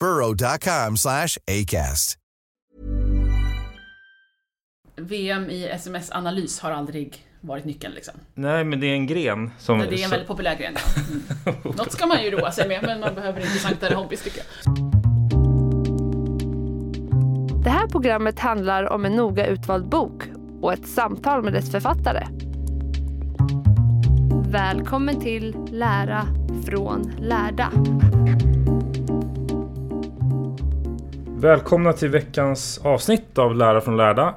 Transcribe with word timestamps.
burrow.com 0.00 0.96
slash 0.96 1.38
ACAST. 1.46 2.18
VM 4.96 5.50
i 5.50 5.68
sms-analys 5.68 6.60
har 6.60 6.70
aldrig 6.70 7.26
varit 7.40 7.64
nyckeln 7.64 7.94
liksom. 7.94 8.14
Nej, 8.34 8.64
men 8.64 8.80
det 8.80 8.86
är 8.86 8.94
en 8.94 9.06
gren 9.06 9.50
som... 9.58 9.78
Det 9.78 10.00
är 10.00 10.04
en 10.04 10.10
väldigt 10.10 10.28
populär 10.28 10.56
gren. 10.56 10.74
Ja. 10.76 11.02
Mm. 11.52 11.76
Något 11.76 11.92
ska 11.92 12.06
man 12.06 12.22
ju 12.22 12.30
roa 12.30 12.52
sig 12.52 12.68
med, 12.68 12.82
men 12.82 13.00
man 13.00 13.14
behöver 13.14 13.40
intressantare 13.40 13.94
hobbys 13.94 14.22
tycker 14.22 14.38
jag. 14.38 14.74
Det 17.64 17.70
här 17.70 17.86
programmet 17.86 18.38
handlar 18.38 18.84
om 18.84 19.04
en 19.04 19.12
noga 19.12 19.46
utvald 19.46 19.88
bok 19.88 20.22
och 20.60 20.72
ett 20.72 20.88
samtal 20.88 21.42
med 21.42 21.52
dess 21.52 21.70
författare. 21.70 22.26
Välkommen 24.50 25.20
till 25.20 25.56
Lära 25.70 26.26
från 26.66 27.12
lärda. 27.18 27.72
Välkomna 31.40 31.92
till 31.92 32.08
veckans 32.08 32.78
avsnitt 32.78 33.38
av 33.38 33.56
Lära 33.56 33.80
från 33.80 33.96
lärda. 33.96 34.34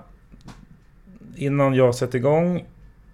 Innan 1.36 1.74
jag 1.74 1.96
sätter 1.96 2.18
igång, 2.18 2.66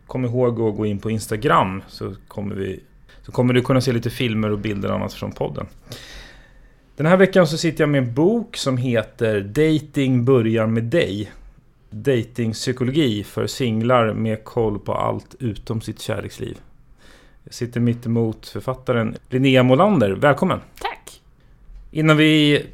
kom 0.07 0.25
ihåg 0.25 0.61
att 0.61 0.77
gå 0.77 0.85
in 0.85 0.99
på 0.99 1.11
Instagram 1.11 1.81
så 1.87 2.15
kommer, 2.27 2.55
vi, 2.55 2.79
så 3.21 3.31
kommer 3.31 3.53
du 3.53 3.61
kunna 3.61 3.81
se 3.81 3.91
lite 3.91 4.09
filmer 4.09 4.51
och 4.51 4.59
bilder 4.59 4.89
och 4.89 4.95
annat 4.95 5.13
från 5.13 5.31
podden. 5.31 5.67
Den 6.95 7.05
här 7.05 7.17
veckan 7.17 7.47
så 7.47 7.57
sitter 7.57 7.83
jag 7.83 7.89
med 7.89 8.03
en 8.03 8.13
bok 8.13 8.57
som 8.57 8.77
heter 8.77 9.41
Dating 9.41 10.25
börjar 10.25 10.67
med 10.67 10.83
dig. 10.83 11.31
Datingpsykologi 11.89 13.23
för 13.23 13.47
singlar 13.47 14.13
med 14.13 14.43
koll 14.43 14.79
på 14.79 14.93
allt 14.93 15.35
utom 15.39 15.81
sitt 15.81 16.01
kärleksliv. 16.01 16.57
Jag 17.43 17.53
sitter 17.53 17.79
mitt 17.79 18.05
emot 18.05 18.47
författaren 18.47 19.15
Linnea 19.29 19.63
Molander. 19.63 20.11
Välkommen! 20.11 20.59
Tack! 20.79 21.21
Innan 21.91 22.17
vi 22.17 22.65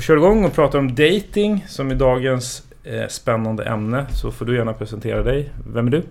kör 0.00 0.16
igång 0.16 0.44
och 0.44 0.52
pratar 0.52 0.78
om 0.78 0.94
dating 0.94 1.64
som 1.68 1.90
är 1.90 1.94
dagens 1.94 2.62
eh, 2.84 3.08
spännande 3.08 3.64
ämne 3.64 4.06
så 4.10 4.30
får 4.30 4.44
du 4.44 4.56
gärna 4.56 4.72
presentera 4.72 5.22
dig. 5.22 5.50
Vem 5.66 5.86
är 5.86 5.90
du? 5.90 6.02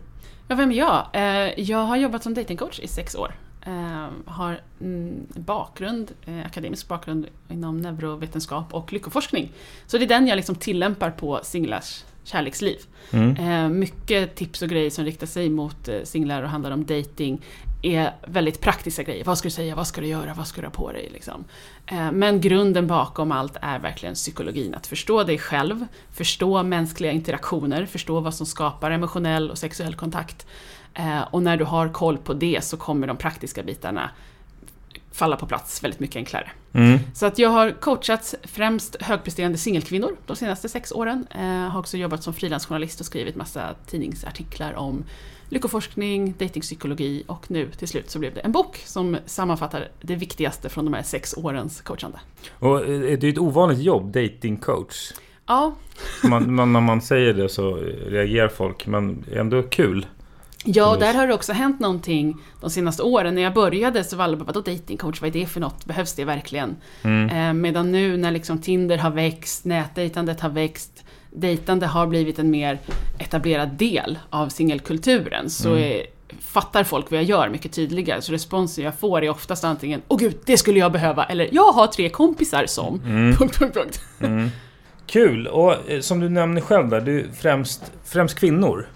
Ja, 0.48 0.56
vem 0.56 0.72
är 0.72 0.76
jag? 0.76 1.06
Eh, 1.14 1.60
jag 1.60 1.78
har 1.78 1.98
jobbat 1.98 2.24
som 2.24 2.34
datingcoach 2.34 2.80
i 2.80 2.88
sex 2.88 3.16
år. 3.16 3.36
Eh, 3.66 4.08
har 4.26 4.60
mm, 4.82 5.28
bakgrund, 5.36 6.12
eh, 6.26 6.46
akademisk 6.46 6.88
bakgrund 6.88 7.28
inom 7.50 7.78
neurovetenskap 7.78 8.74
och 8.74 8.94
lyckoforskning. 8.94 9.52
Så 9.86 9.98
det 9.98 10.06
är 10.06 10.08
den 10.08 10.28
jag 10.28 10.36
liksom 10.36 10.56
tillämpar 10.56 11.12
på 11.12 11.40
singlars 11.44 12.04
kärleksliv. 12.24 12.78
Mm. 13.12 13.36
Eh, 13.36 13.70
mycket 13.70 14.36
tips 14.36 14.62
och 14.62 14.70
grejer 14.70 14.90
som 14.90 15.06
riktar 15.06 15.28
sig 15.28 15.50
mot 15.50 15.88
eh, 15.88 15.96
singlar 16.04 16.44
och 16.44 16.50
handlar 16.50 16.72
om 16.72 16.86
dating 16.86 17.42
är 17.84 18.14
väldigt 18.28 18.62
praktiska 18.62 19.04
grejer. 19.04 19.24
Vad 19.24 19.38
ska 19.38 19.46
du 19.46 19.52
säga? 19.52 19.76
Vad 19.76 19.88
ska 19.88 20.02
du 20.02 20.08
göra? 20.08 20.34
Vad 20.34 20.48
ska 20.48 20.62
du 20.62 20.68
ha 20.68 20.72
på 20.72 20.92
dig? 20.92 21.10
Liksom. 21.14 21.44
Eh, 21.86 22.12
men 22.12 22.42
grunden 22.42 22.88
bakom 22.88 23.32
allt 23.32 23.58
är 23.62 23.80
verkligen 23.80 24.16
psykologin. 24.16 24.76
Att 24.76 24.88
förstå 24.88 25.24
dig 25.24 25.38
själv, 25.38 25.86
förstå 26.12 26.64
mänskliga 26.64 27.12
interaktioner, 27.12 27.86
förstå 27.86 28.20
vad 28.20 28.34
som 28.34 28.46
skapar 28.46 28.92
emotionell 28.92 29.52
och 29.52 29.58
sexuell 29.58 29.96
kontakt. 29.96 30.48
Eh, 30.94 31.22
och 31.22 31.44
när 31.44 31.58
du 31.58 31.64
har 31.66 31.90
koll 31.90 32.18
på 32.18 32.34
det 32.34 32.64
så 32.64 32.78
kommer 32.78 33.08
de 33.08 33.18
praktiska 33.18 33.64
bitarna 33.64 34.10
falla 35.14 35.36
på 35.36 35.46
plats 35.46 35.84
väldigt 35.84 36.00
mycket 36.00 36.16
enklare. 36.16 36.52
Mm. 36.74 37.00
Så 37.14 37.26
att 37.26 37.40
jag 37.40 37.50
har 37.50 37.72
coachat 37.72 38.36
främst 38.44 39.02
högpresterande 39.02 39.58
singelkvinnor 39.58 40.16
de 40.26 40.36
senaste 40.36 40.70
sex 40.70 40.92
åren. 40.92 41.28
Eh, 41.32 41.42
har 41.42 41.80
också 41.80 41.98
jobbat 41.98 42.24
som 42.24 42.34
frilansjournalist 42.34 43.00
och 43.00 43.06
skrivit 43.06 43.36
massa 43.36 43.76
tidningsartiklar 43.88 44.74
om 44.74 45.04
lyckoforskning, 45.50 46.34
datingpsykologi 46.38 47.24
och 47.28 47.52
nu 47.52 47.72
till 47.72 47.88
slut 47.88 48.10
så 48.10 48.20
blev 48.20 48.34
det 48.34 48.40
en 48.40 48.52
bok 48.52 48.82
som 48.86 49.18
sammanfattar 49.26 49.88
det 50.02 50.16
viktigaste 50.16 50.70
från 50.70 50.86
de 50.86 50.94
här 50.94 51.04
sex 51.04 51.34
årens 51.38 51.82
coachande. 51.82 52.20
Och 52.60 52.82
eh, 52.82 53.20
det 53.20 53.24
är 53.24 53.30
ett 53.32 53.38
ovanligt 53.38 53.80
jobb, 53.80 54.12
datingcoach. 54.12 55.12
Ja, 55.46 55.76
Man, 56.24 56.56
man, 56.56 56.74
när 56.74 56.82
man 56.82 57.02
säger 57.02 57.34
det 57.34 57.50
så 57.50 57.76
reagerar 58.08 58.48
folk, 58.48 58.88
men 58.88 59.26
ändå 59.34 59.64
kul. 59.64 60.06
Ja, 60.66 60.88
och 60.88 60.94
Just. 60.94 61.00
där 61.02 61.14
har 61.14 61.28
det 61.28 61.34
också 61.34 61.54
hänt 61.54 61.80
någonting 61.80 62.38
de 62.62 62.70
senaste 62.70 63.04
åren. 63.04 63.36
När 63.36 63.42
jag 63.42 63.54
började 63.54 64.04
så 64.04 64.16
var 64.16 64.24
alla 64.24 64.38
bara, 64.38 64.46
vadå 64.46 64.62
datingcoach, 64.62 65.22
vad 65.22 65.36
är 65.36 65.40
det 65.40 65.46
för 65.46 65.60
något? 65.60 65.86
Behövs 65.86 66.14
det 66.14 66.26
verkligen? 66.26 66.76
Mm. 67.04 67.30
Eh, 67.30 67.54
medan 67.54 67.92
nu 67.92 68.18
när 68.18 68.32
liksom 68.32 68.58
Tinder 68.62 68.98
har 68.98 69.12
växt, 69.12 69.66
nätdejtandet 69.66 70.40
har 70.42 70.50
växt, 70.50 71.04
dejtande 71.32 71.86
har 71.88 72.08
blivit 72.08 72.40
en 72.40 72.50
mer 72.52 72.80
etablerad 73.20 73.70
del 73.70 74.20
av 74.30 74.50
singelkulturen 74.50 75.50
så 75.50 75.70
Mm. 75.70 75.84
är, 75.84 76.06
fattar 76.42 76.84
folk 76.84 77.12
vad 77.12 77.20
jag 77.20 77.26
gör 77.26 77.50
mycket 77.50 77.72
tydligare. 77.74 78.22
Så 78.22 78.32
responsen 78.32 78.84
jag 78.84 79.00
får 79.00 79.24
är 79.24 79.30
oftast 79.30 79.64
antingen 79.64 80.02
Åh 80.08 80.20
gud, 80.20 80.38
det 80.46 80.58
skulle 80.58 80.80
jag 80.80 80.92
behöva, 80.92 81.24
eller 81.24 81.50
Jag 81.52 81.72
har 81.72 81.88
tre 81.88 82.10
kompisar 82.10 82.66
som... 82.66 83.02
Mm. 83.06 83.34
Punkt, 83.38 83.60
punkt, 83.60 83.74
punkt. 83.74 84.00
Mm. 84.20 84.50
Kul! 85.08 85.48
Och 85.48 85.90
eh, 85.92 86.00
som 86.00 86.20
du 86.20 86.30
nämner 86.30 86.62
själv 86.62 86.90
där, 86.90 87.02
du 87.02 87.30
främst, 87.40 87.92
främst 88.06 88.40
kvinnor. 88.40 88.88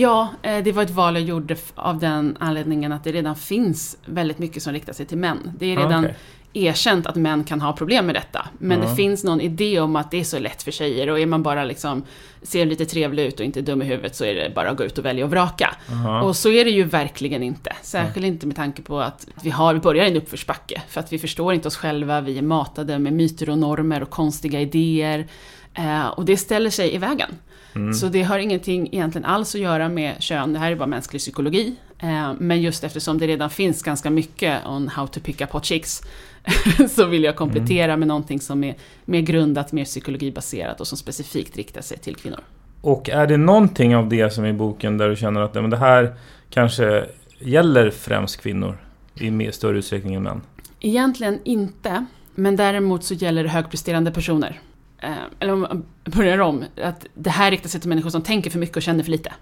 Ja, 0.00 0.28
eh, 0.42 0.62
det 0.64 0.72
var 0.72 0.82
ett 0.82 0.90
val 0.90 1.14
jag 1.14 1.24
gjorde 1.24 1.56
av 1.74 1.98
den 1.98 2.36
anledningen 2.40 2.92
att 2.92 3.04
det 3.04 3.12
redan 3.12 3.36
finns 3.36 3.96
väldigt 4.06 4.38
mycket 4.38 4.62
som 4.62 4.72
riktar 4.72 4.92
sig 4.92 5.06
till 5.06 5.18
män. 5.18 5.52
Det 5.58 5.66
är 5.66 5.76
Ah, 5.78 5.80
redan 5.86 6.04
okej. 6.04 6.16
erkänt 6.52 7.06
att 7.06 7.16
män 7.16 7.44
kan 7.44 7.60
ha 7.60 7.72
problem 7.72 8.06
med 8.06 8.14
detta. 8.14 8.46
Men 8.58 8.80
Ja. 8.82 8.88
det 8.88 8.96
finns 8.96 9.24
någon 9.24 9.40
idé 9.40 9.80
om 9.80 9.96
att 9.96 10.10
det 10.10 10.20
är 10.20 10.24
så 10.24 10.38
lätt 10.38 10.62
för 10.62 10.70
tjejer 10.70 11.08
och 11.10 11.20
är 11.20 11.26
man 11.26 11.42
bara 11.42 11.64
liksom 11.64 12.02
ser 12.42 12.66
lite 12.66 12.84
trevlig 12.86 13.24
ut 13.26 13.40
och 13.40 13.46
inte 13.46 13.60
dum 13.60 13.82
i 13.82 13.84
huvudet 13.84 14.16
så 14.16 14.24
är 14.24 14.34
det 14.34 14.52
bara 14.54 14.70
att 14.70 14.76
gå 14.76 14.84
ut 14.84 14.98
och 14.98 15.04
välja 15.04 15.24
och 15.24 15.30
vraka. 15.30 15.74
Aha. 15.92 16.22
Och 16.22 16.36
så 16.36 16.48
är 16.50 16.64
det 16.64 16.70
ju 16.70 16.84
verkligen 16.84 17.42
inte. 17.42 17.72
Särskilt 17.82 18.26
inte 18.26 18.46
med 18.46 18.56
tanke 18.56 18.82
på 18.82 19.00
att 19.00 19.26
vi, 19.42 19.50
har, 19.50 19.74
vi 19.74 19.80
börjar 19.80 20.04
i 20.04 20.10
en 20.10 20.16
uppförsbacke. 20.16 20.82
För 20.88 21.00
att 21.00 21.12
vi 21.12 21.18
förstår 21.18 21.54
inte 21.54 21.68
oss 21.68 21.76
själva, 21.76 22.20
vi 22.20 22.38
är 22.38 22.42
matade 22.42 22.98
med 22.98 23.12
myter 23.12 23.50
och 23.50 23.58
normer 23.58 24.02
och 24.02 24.10
konstiga 24.10 24.60
idéer. 24.60 25.26
Eh, 25.74 26.06
och 26.06 26.24
det 26.24 26.36
ställer 26.36 26.70
sig 26.70 26.94
i 26.94 26.98
vägen. 26.98 27.30
Mm. 27.74 27.94
Så 27.94 28.08
det 28.08 28.22
har 28.22 28.38
ingenting 28.38 28.88
egentligen 28.92 29.24
alls 29.24 29.54
att 29.54 29.60
göra 29.60 29.88
med 29.88 30.22
kön, 30.22 30.52
det 30.52 30.58
här 30.58 30.72
är 30.72 30.76
bara 30.76 30.86
mänsklig 30.86 31.20
psykologi. 31.20 31.74
Eh, 31.98 32.32
men 32.38 32.62
just 32.62 32.84
eftersom 32.84 33.18
det 33.18 33.26
redan 33.26 33.50
finns 33.50 33.82
ganska 33.82 34.10
mycket 34.10 34.66
on 34.66 34.88
how 34.88 35.06
to 35.06 35.20
pick 35.20 35.40
up 35.40 35.50
hot 35.50 35.64
chicks 35.64 36.02
så 36.88 37.06
vill 37.06 37.24
jag 37.24 37.36
komplettera 37.36 37.96
med 37.96 38.08
någonting 38.08 38.40
som 38.40 38.64
är 38.64 38.76
mer 39.04 39.20
grundat, 39.20 39.72
mer 39.72 39.84
psykologibaserat 39.84 40.80
och 40.80 40.86
som 40.86 40.98
specifikt 40.98 41.56
riktar 41.56 41.80
sig 41.80 41.98
till 41.98 42.16
kvinnor. 42.16 42.40
Och 42.80 43.10
är 43.10 43.26
det 43.26 43.36
någonting 43.36 43.96
av 43.96 44.08
det 44.08 44.32
som 44.32 44.44
är 44.44 44.48
i 44.48 44.52
boken 44.52 44.98
där 44.98 45.08
du 45.08 45.16
känner 45.16 45.40
att 45.40 45.54
men 45.54 45.70
det 45.70 45.76
här 45.76 46.14
kanske 46.50 47.06
gäller 47.38 47.90
främst 47.90 48.36
kvinnor 48.40 48.78
i 49.14 49.30
mer 49.30 49.50
större 49.50 49.78
utsträckning 49.78 50.14
än 50.14 50.22
män? 50.22 50.40
Egentligen 50.80 51.38
inte, 51.44 52.06
men 52.34 52.56
däremot 52.56 53.04
så 53.04 53.14
gäller 53.14 53.42
det 53.42 53.48
högpresterande 53.48 54.10
personer. 54.10 54.60
Eh, 55.02 55.12
eller 55.38 55.52
om 55.52 55.60
man 55.60 55.84
börjar 56.04 56.38
om, 56.38 56.64
att 56.82 57.06
det 57.14 57.30
här 57.30 57.50
riktar 57.50 57.68
sig 57.68 57.80
till 57.80 57.88
människor 57.88 58.10
som 58.10 58.22
tänker 58.22 58.50
för 58.50 58.58
mycket 58.58 58.76
och 58.76 58.82
känner 58.82 59.04
för 59.04 59.10
lite. 59.10 59.32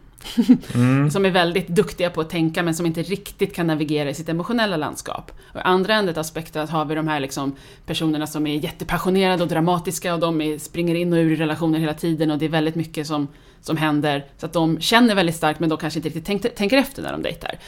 Mm. 0.75 1.11
som 1.11 1.25
är 1.25 1.31
väldigt 1.31 1.69
duktiga 1.69 2.11
på 2.11 2.21
att 2.21 2.31
tänka 2.31 2.63
men 2.63 2.75
som 2.75 2.87
inte 2.87 3.03
riktigt 3.03 3.55
kan 3.55 3.67
navigera 3.67 4.11
i 4.11 4.15
sitt 4.15 4.29
emotionella 4.29 4.77
landskap. 4.77 5.33
Och 5.53 5.57
i 5.57 5.63
andra 5.63 5.95
änden 5.95 6.19
av 6.19 6.23
spektrat 6.23 6.71
har 6.71 6.85
vi 6.85 6.95
de 6.95 7.09
här 7.09 7.21
liksom 7.21 7.57
personerna 7.87 8.27
som 8.27 8.47
är 8.47 8.55
jättepassionerade 8.55 9.43
och 9.43 9.49
dramatiska 9.49 10.15
och 10.15 10.21
de 10.21 10.41
är, 10.41 10.59
springer 10.59 10.95
in 10.95 11.13
och 11.13 11.17
ur 11.17 11.37
relationer 11.37 11.79
hela 11.79 11.95
tiden 11.95 12.31
och 12.31 12.39
det 12.39 12.45
är 12.45 12.51
väldigt 12.51 12.75
mycket 12.75 13.07
som, 13.07 13.29
som 13.61 13.77
händer. 13.77 14.27
Så 14.37 14.47
att 14.47 14.53
de 14.53 14.81
känner 14.81 15.15
väldigt 15.15 15.37
starkt 15.37 15.61
men 15.61 15.69
de 15.69 15.79
kanske 15.79 15.99
inte 15.99 16.09
riktigt 16.09 16.27
tänk, 16.27 16.55
tänker 16.55 16.77
efter 16.77 17.03
när 17.03 17.13
de 17.13 17.23
dejtar. 17.23 17.59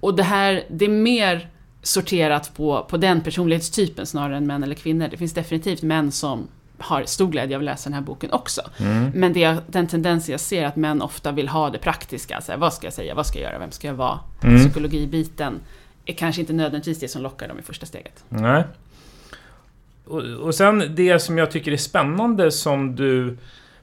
Och 0.00 0.14
det 0.14 0.22
här, 0.22 0.64
det 0.70 0.84
är 0.84 0.88
mer 0.88 1.48
sorterat 1.82 2.54
på, 2.56 2.86
på 2.90 2.96
den 2.96 3.20
personlighetstypen 3.20 4.06
snarare 4.06 4.36
än 4.36 4.46
män 4.46 4.62
eller 4.62 4.74
kvinnor. 4.74 5.08
Det 5.10 5.16
finns 5.16 5.34
definitivt 5.34 5.82
män 5.82 6.12
som 6.12 6.48
har 6.80 7.04
stor 7.04 7.28
glädje 7.28 7.56
av 7.56 7.60
att 7.60 7.64
läsa 7.64 7.90
den 7.90 7.94
här 7.94 8.00
boken 8.00 8.32
också. 8.32 8.62
Men 9.14 9.32
det, 9.32 9.56
den 9.66 9.86
tendensen 9.86 10.32
jag 10.32 10.40
ser 10.40 10.64
att 10.64 10.76
män 10.76 11.02
ofta 11.02 11.32
vill 11.32 11.48
ha 11.48 11.70
det 11.70 11.78
praktiska. 11.78 12.40
Så 12.40 12.52
här, 12.52 12.58
vad 12.58 12.74
ska 12.74 12.86
jag 12.86 12.94
säga, 12.94 13.14
vad 13.14 13.26
ska 13.26 13.38
jag 13.38 13.50
göra, 13.50 13.58
vem 13.58 13.70
ska 13.70 13.86
jag 13.86 13.94
vara? 13.94 14.18
Psykologibiten 14.40 15.60
är 16.04 16.14
kanske 16.14 16.40
inte 16.40 16.52
nödvändigtvis 16.52 17.00
det 17.00 17.08
som 17.08 17.22
lockar 17.22 17.48
dem 17.48 17.58
i 17.58 17.62
första 17.62 17.86
steget. 17.86 18.24
Nej. 18.28 18.64
Och, 20.04 20.22
och 20.22 20.54
sen 20.54 20.94
det 20.94 21.18
som 21.18 21.38
jag 21.38 21.50
tycker 21.50 21.72
är 21.72 21.76
spännande 21.76 22.50
som 22.50 22.96
du 22.96 23.38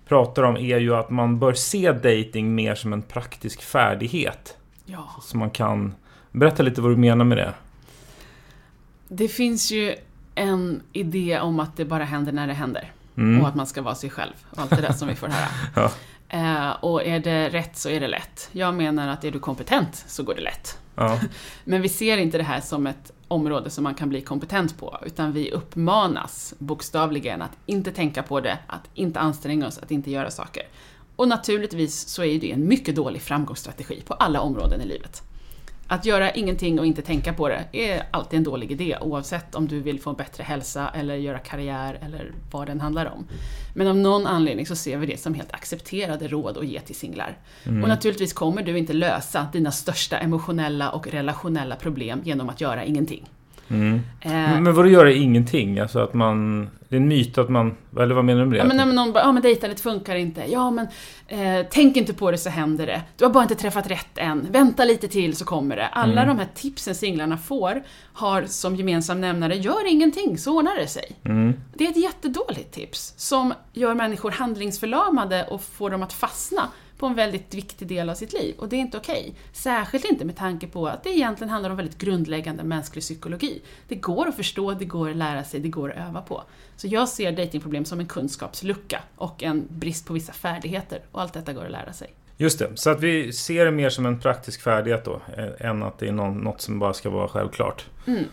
pratar 0.08 0.44
om 0.44 0.58
är 0.58 0.80
ju 0.80 0.96
att 0.96 1.10
man 1.10 1.40
bör 1.40 1.54
se 1.54 1.92
dating 1.92 2.56
mer 2.56 2.76
som 2.76 2.94
en 2.94 3.02
praktisk 3.02 3.62
färdighet. 3.62 4.58
Ja. 4.86 5.10
Så 5.22 5.38
man 5.38 5.50
kan... 5.50 5.96
Berätta 6.32 6.64
lite 6.64 6.82
vad 6.82 6.92
du 6.92 6.96
menar 6.96 7.26
med 7.26 7.38
det. 7.38 7.54
Det 9.08 9.28
finns 9.28 9.72
ju 9.72 9.96
en 10.38 10.82
idé 10.94 11.40
om 11.40 11.60
att 11.60 11.78
det 11.78 11.86
bara 11.86 12.04
händer 12.04 12.32
när 12.32 12.48
det 12.48 12.54
händer. 12.54 12.92
Mm. 13.18 13.42
Och 13.42 13.48
att 13.48 13.56
man 13.56 13.68
ska 13.68 13.82
vara 13.82 13.96
sig 13.96 14.10
själv. 14.10 14.34
Och 14.50 14.60
allt 14.60 14.70
det 14.70 14.82
där 14.82 14.94
som 14.94 15.08
vi 15.08 15.16
får 15.16 15.28
höra. 15.28 15.48
Ja. 15.76 15.92
Eh, 16.30 16.70
och 16.70 17.04
är 17.06 17.20
det 17.20 17.50
rätt 17.50 17.78
så 17.78 17.90
är 17.90 18.00
det 18.00 18.08
lätt. 18.08 18.50
Jag 18.52 18.74
menar 18.74 19.08
att 19.08 19.24
är 19.24 19.32
du 19.32 19.40
kompetent 19.40 20.06
så 20.08 20.24
går 20.24 20.36
det 20.36 20.42
lätt. 20.42 20.78
Ja. 20.96 21.20
Men 21.64 21.82
vi 21.82 21.90
ser 21.90 22.18
inte 22.18 22.38
det 22.38 22.44
här 22.44 22.62
som 22.62 22.88
ett 22.88 23.12
område 23.28 23.70
som 23.70 23.84
man 23.84 23.96
kan 23.96 24.10
bli 24.10 24.22
kompetent 24.22 24.80
på, 24.80 24.98
utan 25.06 25.32
vi 25.32 25.52
uppmanas 25.52 26.54
bokstavligen 26.58 27.42
att 27.42 27.58
inte 27.66 27.92
tänka 27.92 28.24
på 28.24 28.40
det, 28.40 28.58
att 28.68 28.90
inte 28.94 29.20
anstränga 29.20 29.68
oss, 29.68 29.78
att 29.78 29.92
inte 29.92 30.12
göra 30.12 30.32
saker. 30.32 30.64
Och 31.16 31.28
naturligtvis 31.28 32.08
så 32.08 32.24
är 32.24 32.40
det 32.40 32.52
en 32.52 32.68
mycket 32.68 32.96
dålig 32.96 33.22
framgångsstrategi 33.22 34.02
på 34.08 34.14
alla 34.14 34.42
områden 34.42 34.82
i 34.82 34.86
livet. 34.86 35.24
Att 35.90 36.06
göra 36.06 36.32
ingenting 36.32 36.80
och 36.80 36.86
inte 36.86 37.02
tänka 37.02 37.34
på 37.34 37.50
det 37.50 37.66
är 37.72 38.04
alltid 38.12 38.38
en 38.38 38.44
dålig 38.44 38.72
idé, 38.72 38.98
oavsett 39.02 39.56
om 39.56 39.68
du 39.68 39.80
vill 39.80 40.00
få 40.00 40.10
en 40.10 40.16
bättre 40.16 40.44
hälsa 40.44 40.90
eller 40.96 41.16
göra 41.16 41.40
karriär 41.40 42.00
eller 42.06 42.32
vad 42.52 42.68
den 42.68 42.82
handlar 42.82 43.06
om. 43.06 43.28
Men 43.76 43.88
av 43.88 43.96
någon 43.96 44.28
anledning 44.28 44.66
så 44.66 44.76
ser 44.76 44.98
vi 44.98 45.08
det 45.08 45.18
som 45.18 45.34
helt 45.34 45.54
accepterade 45.54 46.28
råd 46.28 46.58
att 46.58 46.68
ge 46.68 46.80
till 46.80 46.96
singlar. 46.96 47.38
Och 47.66 47.90
naturligtvis 47.90 48.34
kommer 48.34 48.64
du 48.64 48.78
inte 48.78 48.94
lösa 48.94 49.48
dina 49.54 49.72
största 49.72 50.18
emotionella 50.18 50.90
och 50.92 51.08
relationella 51.08 51.76
problem 51.76 52.22
genom 52.24 52.50
att 52.50 52.62
göra 52.62 52.84
ingenting. 52.84 53.26
Mm. 53.70 54.02
Eh, 54.22 54.32
Men 54.32 54.74
vad 54.76 54.86
du 54.86 54.92
gör 54.92 55.06
är 55.06 55.16
ingenting? 55.16 55.80
Alltså 55.80 56.00
att 56.00 56.14
man... 56.14 56.70
Det 56.90 56.96
är 56.96 57.00
en 57.00 57.08
myt 57.08 57.38
att 57.38 57.50
man... 57.50 57.76
Eller 58.00 58.16
vad 58.16 58.26
menar 58.26 58.40
du 58.40 58.46
med 58.46 58.54
det? 58.54 58.58
Ja 58.58 58.66
men 58.68 58.78
när 58.78 58.86
någon 58.86 59.14
bara, 59.14 59.24
ja 59.24 59.32
men 59.32 59.42
dejtandet 59.44 59.80
funkar 59.80 60.16
inte. 60.16 60.44
Ja 60.48 60.72
men 60.72 60.88
eh, 61.28 61.66
tänk 61.72 61.98
inte 61.98 62.14
på 62.14 62.32
det 62.32 62.38
så 62.38 62.50
händer 62.50 62.86
det. 62.88 63.02
Du 63.18 63.26
har 63.26 63.32
bara 63.32 63.44
inte 63.44 63.56
träffat 63.56 63.92
rätt 63.92 64.18
än. 64.18 64.48
Vänta 64.52 64.86
lite 64.86 65.08
till 65.08 65.36
så 65.36 65.46
kommer 65.46 65.76
det. 65.76 65.88
Alla 65.88 66.26
de 66.26 66.38
här 66.40 66.48
tipsen 66.56 66.96
singlarna 66.96 67.38
får 67.38 67.84
har 68.14 68.46
som 68.46 68.76
gemensam 68.76 69.22
nämnare, 69.22 69.56
gör 69.56 69.88
ingenting 69.92 70.38
så 70.38 70.58
ordnar 70.58 70.76
det 70.76 70.88
sig. 70.88 71.12
Mm. 71.26 71.54
Det 71.74 71.86
är 71.86 71.90
ett 71.90 71.98
jättedåligt 71.98 72.72
tips 72.74 73.14
som 73.18 73.54
gör 73.74 73.94
människor 73.94 74.32
handlingsförlamade 74.32 75.44
och 75.50 75.62
får 75.62 75.90
dem 75.90 76.04
att 76.04 76.14
fastna 76.14 76.62
på 76.98 77.06
en 77.06 77.16
väldigt 77.16 77.54
viktig 77.54 77.88
del 77.88 78.10
av 78.10 78.16
sitt 78.16 78.34
liv. 78.34 78.56
Och 78.58 78.70
det 78.70 78.76
är 78.76 78.80
inte 78.80 78.98
okej. 78.98 79.34
Särskilt 79.52 80.06
inte 80.06 80.26
med 80.26 80.36
tanke 80.36 80.68
på 80.68 80.88
att 80.88 81.04
det 81.04 81.10
egentligen 81.10 81.50
handlar 81.50 81.70
om 81.70 81.78
väldigt 81.78 81.98
grundläggande 81.98 82.64
mänsklig 82.64 83.02
psykologi. 83.02 83.62
Det 83.88 83.96
går 83.96 84.28
att 84.28 84.36
förstå, 84.36 84.74
det 84.74 84.86
går 84.86 85.10
att 85.10 85.16
lära 85.16 85.44
sig, 85.44 85.60
det 85.60 85.70
går 85.70 85.92
att 85.92 86.08
öva 86.10 86.22
på. 86.22 86.44
Så 86.76 86.88
jag 86.88 87.10
ser 87.10 87.32
datingproblem 87.32 87.86
som 87.86 88.00
en 88.00 88.08
kunskapslucka 88.08 89.02
och 89.16 89.44
en 89.44 89.68
brist 89.70 90.08
på 90.08 90.14
vissa 90.14 90.34
färdigheter. 90.34 91.02
Och 91.12 91.22
allt 91.22 91.34
detta 91.34 91.54
går 91.54 91.66
att 91.66 91.72
lära 91.72 91.94
sig. 91.94 92.14
Just 92.38 92.60
det, 92.60 92.72
så 92.76 92.90
att 92.90 93.02
vi 93.02 93.34
ser 93.34 93.66
det 93.66 93.72
mer 93.72 93.90
som 93.90 94.06
en 94.06 94.20
praktisk 94.20 94.62
färdighet 94.62 95.06
då, 95.06 95.22
eh, 95.38 95.68
än 95.70 95.84
att 95.84 96.00
det 96.00 96.08
är 96.08 96.12
någon, 96.12 96.38
något 96.38 96.62
som 96.62 96.80
bara 96.80 96.94
ska 96.94 97.10
vara 97.10 97.28
självklart. 97.28 97.86
Mm. 98.08 98.24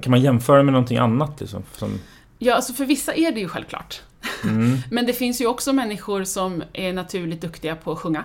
Kan 0.00 0.10
man 0.10 0.20
jämföra 0.20 0.62
med 0.62 0.72
någonting 0.72 0.98
annat 0.98 1.40
liksom? 1.40 1.62
Som, 1.72 1.98
Ja, 2.38 2.54
alltså 2.54 2.72
för 2.72 2.84
vissa 2.84 3.14
är 3.14 3.32
det 3.32 3.40
ju 3.40 3.48
självklart. 3.48 4.02
mm, 4.44 4.78
Men 4.90 5.06
det 5.06 5.12
finns 5.12 5.40
ju 5.40 5.46
också 5.46 5.72
människor 5.72 6.24
som 6.24 6.62
är 6.72 6.92
naturligt 6.92 7.40
duktiga 7.40 7.76
på 7.76 7.92
att 7.92 7.98
sjunga. 7.98 8.24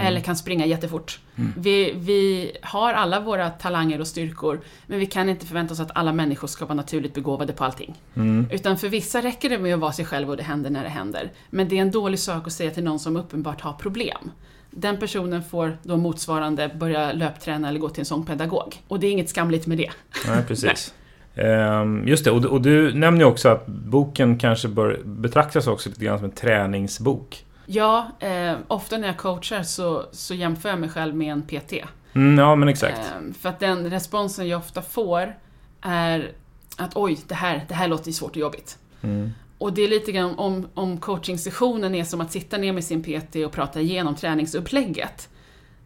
Eller 0.00 0.20
kan 0.20 0.36
springa 0.36 0.66
jättefort. 0.66 1.20
Vi, 1.56 1.92
vi 1.96 2.52
har 2.62 2.92
alla 2.92 3.20
våra 3.20 3.50
talanger 3.50 4.00
och 4.00 4.06
styrkor, 4.06 4.60
men 4.86 4.98
vi 4.98 5.06
kan 5.06 5.28
inte 5.28 5.46
förvänta 5.46 5.74
oss 5.74 5.80
att 5.80 5.90
alla 5.94 6.12
människor 6.12 6.48
ska 6.48 6.64
vara 6.64 6.74
naturligt 6.74 7.14
begåvade 7.14 7.52
på 7.52 7.64
allting. 7.64 7.94
mm, 8.14 8.46
Utan 8.50 8.78
för 8.78 8.88
vissa 8.88 9.22
räcker 9.22 9.48
det 9.50 9.58
med 9.58 9.74
att 9.74 9.80
vara 9.80 9.92
sig 9.92 10.04
själv 10.04 10.30
och 10.30 10.36
det 10.36 10.42
händer 10.42 10.70
när 10.70 10.82
det 10.82 10.88
händer. 10.88 11.32
Men 11.50 11.68
det 11.68 11.78
är 11.78 11.82
en 11.82 11.90
dålig 11.90 12.18
sak 12.18 12.46
att 12.46 12.52
säga 12.52 12.70
till 12.70 12.84
någon 12.84 12.98
som 12.98 13.16
uppenbart 13.16 13.60
har 13.60 13.72
problem. 13.72 14.30
Den 14.70 14.98
personen 14.98 15.42
får 15.42 15.78
då 15.82 15.96
motsvarande 15.96 16.68
börja 16.68 17.12
löpträna 17.12 17.68
eller 17.68 17.80
gå 17.80 17.88
till 17.88 18.00
en 18.00 18.06
sångpedagog. 18.06 18.82
Och 18.88 19.00
det 19.00 19.06
är 19.06 19.10
inget 19.10 19.28
skamligt 19.30 19.66
med 19.66 19.78
det. 19.78 19.90
nej, 20.28 20.44
precis. 20.48 20.94
Ehm, 21.36 22.08
just 22.08 22.24
det, 22.24 22.30
och, 22.30 22.60
du- 22.60 22.94
nämner 22.94 23.20
ju 23.20 23.26
också 23.26 23.48
att 23.48 23.66
boken 23.66 24.38
kanske 24.38 24.68
bör 24.68 25.00
betraktas 25.04 25.66
också 25.66 25.88
lite 25.88 26.04
grann 26.04 26.18
som 26.18 26.24
en 26.24 26.30
träningsbok. 26.30 27.44
Ja, 27.66 28.10
eh, 28.20 28.52
ofta 28.68 28.98
när 28.98 29.06
jag 29.08 29.16
coachar 29.16 29.62
så, 29.62 30.04
så 30.12 30.34
jämför 30.34 30.68
jag 30.68 30.78
mig 30.78 30.88
själv 30.88 31.14
med 31.14 31.32
en 31.32 31.42
PT. 31.42 31.72
Mm, 32.12 32.38
ja, 32.38 32.54
men 32.54 32.68
exakt. 32.68 32.98
Eh, 32.98 33.32
för 33.40 33.48
att 33.48 33.60
den 33.60 33.90
responsen 33.90 34.48
jag 34.48 34.58
ofta 34.58 34.82
får 34.82 35.34
är 35.80 36.30
att 36.76 36.96
oj, 36.96 37.18
det 37.28 37.34
här, 37.34 37.64
det 37.68 37.74
här 37.74 37.88
låter 37.88 38.06
ju 38.06 38.12
svårt 38.12 38.30
och 38.30 38.36
jobbigt. 38.36 38.78
Mm. 39.02 39.30
Och 39.58 39.72
det 39.72 39.82
är 39.82 39.88
lite 39.88 40.12
grann 40.12 40.34
om, 40.38 40.68
om 40.74 40.98
coachingsessionen 40.98 41.94
är 41.94 42.04
som 42.04 42.20
att 42.20 42.32
sitta 42.32 42.56
ner 42.56 42.72
med 42.72 42.84
sin 42.84 43.02
PT 43.02 43.36
och 43.46 43.52
prata 43.52 43.80
igenom 43.80 44.14
träningsupplägget. 44.14 45.28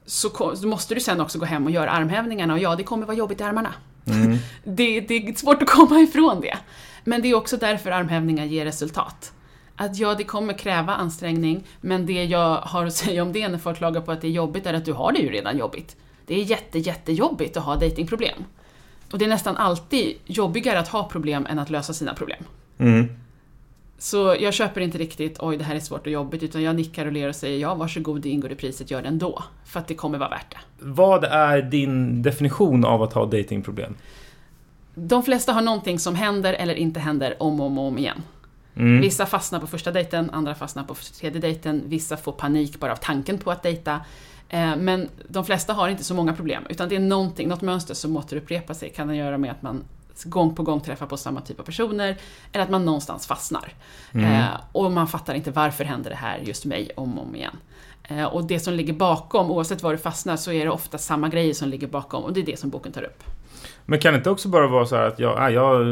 Så, 0.07 0.57
så 0.57 0.67
måste 0.67 0.95
du 0.95 1.01
sen 1.01 1.21
också 1.21 1.39
gå 1.39 1.45
hem 1.45 1.65
och 1.65 1.71
göra 1.71 1.91
armhävningarna 1.91 2.53
och 2.53 2.59
ja, 2.59 2.77
det 2.77 2.83
kommer 2.83 3.07
vara 3.07 3.17
jobbigt 3.17 3.41
i 3.41 3.45
armarna. 3.45 3.75
Mm. 4.07 4.39
Det, 4.65 5.01
det 5.01 5.15
är 5.15 5.35
svårt 5.35 5.63
att 5.63 5.69
komma 5.69 6.01
ifrån 6.01 6.41
det. 6.41 6.59
Men 7.05 7.23
det 7.23 7.29
är 7.29 7.35
också 7.35 7.57
därför 7.57 7.91
armhävningar 7.91 8.45
ger 8.45 8.65
resultat. 8.65 9.33
Att 9.77 9.99
ja, 9.99 10.15
det 10.15 10.25
kommer 10.25 10.59
kräva 10.59 10.95
ansträngning, 10.95 11.65
men 11.81 12.07
det 12.07 12.25
jag 12.25 12.57
har 12.57 12.87
att 12.87 12.95
säga 13.05 13.23
om 13.23 13.33
det 13.33 13.49
när 13.49 13.59
folk 13.59 13.79
klagar 13.79 14.01
på 14.01 14.13
att 14.13 14.21
det 14.21 14.27
är 14.27 14.33
jobbigt 14.33 14.67
är 14.67 14.75
att 14.75 14.85
du 14.85 14.93
har 14.93 15.13
det 15.13 15.19
ju 15.19 15.31
redan 15.31 15.59
jobbigt. 15.59 15.97
Det 16.27 16.41
är 16.41 16.45
jätte, 16.45 16.79
jättejobbigt 16.79 17.57
att 17.57 17.65
ha 17.65 17.77
datingproblem. 17.77 18.45
Och 19.13 19.19
det 19.19 19.25
är 19.25 19.29
nästan 19.29 19.57
alltid 19.57 20.17
jobbigare 20.25 20.79
att 20.79 20.89
ha 20.89 21.09
problem 21.09 21.47
än 21.51 21.59
att 21.59 21.71
lösa 21.71 21.93
sina 21.93 22.15
problem. 22.15 22.45
Mm. 22.79 23.09
Så 24.03 24.37
jag 24.41 24.55
köper 24.55 24.81
inte 24.81 24.99
riktigt 24.99 25.37
oj 25.41 25.57
det 25.57 25.65
här 25.65 25.75
är 25.75 25.81
svårt 25.81 26.07
och 26.07 26.13
jobbigt 26.13 26.43
utan 26.43 26.63
jag 26.63 26.77
nickar 26.77 27.07
och 27.07 27.13
ler 27.13 27.29
och 27.29 27.37
säger 27.37 27.59
ja 27.59 27.75
varsågod 27.75 28.21
det 28.21 28.29
ingår 28.29 28.53
i 28.53 28.55
priset, 28.55 28.91
gör 28.91 29.03
det 29.03 29.09
ändå. 29.09 29.43
För 29.65 29.81
att 29.81 29.89
det 29.89 29.95
kommer 29.95 30.19
vara 30.19 30.29
värt 30.29 30.51
det. 30.51 30.57
Vad 30.79 31.25
är 31.25 31.63
din 31.63 32.23
definition 32.23 32.85
av 32.85 33.03
att 33.03 33.13
ha 33.13 33.27
datingproblem? 33.27 33.95
De 34.95 35.23
flesta 35.23 35.53
har 35.53 35.63
någonting 35.63 35.99
som 35.99 36.15
händer 36.15 36.55
eller 36.55 36.75
inte 36.75 37.01
händer 37.01 37.43
om 37.43 37.61
och 37.61 37.67
om, 37.67 37.79
om 37.79 37.99
igen. 37.99 38.23
Mm. 38.77 39.01
Vissa 39.01 39.27
fastnar 39.27 39.61
på 39.61 39.67
första 39.67 39.93
dejten, 39.93 40.31
andra 40.31 40.55
fastnar 40.55 40.85
på 40.85 40.95
tredje 40.95 41.41
dejten, 41.41 41.83
vissa 41.87 42.17
får 42.17 42.33
panik 42.33 42.81
bara 42.81 42.93
av 42.93 42.97
tanken 42.97 43.39
på 43.39 43.51
att 43.51 43.63
dejta. 43.63 44.01
Eh, 44.49 44.77
Men 44.77 45.09
de 45.29 45.45
flesta 45.45 45.73
har 45.73 45.89
inte 45.89 46.05
så 46.05 46.15
många 46.15 46.33
problem, 46.33 46.63
utan 46.69 46.89
det 46.89 46.97
är 46.97 47.01
någonting, 47.01 47.49
något 47.49 47.63
mönster 47.63 47.95
som 47.95 48.17
återupprepar 48.17 48.75
sig. 48.75 48.91
Kan 48.91 49.09
det 49.09 49.17
göra 49.17 49.39
med 49.39 49.51
att 49.51 49.63
man 49.63 49.85
gång 50.25 50.55
på 50.55 50.63
gång 50.63 50.81
träffar 50.81 51.07
på 51.07 51.17
samma 51.17 51.41
typ 51.41 51.61
av 51.61 51.65
personer, 51.65 52.17
eller 52.53 52.65
att 52.65 52.71
man 52.71 52.85
någonstans 52.85 53.27
fastnar. 53.27 53.73
Eh, 54.15 54.61
och 54.73 54.93
man 54.93 55.09
fattar 55.09 55.35
inte 55.35 55.51
varför 55.51 55.85
händer 55.85 56.11
det 56.11 56.17
här 56.17 56.39
just 56.39 56.65
mig 56.65 56.91
om 56.97 57.19
och 57.19 57.27
om 57.27 57.37
igen. 57.37 57.57
Eh, 58.03 58.25
och 58.25 58.45
det 58.45 58.61
som 58.61 58.75
ligger 58.75 58.93
bakom, 58.93 59.51
oavsett 59.51 59.83
var 59.83 59.93
du 59.93 59.99
fastnar, 59.99 60.37
så 60.37 60.53
är 60.53 60.65
det 60.65 60.71
ofta 60.71 60.99
samma 60.99 61.29
grejer 61.29 61.55
som 61.55 61.69
ligger 61.69 61.87
bakom, 61.87 62.25
och 62.25 62.33
det 62.33 62.41
är 62.41 62.47
det 62.47 62.59
som 62.59 62.71
boken 62.71 62.93
tar 62.93 63.03
upp. 63.03 63.23
Men 63.87 63.99
kan 63.99 64.13
det 64.13 64.17
inte 64.17 64.31
också 64.31 64.49
bara 64.49 64.67
vara 64.67 64.87
så 64.87 64.97
här 64.97 65.07
att 65.07 65.19
jag, 65.19 65.53
jag, 65.53 65.87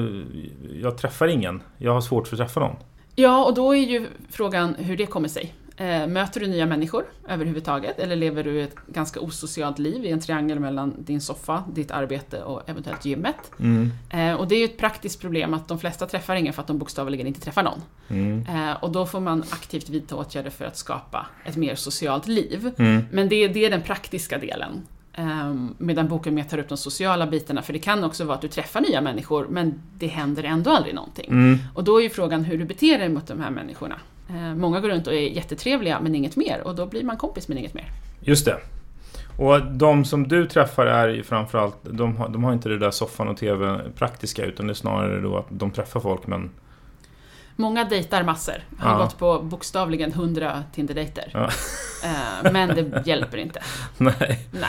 jag 0.82 0.98
träffar 0.98 1.28
ingen? 1.28 1.62
Jag 1.78 1.92
har 1.92 2.00
svårt 2.00 2.28
för 2.28 2.37
att 2.37 2.40
träffa 2.40 2.60
någon. 2.60 2.76
Ja, 3.14 3.44
och 3.44 3.54
då 3.54 3.76
är 3.76 3.80
ju 3.80 4.06
frågan 4.30 4.75
hur 4.78 4.96
det 4.96 5.06
kommer 5.06 5.28
sig. 5.28 5.54
Eh, 5.80 6.06
möter 6.06 6.40
du 6.40 6.47
nya 6.47 6.66
människor 6.66 7.04
överhuvudtaget 7.28 7.99
eller 7.99 8.16
lever 8.16 8.44
du 8.44 8.62
ett 8.62 8.75
ganska 8.87 9.20
osocialt 9.20 9.78
liv 9.78 10.04
i 10.04 10.11
en 10.11 10.20
triangel 10.20 10.61
mellan 10.61 10.94
din 10.99 11.20
soffa, 11.20 11.64
ditt 11.75 11.90
arbete 11.90 12.42
och 12.42 12.68
eventuellt 12.68 13.04
gymmet? 13.04 13.52
Mm. 13.61 13.90
Eh, 14.11 14.35
och 14.35 14.49
det 14.49 14.54
är 14.54 14.58
ju 14.58 14.64
ett 14.64 14.78
praktiskt 14.78 15.20
problem 15.20 15.54
att 15.54 15.68
de 15.68 15.78
flesta 15.78 16.06
träffar 16.06 16.37
ingen 16.37 16.52
för 16.52 16.62
att 16.62 16.66
de 16.66 16.78
bokstavligen 16.78 17.26
inte 17.26 17.40
träffar 17.40 17.62
någon. 17.62 17.82
Mm. 18.08 18.47
Eh, 18.49 18.73
och 18.73 18.92
då 18.92 19.06
får 19.06 19.20
man 19.20 19.44
aktivt 19.50 19.88
vidta 19.88 20.16
åtgärder 20.16 20.50
för 20.50 20.64
att 20.64 20.76
skapa 20.76 21.26
ett 21.44 21.56
mer 21.56 21.75
socialt 21.75 22.26
liv. 22.26 22.70
Mm. 22.78 23.04
Men 23.12 23.28
det, 23.28 23.49
det 23.49 23.64
är 23.64 23.70
den 23.70 23.82
praktiska 23.82 24.38
delen. 24.38 24.87
Ehm, 25.12 25.75
medan 25.78 26.08
boken 26.08 26.35
mer 26.35 26.44
tar 26.44 26.58
upp 26.58 26.68
de 26.68 26.78
sociala 26.78 27.26
bitarna, 27.26 27.62
för 27.62 27.73
det 27.73 27.78
kan 27.78 28.04
också 28.04 28.25
vara 28.25 28.35
att 28.35 28.42
du 28.42 28.49
träffar 28.49 28.80
nya 28.80 29.00
människor, 29.00 29.47
men 29.50 29.82
det 29.99 30.06
händer 30.06 30.44
ändå 30.44 30.70
aldrig 30.70 30.94
någonting. 30.94 31.30
Mm. 31.30 31.58
Och 31.75 31.85
då 31.85 31.99
är 31.99 32.02
ju 32.02 32.11
frågan 32.11 32.44
hur 32.44 32.58
du 32.58 32.64
beter 32.64 32.99
dig 32.99 33.08
mot 33.08 33.26
de 33.26 33.40
här 33.40 33.50
människorna. 33.50 33.97
Ehm, 34.28 34.61
många 34.61 34.80
går 34.80 34.88
runt 34.88 35.06
och 35.06 35.12
är 35.14 35.18
jättetrevliga, 35.28 36.00
men 36.00 36.14
inget 36.14 36.37
mer, 36.37 36.61
och 36.64 36.75
då 36.75 36.87
blir 36.87 37.04
man 37.04 37.16
kompis 37.16 37.49
med 37.49 37.58
inget 37.58 37.75
mer. 37.75 37.90
Just 38.20 38.44
det. 38.44 38.56
Och 39.38 39.66
de 39.73 40.04
som 40.04 40.28
du 40.28 40.47
träffar 40.47 40.87
är 40.87 41.08
ju 41.08 41.23
framförallt, 41.23 41.76
de 41.82 42.16
har, 42.16 42.28
de 42.28 42.44
har 42.44 42.52
inte 42.52 42.68
det 42.68 42.78
där 42.78 42.90
soffan 42.90 43.28
och 43.28 43.37
TV 43.37 43.80
praktiska 43.97 44.44
utan 44.44 44.66
det 44.66 44.73
är 44.73 44.75
snarare 44.75 45.20
då 45.20 45.37
att 45.38 45.47
de 45.50 45.70
träffar 45.70 46.00
folk 46.00 46.26
men... 46.26 46.50
Många 47.56 47.85
dejtar 47.85 48.23
massor. 48.23 48.54
Har 48.78 48.90
Ja. 48.92 48.99
gått 48.99 49.18
på 49.18 49.40
bokstavligen 49.42 50.12
100 50.12 50.62
Tinder-dejter. 50.75 51.30
Ja. 51.35 51.50
Ehm, 52.04 52.52
men 52.52 52.68
det 52.68 53.02
hjälper 53.06 53.38
inte. 53.38 53.62
Nej, 53.99 54.47
Nej. 54.50 54.68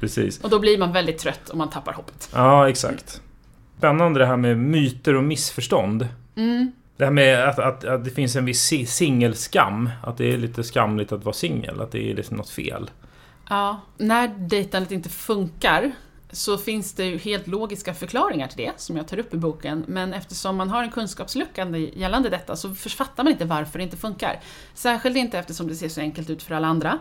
precis. 0.00 0.40
Och 0.40 0.50
då 0.50 0.58
blir 0.58 0.78
man 0.78 0.92
väldigt 0.92 1.18
trött 1.18 1.48
och 1.48 1.56
man 1.56 1.70
tappar 1.70 1.92
hoppet. 1.92 2.28
Ja, 2.34 2.68
exakt. 2.68 3.20
Spännande 3.78 4.20
det 4.20 4.26
här 4.26 4.36
med 4.36 4.58
myter 4.58 5.14
och 5.14 5.24
missförstånd. 5.24 6.08
Mm. 6.36 6.72
Det 6.96 7.04
här 7.04 7.12
med 7.12 7.48
att, 7.48 7.58
att, 7.58 7.84
att 7.84 8.04
det 8.04 8.10
finns 8.10 8.36
en 8.36 8.44
viss 8.44 8.62
si- 8.62 8.86
singelskam. 8.86 9.90
Att 10.02 10.16
det 10.18 10.32
är 10.34 10.38
lite 10.38 10.64
skamligt 10.64 11.12
att 11.12 11.24
vara 11.24 11.34
singel. 11.34 11.80
Att 11.80 11.92
det 11.92 12.10
är 12.10 12.14
liksom 12.14 12.36
något 12.36 12.50
fel. 12.50 12.90
Ja, 13.48 13.80
när 13.98 14.28
dejtandet 14.28 14.92
inte 14.92 15.08
funkar 15.08 15.92
så 16.30 16.58
finns 16.58 16.94
det 16.94 17.04
ju 17.04 17.18
helt 17.18 17.46
logiska 17.46 17.94
förklaringar 17.94 18.48
till 18.48 18.56
det, 18.56 18.72
som 18.76 18.96
jag 18.96 19.08
tar 19.08 19.18
upp 19.18 19.34
i 19.34 19.36
boken. 19.36 19.84
Men 19.88 20.14
eftersom 20.14 20.56
man 20.56 20.70
har 20.70 20.82
en 20.82 20.90
kunskapslucka 20.90 21.68
gällande 21.76 22.28
detta 22.28 22.56
så 22.56 22.74
fattar 22.74 23.24
man 23.24 23.32
inte 23.32 23.44
varför 23.44 23.78
det 23.78 23.82
inte 23.84 23.96
funkar. 23.96 24.40
Särskilt 24.74 25.16
inte 25.16 25.38
eftersom 25.38 25.68
det 25.68 25.74
ser 25.74 25.88
så 25.88 26.00
enkelt 26.00 26.30
ut 26.30 26.42
för 26.42 26.54
alla 26.54 26.66
andra. 26.66 26.98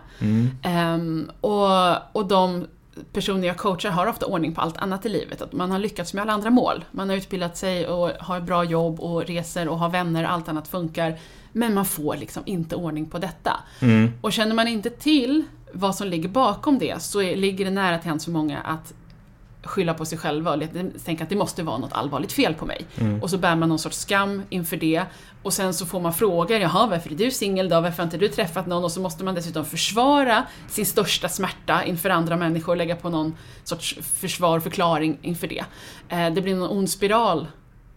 Ehm, 0.64 1.32
och, 1.42 2.16
och 2.16 2.28
de 2.28 2.68
personer 3.14 3.48
jag 3.48 3.58
coachar 3.58 3.90
har 3.90 4.08
ofta 4.08 4.26
ordning 4.26 4.56
på 4.56 4.62
allt 4.62 4.78
annat 4.78 5.06
i 5.06 5.10
livet. 5.10 5.42
Att 5.42 5.54
man 5.54 5.72
har 5.72 5.80
lyckats 5.80 6.14
med 6.14 6.22
alla 6.22 6.34
andra 6.34 6.50
mål. 6.50 6.86
Man 6.92 7.10
har 7.10 7.16
utbildat 7.16 7.58
sig 7.58 7.88
och 7.88 8.10
har 8.20 8.42
bra 8.42 8.64
jobb 8.64 9.00
och 9.00 9.26
reser 9.26 9.68
och 9.68 9.80
har 9.80 9.90
vänner, 9.90 10.24
allt 10.24 10.50
annat 10.50 10.68
funkar. 10.68 11.20
Men 11.52 11.74
man 11.74 11.86
får 11.86 12.16
liksom 12.16 12.44
inte 12.46 12.76
ordning 12.76 13.06
på 13.06 13.18
detta. 13.18 13.60
Och 14.22 14.34
känner 14.34 14.56
man 14.56 14.68
inte 14.68 14.90
till 14.90 15.44
vad 15.72 15.96
som 15.96 16.08
ligger 16.08 16.30
bakom 16.30 16.80
det 16.80 17.02
så 17.02 17.22
är, 17.22 17.36
ligger 17.36 17.66
det 17.66 17.72
nära 17.72 17.98
till 17.98 18.10
hands 18.10 18.26
för 18.26 18.32
många 18.32 18.60
att 18.60 18.94
skylla 19.66 19.94
på 19.94 20.06
sig 20.06 20.18
själva 20.18 20.54
och 20.54 20.64
tänka 21.06 21.24
att 21.24 21.30
det 21.30 21.36
måste 21.36 21.64
vara 21.64 21.78
något 21.78 21.94
allvarligt 21.94 22.32
fel 22.32 22.54
på 22.54 22.66
mig. 22.66 22.86
Och 23.22 23.30
så 23.30 23.38
bär 23.38 23.56
man 23.56 23.70
någon 23.70 23.80
sorts 23.80 23.98
skam 23.98 24.42
inför 24.50 24.78
det. 24.78 25.04
Och 25.44 25.54
sen 25.54 25.74
så 25.74 25.86
får 25.86 26.00
man 26.00 26.14
frågor, 26.14 26.58
jaha 26.58 26.88
varför 26.88 27.12
är 27.12 27.16
du 27.16 27.32
singel 27.32 27.70
då? 27.70 27.82
Varför 27.82 27.98
har 27.98 28.04
inte 28.04 28.18
du 28.18 28.28
träffat 28.28 28.68
någon? 28.68 28.84
Och 28.84 28.92
så 28.92 29.02
måste 29.02 29.24
man 29.24 29.36
dessutom 29.36 29.66
försvara 29.66 30.44
sin 30.68 30.86
största 30.86 31.30
smärta 31.30 31.84
inför 31.84 32.10
andra 32.10 32.38
människor, 32.38 32.76
lägga 32.76 32.96
på 32.96 33.10
någon 33.10 33.36
sorts 33.64 33.98
försvar, 34.02 34.60
förklaring 34.60 35.18
inför 35.22 35.48
det. 35.48 35.64
Eh, 36.10 36.34
Det 36.34 36.42
blir 36.42 36.56
någon 36.56 36.70
ond 36.78 36.90
spiral 36.90 37.48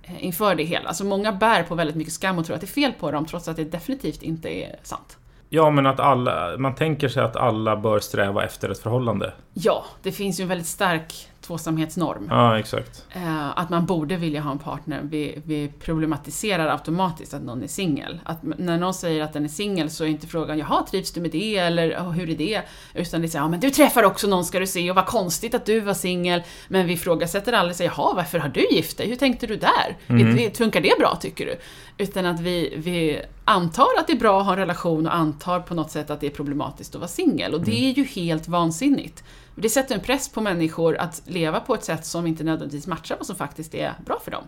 eh, 0.03 0.25
inför 0.25 0.55
det 0.55 0.65
hela. 0.65 0.95
Så 0.95 1.05
många 1.05 1.33
bär 1.33 1.63
på 1.63 1.75
väldigt 1.75 1.97
mycket 1.97 2.13
skam 2.13 2.39
och 2.39 2.45
tror 2.47 2.55
att 2.55 2.61
det 2.61 2.65
är 2.65 2.83
fel 2.83 2.93
på 2.93 3.11
dem 3.11 3.27
trots 3.27 3.49
att 3.49 3.57
det 3.57 3.65
definitivt 3.65 4.23
inte 4.23 4.49
är 4.49 4.77
sant. 4.83 5.17
Ja, 5.51 5.71
men 5.71 5.87
att 5.87 6.01
alla... 6.01 6.59
Man 6.59 6.75
tänker 6.75 7.09
sig 7.09 7.23
att 7.23 7.37
alla 7.37 7.77
bör 7.77 8.01
sträva 8.01 8.45
efter 8.45 8.69
ett 8.69 8.79
förhållande. 8.79 9.33
Ja, 9.55 9.85
det 10.03 10.13
finns 10.13 10.41
ju 10.41 10.43
en 10.43 10.49
väldigt 10.49 10.67
stark 10.67 11.29
tvåsamhetsnorm. 11.49 12.27
Ja, 12.31 12.59
exakt. 12.59 13.05
Eh, 13.11 13.59
att 13.59 13.71
man 13.71 13.87
borde 13.87 14.17
vilja 14.17 14.41
ha 14.41 14.51
en 14.51 14.59
partner. 14.59 15.01
Vi, 15.03 15.39
vi 15.45 15.69
problematiserar 15.81 16.69
automatiskt 16.69 17.35
att 17.35 17.43
någon 17.43 17.63
är 17.63 17.67
singel. 17.67 18.21
När 18.43 18.79
någon 18.79 18.95
säger 18.95 19.23
att 19.23 19.33
den 19.33 19.45
är 19.45 19.49
singel 19.49 19.91
så 19.91 20.05
är 20.05 20.09
inte 20.09 20.27
frågan 20.27 20.59
”jaha, 20.59 20.85
trivs 20.91 21.13
du 21.13 21.21
med 21.21 21.31
det?” 21.31 21.57
eller 21.57 21.91
"Ja, 21.91 22.11
”hur 22.11 22.31
är 22.31 22.37
det?” 22.37 22.63
Utan 22.95 23.21
det 23.21 23.27
är 23.27 23.29
så 23.29 23.39
”ja 23.39 23.49
men 23.49 23.61
du 23.61 23.71
träffar 23.71 24.03
också 24.03 24.27
någon 24.27 24.45
ska 24.45 24.59
du 24.59 24.67
se 24.67 24.91
och 24.91 24.97
vad 24.97 25.07
konstigt 25.07 25.55
att 25.55 25.67
du 25.67 25.81
var 25.81 25.95
singel”. 25.95 26.43
Men 26.69 26.87
vi 26.87 26.93
ifrågasätter 26.93 27.53
aldrig 27.53 27.77
så 27.77 27.83
”jaha, 27.85 28.13
varför 28.15 28.39
har 28.39 28.49
du 28.49 28.69
gift 28.71 28.99
dig? 28.99 29.09
Hur 29.09 29.17
tänkte 29.17 29.47
du 29.47 29.57
där? 29.57 29.97
Mm. 30.09 30.55
Funkar 30.55 30.81
det 30.81 30.99
bra 30.99 31.19
tycker 31.21 31.47
du?” 31.47 31.59
Utan 32.01 32.27
att 32.27 32.41
vi, 32.41 32.75
vi 32.77 33.21
antar 33.45 33.89
att 33.99 34.07
det 34.07 34.13
är 34.13 34.19
bra 34.19 34.41
att 34.41 34.47
ha 34.47 34.53
en 34.53 34.59
relation 34.59 35.07
och 35.07 35.15
antar 35.15 35.61
på 35.61 35.75
något 35.75 35.91
sätt 35.91 36.11
att 36.11 36.21
det 36.21 36.27
är 36.27 36.31
problematiskt 36.31 36.95
att 36.95 37.01
vara 37.01 37.09
singel. 37.09 37.55
Och 37.55 37.61
det 37.61 37.91
är 37.91 37.93
ju 37.93 38.05
helt 38.05 38.49
vansinnigt. 38.49 39.25
Det 39.61 39.69
sätter 39.69 39.95
en 39.95 40.01
press 40.01 40.29
på 40.29 40.41
människor 40.41 40.97
att 40.97 41.23
leva 41.27 41.61
på 41.61 41.75
ett 41.75 41.85
sätt 41.85 42.07
som 42.07 42.27
inte 42.27 42.45
nödvändigtvis 42.45 42.87
matchar 42.87 43.17
vad 43.17 43.27
som 43.27 43.37
faktiskt 43.37 43.75
är 43.75 43.93
bra 44.07 44.21
för 44.25 44.31
dem. 44.31 44.45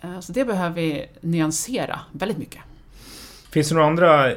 Eh, 0.00 0.20
Så 0.20 0.32
det 0.32 0.44
behöver 0.44 0.74
vi 0.76 1.06
nyansera 1.20 2.00
väldigt 2.12 2.38
mycket. 2.38 2.60
Finns 3.50 3.68
det 3.68 3.74
några 3.74 3.86
andra 3.88 4.34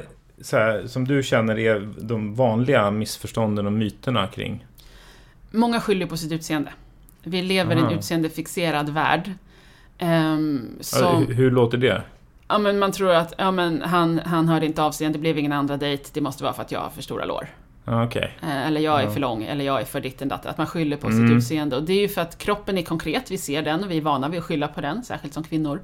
här, 0.52 0.86
som 0.86 1.08
du 1.08 1.22
känner 1.22 1.58
är 1.58 1.88
de 2.00 2.34
vanliga 2.34 2.90
missförstånden 2.90 3.66
och 3.66 3.72
myterna 3.72 4.26
kring? 4.26 4.66
Många 5.50 5.80
skyller 5.80 6.06
på 6.06 6.16
sitt 6.16 6.32
utseende. 6.32 6.72
Vi 7.22 7.42
lever 7.42 7.74
i 7.76 7.78
en 7.78 7.84
Aha. 7.84 7.94
utseendefixerad 7.94 8.88
värld. 8.88 9.32
Ja, 9.98 10.36
som, 10.80 11.26
hur, 11.26 11.34
hur 11.34 11.50
låter 11.50 11.78
det? 11.78 12.02
ja, 12.48 12.58
men 12.58 12.78
man 12.78 12.92
tror 12.92 13.10
att 13.10 13.34
ja, 13.38 13.50
men 13.50 13.82
han, 13.82 14.18
han 14.24 14.48
hörde 14.48 14.66
inte 14.66 14.82
av 14.82 14.92
sig, 14.92 15.08
det 15.10 15.18
blev 15.18 15.38
ingen 15.38 15.52
andra 15.52 15.76
dejt, 15.76 16.04
det 16.12 16.20
måste 16.20 16.42
vara 16.42 16.52
för 16.52 16.62
att 16.62 16.72
jag 16.72 16.80
har 16.80 16.90
för 16.90 17.02
stora 17.02 17.24
lår. 17.24 17.48
Okej. 17.84 18.32
Eh, 18.42 18.66
Eller 18.66 18.80
jag 18.80 19.02
är 19.02 19.10
för 19.10 19.20
lång, 19.20 19.42
eller 19.44 19.64
jag 19.64 19.80
är 19.80 19.84
för 19.84 20.00
ditten 20.00 20.28
datten. 20.28 20.50
Att 20.50 20.58
man 20.58 20.66
skyller 20.66 20.96
på 20.96 21.06
Mm. 21.06 21.28
sitt 21.28 21.36
utseende. 21.36 21.76
Och 21.76 21.82
det 21.82 21.92
är 21.92 22.00
ju 22.00 22.08
för 22.08 22.20
att 22.20 22.38
kroppen 22.38 22.78
är 22.78 22.82
konkret, 22.82 23.30
vi 23.30 23.38
ser 23.38 23.62
den 23.62 23.84
och 23.84 23.90
vi 23.90 23.96
är 23.96 24.00
vana 24.00 24.28
vid 24.28 24.38
att 24.40 24.44
skylla 24.46 24.68
på 24.68 24.80
den, 24.80 25.02
särskilt 25.04 25.34
som 25.34 25.44
kvinnor. 25.44 25.80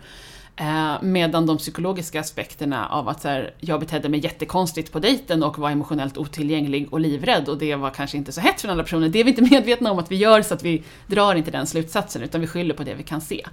Eh, 0.56 1.02
medan 1.02 1.46
de 1.46 1.58
psykologiska 1.58 2.20
aspekterna 2.20 2.88
av 2.88 3.08
att 3.08 3.22
så 3.22 3.28
här, 3.28 3.54
jag 3.60 3.80
betedde 3.80 4.08
mig 4.08 4.20
jättekonstigt 4.20 4.92
på 4.92 4.98
dejten 4.98 5.42
och 5.42 5.58
var 5.58 5.70
emotionellt 5.70 6.18
otillgänglig 6.18 6.88
och 6.90 7.00
livrädd 7.00 7.48
och 7.48 7.58
det 7.58 7.74
var 7.74 7.90
kanske 7.90 8.16
inte 8.16 8.32
så 8.32 8.40
hett 8.40 8.60
för 8.60 8.68
den 8.68 8.72
andra 8.72 8.84
personen. 8.84 9.12
Det 9.12 9.20
är 9.20 9.24
vi 9.24 9.30
inte 9.30 9.42
medvetna 9.54 9.90
om 9.92 9.98
att 9.98 10.10
vi 10.12 10.16
gör 10.16 10.42
så 10.42 10.54
att 10.54 10.62
vi 10.64 10.82
drar 11.06 11.34
inte 11.34 11.50
den 11.50 11.66
slutsatsen 11.66 12.22
utan 12.22 12.40
vi 12.40 12.46
skyller 12.46 12.74
på 12.74 12.84
det 12.84 12.94
vi 12.94 13.02
kan 13.02 13.20
se. 13.20 13.46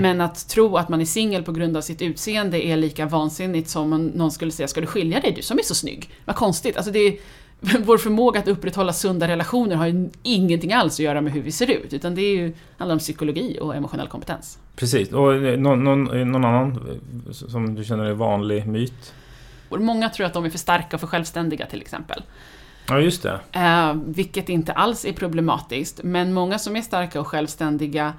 Men 0.00 0.20
att 0.20 0.48
tro 0.48 0.76
att 0.76 0.88
man 0.88 1.00
är 1.00 1.04
singel 1.04 1.42
på 1.42 1.52
grund 1.52 1.76
av 1.76 1.80
sitt 1.80 2.02
utseende 2.02 2.66
är 2.66 2.76
lika 2.76 3.06
vansinnigt 3.06 3.70
som 3.70 3.92
om 3.92 4.06
någon 4.06 4.30
skulle 4.30 4.52
säga 4.52 4.68
“Ska 4.68 4.80
du 4.80 4.86
skilja 4.86 5.20
dig? 5.20 5.32
Du 5.36 5.42
som 5.42 5.58
är 5.58 5.62
så 5.62 5.74
snygg?” 5.74 6.10
Vad 6.24 6.36
konstigt. 6.36 6.76
Alltså 6.76 6.92
det 6.92 7.18
vår 7.84 7.98
förmåga 7.98 8.40
att 8.40 8.48
upprätthålla 8.48 8.92
sunda 8.92 9.28
relationer 9.28 9.76
har 9.76 9.86
ju 9.86 10.10
ingenting 10.22 10.72
alls 10.72 10.94
att 10.94 10.98
göra 11.04 11.20
med 11.20 11.32
hur 11.32 11.42
vi 11.42 11.52
ser 11.52 11.70
ut, 11.70 11.92
utan 11.92 12.14
det 12.14 12.22
är 12.22 12.36
ju, 12.36 12.54
handlar 12.78 12.94
om 12.94 12.98
psykologi 12.98 13.58
och 13.60 13.76
emotionell 13.76 14.08
kompetens. 14.08 14.58
Precis. 14.76 15.12
Och 15.12 15.34
eh, 15.34 15.58
någon, 15.58 15.84
någon, 15.84 16.04
någon 16.32 16.44
annan 16.44 16.72
eh, 17.26 17.32
som 17.32 17.74
du 17.74 17.84
känner 17.84 18.04
är 18.04 18.12
vanlig 18.12 18.66
myt? 18.66 19.14
Och 19.68 19.80
många 19.80 20.08
tror 20.08 20.26
att 20.26 20.32
de 20.32 20.44
är 20.44 20.50
för 20.50 20.58
starka 20.58 20.96
och 20.96 21.00
för 21.00 21.06
självständiga 21.06 21.66
till 21.66 21.80
exempel. 21.80 22.22
Ja, 22.88 23.00
just 23.00 23.22
det. 23.22 23.40
Eh, 23.52 23.94
vilket 23.94 24.48
inte 24.48 24.72
alls 24.72 25.04
är 25.04 25.12
problematiskt, 25.12 26.00
men 26.04 26.32
många 26.32 26.58
som 26.58 26.76
är 26.76 26.82
starka 26.82 27.20
och 27.20 27.26
självständiga 27.26 28.12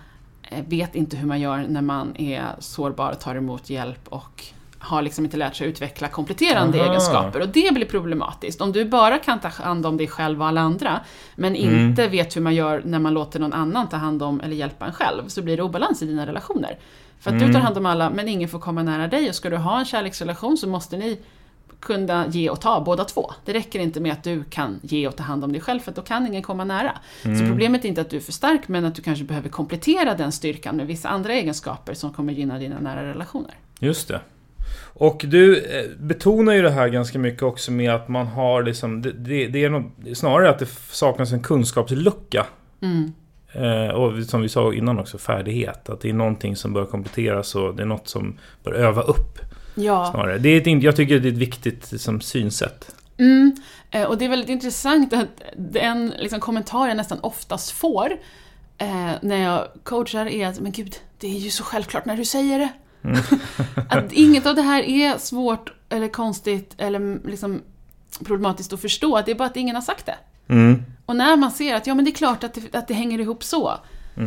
eh, 0.43 0.65
vet 0.67 0.95
inte 0.95 1.17
hur 1.17 1.27
man 1.27 1.39
gör 1.39 1.65
när 1.67 1.81
man 1.81 2.15
är 2.17 2.43
sårbar, 2.59 3.13
tar 3.13 3.35
emot 3.35 3.69
hjälp 3.69 4.07
och 4.09 4.43
har 4.83 5.01
liksom 5.01 5.25
inte 5.25 5.37
lärt 5.37 5.55
sig 5.55 5.67
utveckla 5.67 6.07
kompletterande 6.07 6.79
Aha. 6.79 6.89
egenskaper. 6.89 7.39
Och 7.41 7.47
det 7.49 7.73
blir 7.73 7.85
problematiskt. 7.85 8.61
Om 8.61 8.71
du 8.71 8.85
bara 8.85 9.17
kan 9.17 9.39
ta 9.39 9.47
hand 9.47 9.85
om 9.85 9.97
dig 9.97 10.07
själv 10.07 10.41
och 10.41 10.47
alla 10.47 10.61
andra, 10.61 10.99
men 11.35 11.55
Mm. 11.55 11.79
inte 11.89 12.07
vet 12.07 12.35
hur 12.35 12.41
man 12.41 12.55
gör 12.55 12.81
när 12.85 12.99
man 12.99 13.13
låter 13.13 13.39
någon 13.39 13.53
annan 13.53 13.89
ta 13.89 13.97
hand 13.97 14.23
om 14.23 14.41
eller 14.41 14.55
hjälpa 14.55 14.85
en 14.85 14.93
själv, 14.93 15.27
så 15.27 15.41
blir 15.41 15.57
det 15.57 15.63
obalans 15.63 16.01
i 16.01 16.05
dina 16.05 16.25
relationer. 16.25 16.77
För 17.19 17.29
att 17.31 17.39
du 17.39 17.43
Mm. 17.45 17.53
tar 17.53 17.61
hand 17.61 17.77
om 17.77 17.85
alla, 17.85 18.09
men 18.09 18.27
ingen 18.27 18.49
får 18.49 18.59
komma 18.59 18.83
nära 18.83 19.07
dig. 19.07 19.29
Och 19.29 19.35
ska 19.35 19.49
du 19.49 19.57
ha 19.57 19.79
en 19.79 19.85
kärleksrelation 19.85 20.57
så 20.57 20.67
måste 20.67 20.97
ni 20.97 21.19
kunna 21.79 22.27
ge 22.27 22.49
och 22.49 22.61
ta 22.61 22.81
båda 22.81 23.03
två. 23.03 23.31
Det 23.45 23.53
räcker 23.53 23.79
inte 23.79 23.99
med 23.99 24.11
att 24.13 24.23
du 24.23 24.43
kan 24.43 24.79
ge 24.83 25.07
och 25.07 25.15
ta 25.15 25.23
hand 25.23 25.43
om 25.43 25.51
dig 25.51 25.61
själv 25.61 25.79
för 25.79 25.91
då 25.91 26.01
kan 26.01 26.27
ingen 26.27 26.41
komma 26.41 26.63
nära. 26.63 26.91
Så 27.21 27.45
problemet 27.47 27.85
är 27.85 27.89
inte 27.89 28.01
att 28.01 28.09
du 28.09 28.17
är 28.17 28.21
för 28.21 28.31
stark 28.31 28.67
men 28.67 28.85
att 28.85 28.95
du 28.95 29.01
kanske 29.01 29.23
behöver 29.25 29.49
komplettera 29.49 30.15
den 30.15 30.31
styrkan 30.31 30.75
med 30.77 30.87
vissa 30.87 31.09
andra 31.09 31.33
egenskaper 31.33 31.93
som 31.93 32.13
kommer 32.13 32.33
gynna 32.33 32.59
dina 32.59 32.79
nära 32.79 33.03
relationer. 33.03 33.51
Just 33.79 34.07
det. 34.07 34.21
Och 34.75 35.25
du 35.27 35.57
eh, 35.57 35.89
betonar 35.99 36.53
ju 36.53 36.61
det 36.61 36.71
här 36.71 36.87
ganska 36.87 37.19
mycket 37.19 37.43
också 37.43 37.71
med 37.71 37.95
att 37.95 38.07
man 38.07 38.27
har 38.27 38.63
liksom, 38.63 39.01
det, 39.01 39.11
det, 39.11 39.47
det 39.47 39.63
är 39.63 39.69
nog 39.69 39.91
snarare 40.13 40.49
att 40.49 40.59
det 40.59 40.69
saknas 40.91 41.31
en 41.31 41.43
kunskapslucka. 41.43 42.45
Mm. 42.81 43.13
Eh, 43.53 43.89
och 43.89 44.23
som 44.23 44.41
vi 44.41 44.49
sa 44.49 44.73
innan 44.73 44.99
också, 44.99 45.17
färdighet. 45.17 45.89
Att 45.89 46.01
det 46.01 46.09
är 46.09 46.13
någonting 46.13 46.55
som 46.55 46.73
bör 46.73 46.85
kompletteras 46.85 47.55
och 47.55 47.75
det 47.75 47.83
är 47.83 47.87
något 47.87 48.07
som 48.07 48.37
bör 48.63 48.73
öva 48.73 49.01
upp 49.01 49.39
Ja, 49.75 50.09
snarare. 50.11 50.37
Det 50.37 50.49
är 50.49 50.75
ett, 50.77 50.83
jag 50.83 50.95
tycker 50.95 51.19
det 51.19 51.27
är 51.27 51.31
ett 51.31 51.37
viktigt 51.37 51.91
liksom, 51.91 52.21
synsätt. 52.21 52.95
mm. 53.17 53.55
Eh, 53.91 54.03
och 54.03 54.17
det 54.17 54.25
är 54.25 54.29
väldigt 54.29 54.49
intressant 54.49 55.13
att 55.13 55.27
den 55.57 56.13
liksom, 56.19 56.39
kommentar 56.39 56.87
jag 56.87 56.97
nästan 56.97 57.19
oftast 57.19 57.71
får 57.71 58.17
eh, 58.77 59.11
när 59.21 59.43
jag 59.43 59.67
coachar 59.83 60.25
är 60.25 60.47
att 60.47 60.59
men 60.59 60.71
gud, 60.71 60.95
det 61.17 61.27
är 61.27 61.39
ju 61.39 61.49
så 61.49 61.63
självklart 61.63 62.05
när 62.05 62.17
du 62.17 62.25
säger 62.25 62.59
det. 62.59 62.69
Att 63.89 64.11
inget 64.11 64.45
av 64.45 64.55
det 64.55 64.61
här 64.61 64.83
är 64.83 65.17
svårt 65.17 65.73
eller 65.89 66.07
konstigt 66.07 66.73
eller 66.77 67.27
liksom 67.29 67.61
problematiskt 68.25 68.73
att 68.73 68.81
förstå, 68.81 69.21
det 69.25 69.31
är 69.31 69.35
bara 69.35 69.47
att 69.47 69.57
ingen 69.57 69.75
har 69.75 69.81
sagt 69.81 70.05
det. 70.05 70.15
Mm. 70.47 70.83
Och 71.05 71.15
när 71.15 71.35
man 71.35 71.51
ser 71.51 71.75
att 71.75 71.87
ja, 71.87 71.93
men 71.93 72.05
det 72.05 72.11
är 72.11 72.15
klart 72.15 72.43
att 72.43 72.53
det, 72.53 72.75
att 72.75 72.87
det 72.87 72.93
hänger 72.93 73.19
ihop 73.19 73.43
så, 73.43 73.73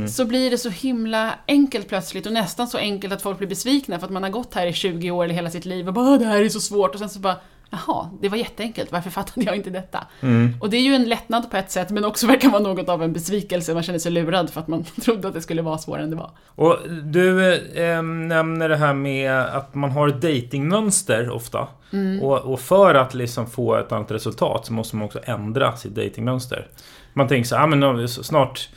så 0.09 0.25
blir 0.25 0.51
det 0.51 0.59
så 0.59 0.69
himla 0.69 1.35
enkelt 1.49 1.89
plötsligt 1.89 2.27
och 2.27 2.33
nästan 2.33 2.69
så 2.69 2.79
enkelt 2.79 3.13
att 3.13 3.23
folk 3.23 3.39
blir 3.39 3.49
besvikna 3.49 3.99
för 3.99 4.07
att 4.07 4.13
man 4.13 4.23
har 4.23 4.31
gått 4.31 4.55
här 4.55 4.67
i 4.67 4.73
20 4.73 5.11
år 5.11 5.25
eller 5.25 5.35
hela 5.35 5.51
sitt 5.51 5.65
liv 5.65 5.89
och 5.89 5.95
bara 5.95 6.11
"Åh, 6.11 6.19
det 6.19 6.25
här 6.25 6.41
är 6.41 6.49
så 6.49 6.61
svårt 6.61 6.95
och 6.95 6.99
sen 7.01 7.09
så 7.11 7.19
bara 7.19 7.37
Jaha, 7.71 8.11
det 8.21 8.29
var 8.29 8.37
jätteenkelt, 8.37 8.93
varför 8.93 9.11
fattade 9.11 9.47
jag 9.47 9.57
inte 9.57 9.71
detta? 9.71 10.07
Mm. 10.21 10.55
Och 10.61 10.71
det 10.71 10.77
är 10.77 10.81
ju 10.81 10.95
en 10.95 11.05
lättnad 11.05 11.51
på 11.51 11.57
ett 11.57 11.71
sätt, 11.71 11.91
men 11.91 12.05
också 12.05 12.27
verkar 12.27 12.49
vara 12.49 12.63
något 12.63 12.89
av 12.89 13.03
en 13.03 13.13
besvikelse. 13.13 13.75
Man 13.75 13.83
känner 13.83 13.99
sig 13.99 14.13
lurad 14.13 14.51
för 14.51 14.61
att 14.61 14.69
man 14.69 14.85
trodde 15.03 15.29
att 15.29 15.35
det 15.35 15.41
skulle 15.41 15.63
vara 15.63 15.79
svårare 15.79 16.03
än 16.03 16.11
det 16.11 16.17
var. 16.17 16.31
Och 16.47 16.77
du 17.03 17.55
eh, 17.55 18.03
nämner 18.03 18.69
det 18.69 18.77
här 18.77 18.95
med 18.95 19.33
att 19.33 19.75
man 19.75 19.91
har 19.91 20.09
ett 20.09 20.21
datingmönster 20.21 21.31
ofta. 21.31 21.69
Mm. 21.93 22.23
Och, 22.23 22.39
och 22.39 22.61
för 22.61 22.95
att 22.95 23.15
liksom 23.15 23.47
få 23.47 23.77
ett 23.77 23.93
annat 23.93 24.11
resultat 24.11 24.67
så 24.67 24.73
måste 24.73 24.97
man 24.97 25.05
också 25.07 25.21
ändra 25.25 25.77
sitt 25.77 25.95
datingmönster. 25.95 26.67
Man 27.13 27.29
tänker 27.29 27.49
så 27.49 27.57
här, 27.57 27.63
ah, 27.63 27.67
men 27.67 28.09
snart, 28.09 28.69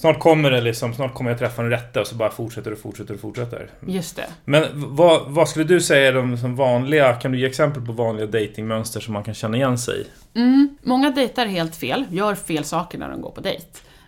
snart 0.00 0.18
kommer 0.18 0.50
det 0.50 0.60
liksom, 0.60 0.94
snart 0.94 1.14
kommer 1.14 1.30
jag 1.30 1.38
träffa 1.38 1.62
den 1.62 1.70
rätta 1.70 2.00
och 2.00 2.06
så 2.06 2.14
bara 2.14 2.30
fortsätter 2.30 2.72
och 2.72 2.78
fortsätter 2.78 3.14
och 3.14 3.20
fortsätter. 3.20 3.70
Just 3.86 4.16
det. 4.16 4.26
Men 4.44 4.64
vad, 4.74 5.30
vad 5.30 5.48
skulle 5.48 5.64
du 5.64 5.80
säga 5.80 6.08
är 6.08 6.12
de 6.12 6.38
som 6.38 6.56
vanliga, 6.56 7.12
kan 7.12 7.32
du 7.32 7.40
ge 7.40 7.46
exempel 7.46 7.86
på 7.86 7.92
vanliga 7.92 8.26
datingmönster 8.26 9.00
som 9.00 9.14
man 9.14 9.24
kan 9.24 9.34
känna 9.34 9.56
igen 9.56 9.78
sig 9.78 10.00
i? 10.00 10.38
Mm, 10.38 10.76
många 10.82 11.10
dejtar 11.10 11.46
helt 11.46 11.76
fel, 11.76 12.06
gör 12.10 12.34
fel 12.34 12.64
saker 12.64 12.98
när 12.98 13.10
de 13.10 13.20
går 13.20 13.30
på 13.30 13.40
dejt. 13.40 13.66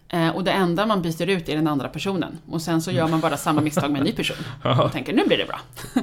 Eh, 0.08 0.28
och 0.28 0.44
det 0.44 0.50
enda 0.50 0.86
man 0.86 1.02
byter 1.02 1.28
ut 1.28 1.48
är 1.48 1.56
den 1.56 1.66
andra 1.66 1.88
personen. 1.88 2.38
Och 2.50 2.62
sen 2.62 2.82
så 2.82 2.90
gör 2.90 3.08
man 3.08 3.20
bara 3.20 3.36
samma 3.36 3.60
misstag 3.60 3.90
med 3.90 3.98
en 3.98 4.04
ny 4.04 4.12
person. 4.12 4.36
Och 4.84 4.92
tänker, 4.92 5.12
nu 5.12 5.26
blir 5.26 5.38
det 5.38 5.46
bra. 5.46 5.60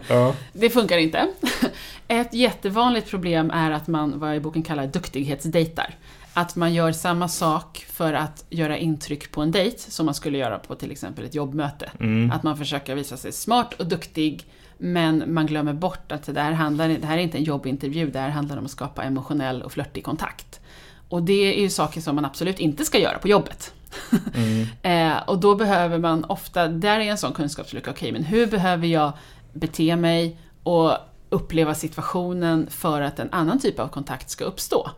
Ja. 0.08 0.34
Det 0.54 0.70
funkar 0.70 0.98
inte. 0.98 1.28
Ett 2.08 2.34
jättevanligt 2.34 3.10
problem 3.10 3.52
är 3.52 3.72
att 3.72 3.88
man, 3.88 4.20
vad 4.20 4.36
i 4.36 4.40
boken 4.40 4.64
kallar 4.64 4.88
duktighetsdejtar. 4.88 5.96
Att 6.34 6.56
man 6.56 6.74
gör 6.74 6.92
samma 6.92 7.28
sak 7.28 7.86
för 7.90 8.14
att 8.14 8.46
göra 8.50 8.78
intryck 8.78 9.32
på 9.32 9.42
en 9.42 9.52
dejt 9.52 9.92
som 9.92 10.06
man 10.06 10.16
skulle 10.16 10.38
göra 10.38 10.60
på 10.60 10.76
till 10.76 10.92
exempel 10.92 11.26
ett 11.26 11.36
jobbmöte. 11.36 11.92
Att 12.32 12.44
man 12.44 12.58
försöker 12.58 12.96
visa 12.96 13.18
sig 13.18 13.32
smart 13.32 13.74
och 13.74 13.86
duktig 13.86 14.46
men 14.82 15.34
man 15.34 15.46
glömmer 15.46 15.74
bort 15.74 16.12
att 16.12 16.24
det 16.24 16.42
här, 16.42 16.52
handlar, 16.52 16.90
det 16.90 17.08
här 17.08 17.18
är 17.18 17.22
inte 17.22 17.38
en 17.38 17.44
jobbintervju, 17.44 18.10
det 18.12 18.20
här 18.20 18.30
handlar 18.30 18.58
om 18.58 18.66
att 18.66 18.72
skapa 18.72 19.04
emotionell 19.04 19.62
och 19.62 19.72
flörtig 19.72 20.04
kontakt. 20.04 20.60
Och 21.10 21.24
det 21.24 21.58
är 21.58 21.62
ju 21.62 21.70
saker 21.70 22.02
som 22.02 22.16
man 22.16 22.26
absolut 22.26 22.60
inte 22.60 22.86
ska 22.86 23.00
göra 23.00 23.18
på 23.18 23.28
jobbet. 23.28 23.74
eh, 24.82 25.18
och 25.28 25.40
då 25.40 25.56
behöver 25.56 25.98
man 25.98 26.24
ofta, 26.24 26.68
där 26.68 27.00
är 27.00 27.04
en 27.04 27.18
sån 27.18 27.34
kunskapslucka, 27.34 27.92
okej 27.92 28.12
men 28.12 28.24
hur 28.24 28.48
behöver 28.48 28.88
jag 28.88 29.12
bete 29.54 29.96
mig 29.96 30.40
och 30.64 30.98
uppleva 31.30 31.76
situationen 31.76 32.68
för 32.70 33.02
att 33.02 33.20
en 33.20 33.30
annan 33.32 33.60
typ 33.60 33.80
av 33.80 33.88
kontakt 33.88 34.30
ska 34.30 34.44
uppstå? 34.44 34.90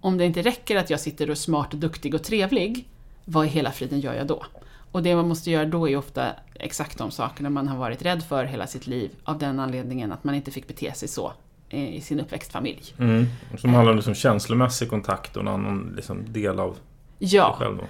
Om 0.00 0.18
det 0.18 0.24
inte 0.24 0.42
räcker 0.42 0.76
att 0.76 0.90
jag 0.90 1.00
sitter 1.00 1.26
och 1.26 1.30
är 1.30 1.34
smart, 1.34 1.74
och 1.74 1.78
duktig 1.78 2.14
och 2.14 2.22
trevlig, 2.22 2.88
vad 3.24 3.46
i 3.46 3.48
hela 3.48 3.72
friden 3.72 4.00
gör 4.00 4.14
jag 4.14 4.26
då? 4.26 4.44
Och 4.92 5.02
det 5.02 5.16
man 5.16 5.28
måste 5.28 5.50
göra 5.50 5.64
då 5.64 5.88
är 5.88 5.96
ofta 5.96 6.26
exakt 6.54 6.98
de 6.98 7.10
sakerna 7.10 7.50
man 7.50 7.68
har 7.68 7.76
varit 7.76 8.02
rädd 8.02 8.22
för 8.22 8.44
hela 8.44 8.66
sitt 8.66 8.86
liv 8.86 9.10
av 9.24 9.38
den 9.38 9.60
anledningen 9.60 10.12
att 10.12 10.24
man 10.24 10.34
inte 10.34 10.50
fick 10.50 10.68
bete 10.68 10.92
sig 10.94 11.08
så 11.08 11.32
eh, 11.68 11.94
i 11.94 12.00
sin 12.00 12.20
uppväxtfamilj. 12.20 12.94
Mm. 12.98 13.26
Som 13.58 13.74
handlar 13.74 13.90
om 13.90 13.96
liksom 13.96 14.14
känslomässig 14.14 14.90
kontakt 14.90 15.36
och 15.36 15.42
en 15.42 15.48
annan 15.48 15.92
liksom 15.96 16.32
del 16.32 16.60
av 16.60 16.76
Ja, 17.18 17.46
dig 17.46 17.66
själv 17.66 17.76
då. 17.76 17.84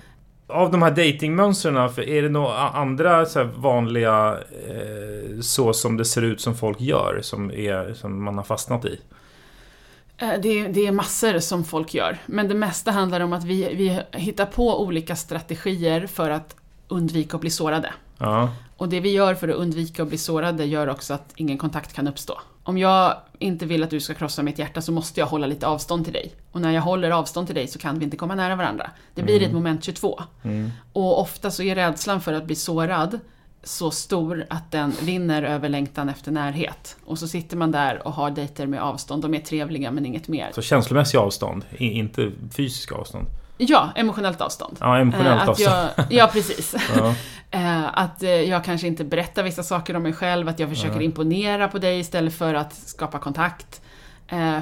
Av 0.54 0.70
de 0.70 0.82
här 0.82 0.90
datingmönstren, 0.90 1.76
är 1.76 2.22
det 2.22 2.28
några 2.28 2.68
andra 2.68 3.26
så 3.26 3.44
vanliga 3.44 4.38
eh, 4.68 5.40
så 5.40 5.72
som 5.72 5.96
det 5.96 6.04
ser 6.04 6.22
ut 6.22 6.40
som 6.40 6.54
folk 6.54 6.80
gör 6.80 7.20
som, 7.22 7.50
är, 7.50 7.94
som 7.94 8.24
man 8.24 8.36
har 8.36 8.44
fastnat 8.44 8.84
i? 8.84 9.00
Eh, 10.18 10.40
Det, 10.40 10.68
det 10.68 10.86
är 10.86 10.92
massor 10.92 11.38
som 11.38 11.64
folk 11.64 11.94
gör, 11.94 12.18
men 12.26 12.48
det 12.48 12.54
mesta 12.54 12.90
handlar 12.90 13.20
om 13.20 13.32
att 13.32 13.44
vi, 13.44 13.74
vi 13.74 14.00
hittar 14.18 14.46
på 14.46 14.82
olika 14.82 15.16
strategier 15.16 16.06
för 16.06 16.30
att 16.30 16.56
undvika 16.88 17.36
att 17.36 17.40
bli 17.40 17.50
sårade. 17.50 17.92
Ja. 18.18 18.50
Och 18.76 18.88
det 18.88 19.00
vi 19.00 19.12
gör 19.12 19.34
för 19.34 19.48
att 19.48 19.54
undvika 19.54 20.02
att 20.02 20.08
bli 20.08 20.18
sårade 20.18 20.64
gör 20.64 20.88
också 20.88 21.14
att 21.14 21.32
ingen 21.36 21.58
kontakt 21.58 21.92
kan 21.92 22.08
uppstå. 22.08 22.40
Om 22.62 22.78
jag 22.78 23.16
inte 23.38 23.66
vill 23.66 23.82
att 23.82 23.90
du 23.90 24.00
ska 24.00 24.14
krossa 24.14 24.42
mitt 24.42 24.58
hjärta 24.58 24.80
så 24.82 24.92
måste 24.92 25.20
jag 25.20 25.26
hålla 25.26 25.46
lite 25.46 25.66
avstånd 25.66 26.04
till 26.04 26.12
dig. 26.12 26.34
Och 26.52 26.60
när 26.60 26.72
jag 26.72 26.82
håller 26.82 27.10
avstånd 27.10 27.46
till 27.46 27.54
dig 27.56 27.66
så 27.68 27.78
kan 27.78 27.98
vi 27.98 28.04
inte 28.04 28.16
komma 28.16 28.34
nära 28.34 28.56
varandra. 28.56 28.90
Det 29.14 29.22
blir 29.22 29.42
ett 29.42 29.52
moment 29.52 29.84
22. 29.84 30.20
Och 30.92 31.20
ofta 31.20 31.50
så 31.50 31.62
är 31.62 31.74
rädslan 31.74 32.20
för 32.20 32.32
att 32.32 32.44
bli 32.44 32.54
sårad 32.54 33.18
så 33.68 33.90
stor 33.90 34.46
att 34.50 34.70
den 34.72 34.90
vinner 35.02 35.42
över 35.42 35.68
längtan 35.68 36.08
efter 36.08 36.32
närhet. 36.32 36.96
Och 37.04 37.18
så 37.18 37.28
sitter 37.28 37.56
man 37.56 37.72
där 37.72 38.06
och 38.06 38.12
har 38.12 38.30
dejter 38.30 38.66
med 38.66 38.82
avstånd. 38.82 39.22
De 39.22 39.34
är 39.34 39.38
trevliga 39.40 39.90
men 39.90 40.06
inget 40.06 40.28
mer. 40.28 40.50
Så 40.54 40.62
känslomässig 40.62 41.18
avstånd, 41.18 41.64
inte 41.78 42.32
fysisk 42.56 42.92
avstånd. 42.92 43.26
Ja, 43.58 43.90
emotionellt 43.96 44.40
avstånd. 44.40 44.76
Ja, 44.80 44.98
emotionellt 44.98 45.36
Eh, 45.36 45.42
att 45.42 45.48
avstånd. 45.48 45.88
jag, 45.96 46.06
Ja, 46.10 46.30
precis. 46.32 46.74
Ja. 46.96 47.14
Eh, 47.50 47.98
Att 47.98 48.22
eh, 48.22 48.30
jag 48.30 48.64
kanske 48.64 48.86
inte 48.86 49.04
berättar 49.04 49.42
vissa 49.42 49.62
saker 49.62 49.96
om 49.96 50.02
mig 50.02 50.12
själv, 50.12 50.48
att 50.48 50.58
jag 50.58 50.68
försöker 50.68 51.02
imponera 51.02 51.68
på 51.68 51.78
dig 51.78 51.98
istället 52.00 52.34
för 52.34 52.54
att 52.54 52.72
skapa 52.74 53.18
kontakt. 53.18 53.80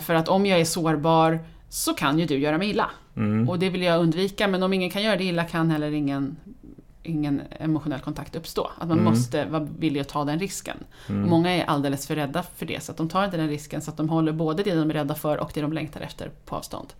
För 0.02 0.14
att 0.14 0.28
om 0.28 0.46
jag 0.46 0.60
är 0.60 0.64
sårbar 0.64 1.40
så 1.68 1.94
kan 1.94 2.18
ju 2.18 2.26
du 2.26 2.38
göra 2.38 2.58
mig 2.58 2.70
illa. 2.70 2.90
Mm. 3.16 3.48
Och 3.48 3.58
det 3.58 3.68
vill 3.70 3.82
jag 3.82 4.00
undvika, 4.00 4.48
men 4.48 4.62
om 4.62 4.72
ingen 4.72 4.90
kan 4.90 5.02
göra 5.02 5.16
det 5.16 5.24
illa 5.24 5.44
kan 5.44 5.70
heller 5.70 5.90
ingen, 5.92 6.36
ingen 7.06 7.42
emotionell 7.50 8.00
kontakt 8.00 8.36
uppstå. 8.36 8.70
Att 8.78 8.88
man 8.88 9.04
måste 9.04 9.44
vara 9.44 9.68
villig 9.78 10.00
att 10.00 10.08
ta 10.08 10.24
den 10.24 10.38
risken. 10.38 10.76
Och 11.06 11.28
många 11.28 11.50
är 11.50 11.64
alldeles 11.64 12.06
för 12.06 12.14
rädda 12.14 12.42
för 12.42 12.66
det, 12.66 12.82
så 12.82 12.92
att 12.92 12.98
de 12.98 13.08
tar 13.08 13.24
inte 13.24 13.36
den 13.36 13.48
risken, 13.48 13.82
så 13.82 13.90
att 13.90 13.96
de 13.96 14.08
håller 14.08 14.32
både 14.32 14.62
det 14.62 14.74
de 14.74 14.90
är 14.90 14.94
rädda 14.94 15.14
för 15.14 15.38
och 15.38 15.50
det 15.54 15.60
de 15.60 15.72
längtar 15.72 16.00
efter 16.00 16.30
på 16.44 16.56
avstånd. 16.56 16.92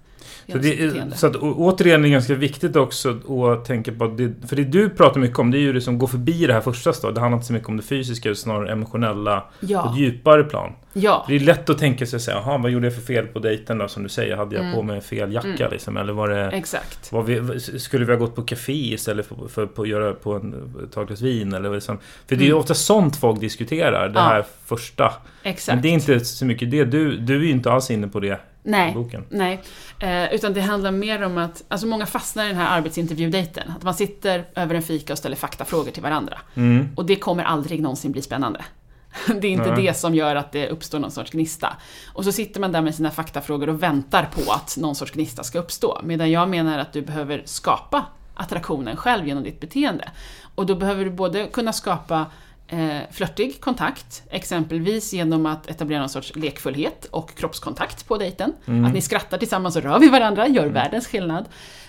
Så, 0.52 0.58
det, 0.58 0.76
beteende. 0.76 1.16
så 1.16 1.26
att, 1.26 1.36
återigen 1.36 2.00
är 2.00 2.02
det 2.08 2.12
ganska 2.12 2.34
viktigt 2.34 2.76
också 2.76 3.18
att 3.52 3.64
tänka 3.64 3.92
på 3.92 4.04
att 4.04 4.16
det, 4.18 4.32
För 4.48 4.56
det 4.56 4.64
du 4.64 4.90
pratar 4.90 5.20
mycket 5.20 5.38
om 5.38 5.50
det 5.50 5.58
är 5.58 5.60
ju 5.60 5.72
det 5.72 5.80
som 5.80 5.98
går 5.98 6.06
förbi 6.06 6.46
det 6.46 6.52
här 6.52 6.60
första 6.60 6.92
stadiet. 6.92 7.14
Det 7.14 7.20
handlar 7.20 7.36
inte 7.36 7.46
så 7.46 7.52
mycket 7.52 7.68
om 7.68 7.76
det 7.76 7.82
fysiska 7.82 8.28
utan 8.28 8.36
snarare 8.36 8.72
emotionella 8.72 9.44
Ja. 9.60 9.82
på 9.82 9.88
ett 9.92 9.98
djupare 9.98 10.44
plan. 10.44 10.72
Ja, 10.92 11.24
Det 11.28 11.34
är 11.36 11.40
lätt 11.40 11.70
att 11.70 11.78
tänka 11.78 12.06
sig 12.06 12.20
säga, 12.20 12.36
jaha 12.46 12.58
vad 12.58 12.70
gjorde 12.70 12.86
jag 12.86 12.94
för 12.94 13.02
fel 13.02 13.26
på 13.26 13.38
dejten 13.38 13.78
då? 13.78 13.88
Som 13.88 14.02
du 14.02 14.08
säger, 14.08 14.36
hade 14.36 14.54
jag 14.56 14.62
Mm. 14.64 14.74
på 14.76 14.82
mig 14.82 15.00
fel 15.00 15.32
jacka 15.32 15.68
liksom? 15.68 15.96
Eller 15.96 16.12
var 16.12 16.28
det... 16.28 16.50
exakt. 16.50 17.12
Var 17.12 17.22
vi, 17.22 17.60
skulle 17.60 18.04
vi 18.04 18.12
ha 18.12 18.18
gått 18.18 18.34
på 18.34 18.42
café 18.42 18.72
istället 18.94 19.26
för, 19.26 19.48
för, 19.48 19.66
på 19.66 19.82
att 19.82 19.88
göra 19.88 20.12
på 20.12 20.32
en, 20.34 20.54
ta 20.94 21.02
ett 21.02 21.08
glas 21.08 21.20
vin? 21.20 21.52
Eller 21.54 21.74
liksom, 21.74 21.98
för 22.28 22.36
det 22.36 22.44
är 22.44 22.46
ju 22.46 22.52
ofta 22.52 22.74
sånt 22.74 23.16
folk 23.16 23.40
diskuterar, 23.40 24.00
det 24.00 24.06
Mm. 24.06 24.14
Ja. 24.14 24.20
här 24.22 24.44
första. 24.66 25.12
Exakt. 25.42 25.74
Men 25.74 25.82
det 25.82 25.88
är 25.88 25.92
inte 25.92 26.20
så 26.24 26.44
mycket 26.46 26.70
det. 26.70 26.84
Du, 26.84 27.16
du 27.16 27.36
är 27.36 27.40
ju 27.40 27.50
inte 27.50 27.72
alls 27.72 27.90
inne 27.90 28.08
på 28.08 28.20
det 28.20 28.40
Nej, 28.66 28.94
boken. 28.94 29.24
nej. 29.28 29.62
Eh, 29.98 30.34
utan 30.34 30.52
det 30.52 30.60
handlar 30.60 30.90
mer 30.90 31.22
om 31.22 31.38
att, 31.38 31.64
alltså 31.68 31.86
många 31.86 32.06
fastnar 32.06 32.44
i 32.44 32.48
den 32.48 32.56
här 32.56 32.78
arbetsintervjudejten. 32.78 33.72
Att 33.76 33.82
man 33.82 33.94
sitter 33.94 34.44
över 34.54 34.74
en 34.74 34.82
fika 34.82 35.12
och 35.12 35.18
ställer 35.18 35.36
faktafrågor 35.36 35.90
till 35.90 36.02
varandra. 36.02 36.38
Mm. 36.54 36.88
Och 36.96 37.06
det 37.06 37.16
kommer 37.16 37.44
aldrig 37.44 37.82
någonsin 37.82 38.12
bli 38.12 38.22
spännande. 38.22 38.64
Det 39.40 39.46
är 39.46 39.52
inte 39.52 39.70
Nej. 39.74 39.86
det 39.86 39.94
som 39.94 40.14
gör 40.14 40.36
att 40.36 40.52
det 40.52 40.68
uppstår 40.68 40.98
någon 40.98 41.10
sorts 41.10 41.30
gnista. 41.30 41.76
Och 42.12 42.24
så 42.24 42.32
sitter 42.32 42.60
man 42.60 42.72
där 42.72 42.82
med 42.82 42.94
sina 42.94 43.10
faktafrågor 43.10 43.68
och 43.68 43.82
väntar 43.82 44.28
på 44.34 44.52
att 44.52 44.76
någon 44.76 44.94
sorts 44.94 45.12
gnista 45.12 45.44
ska 45.44 45.58
uppstå. 45.58 46.00
Medan 46.04 46.30
jag 46.30 46.48
menar 46.48 46.78
att 46.78 46.92
du 46.92 47.02
behöver 47.02 47.42
skapa 47.44 48.06
attraktionen 48.34 48.96
själv 48.96 49.26
genom 49.26 49.42
ditt 49.42 49.60
beteende. 49.60 50.10
Och 50.54 50.66
då 50.66 50.74
behöver 50.74 51.04
du 51.04 51.10
både 51.10 51.46
kunna 51.46 51.72
skapa 51.72 52.26
eh, 52.68 52.98
flörtig 53.10 53.60
kontakt, 53.60 54.22
exempelvis 54.30 55.12
genom 55.12 55.46
att 55.46 55.70
etablera 55.70 56.00
någon 56.00 56.08
sorts 56.08 56.32
lekfullhet 56.36 57.04
och 57.04 57.34
kroppskontakt 57.34 58.08
på 58.08 58.16
dejten. 58.16 58.52
Att 58.86 58.94
ni 58.94 59.00
skrattar 59.00 59.38
tillsammans 59.38 59.76
och 59.76 59.82
rör 59.82 59.98
vid 59.98 60.10
varandra, 60.10 60.48
gör 60.48 60.66
världens 60.66 61.06
skillnad. 61.06 61.44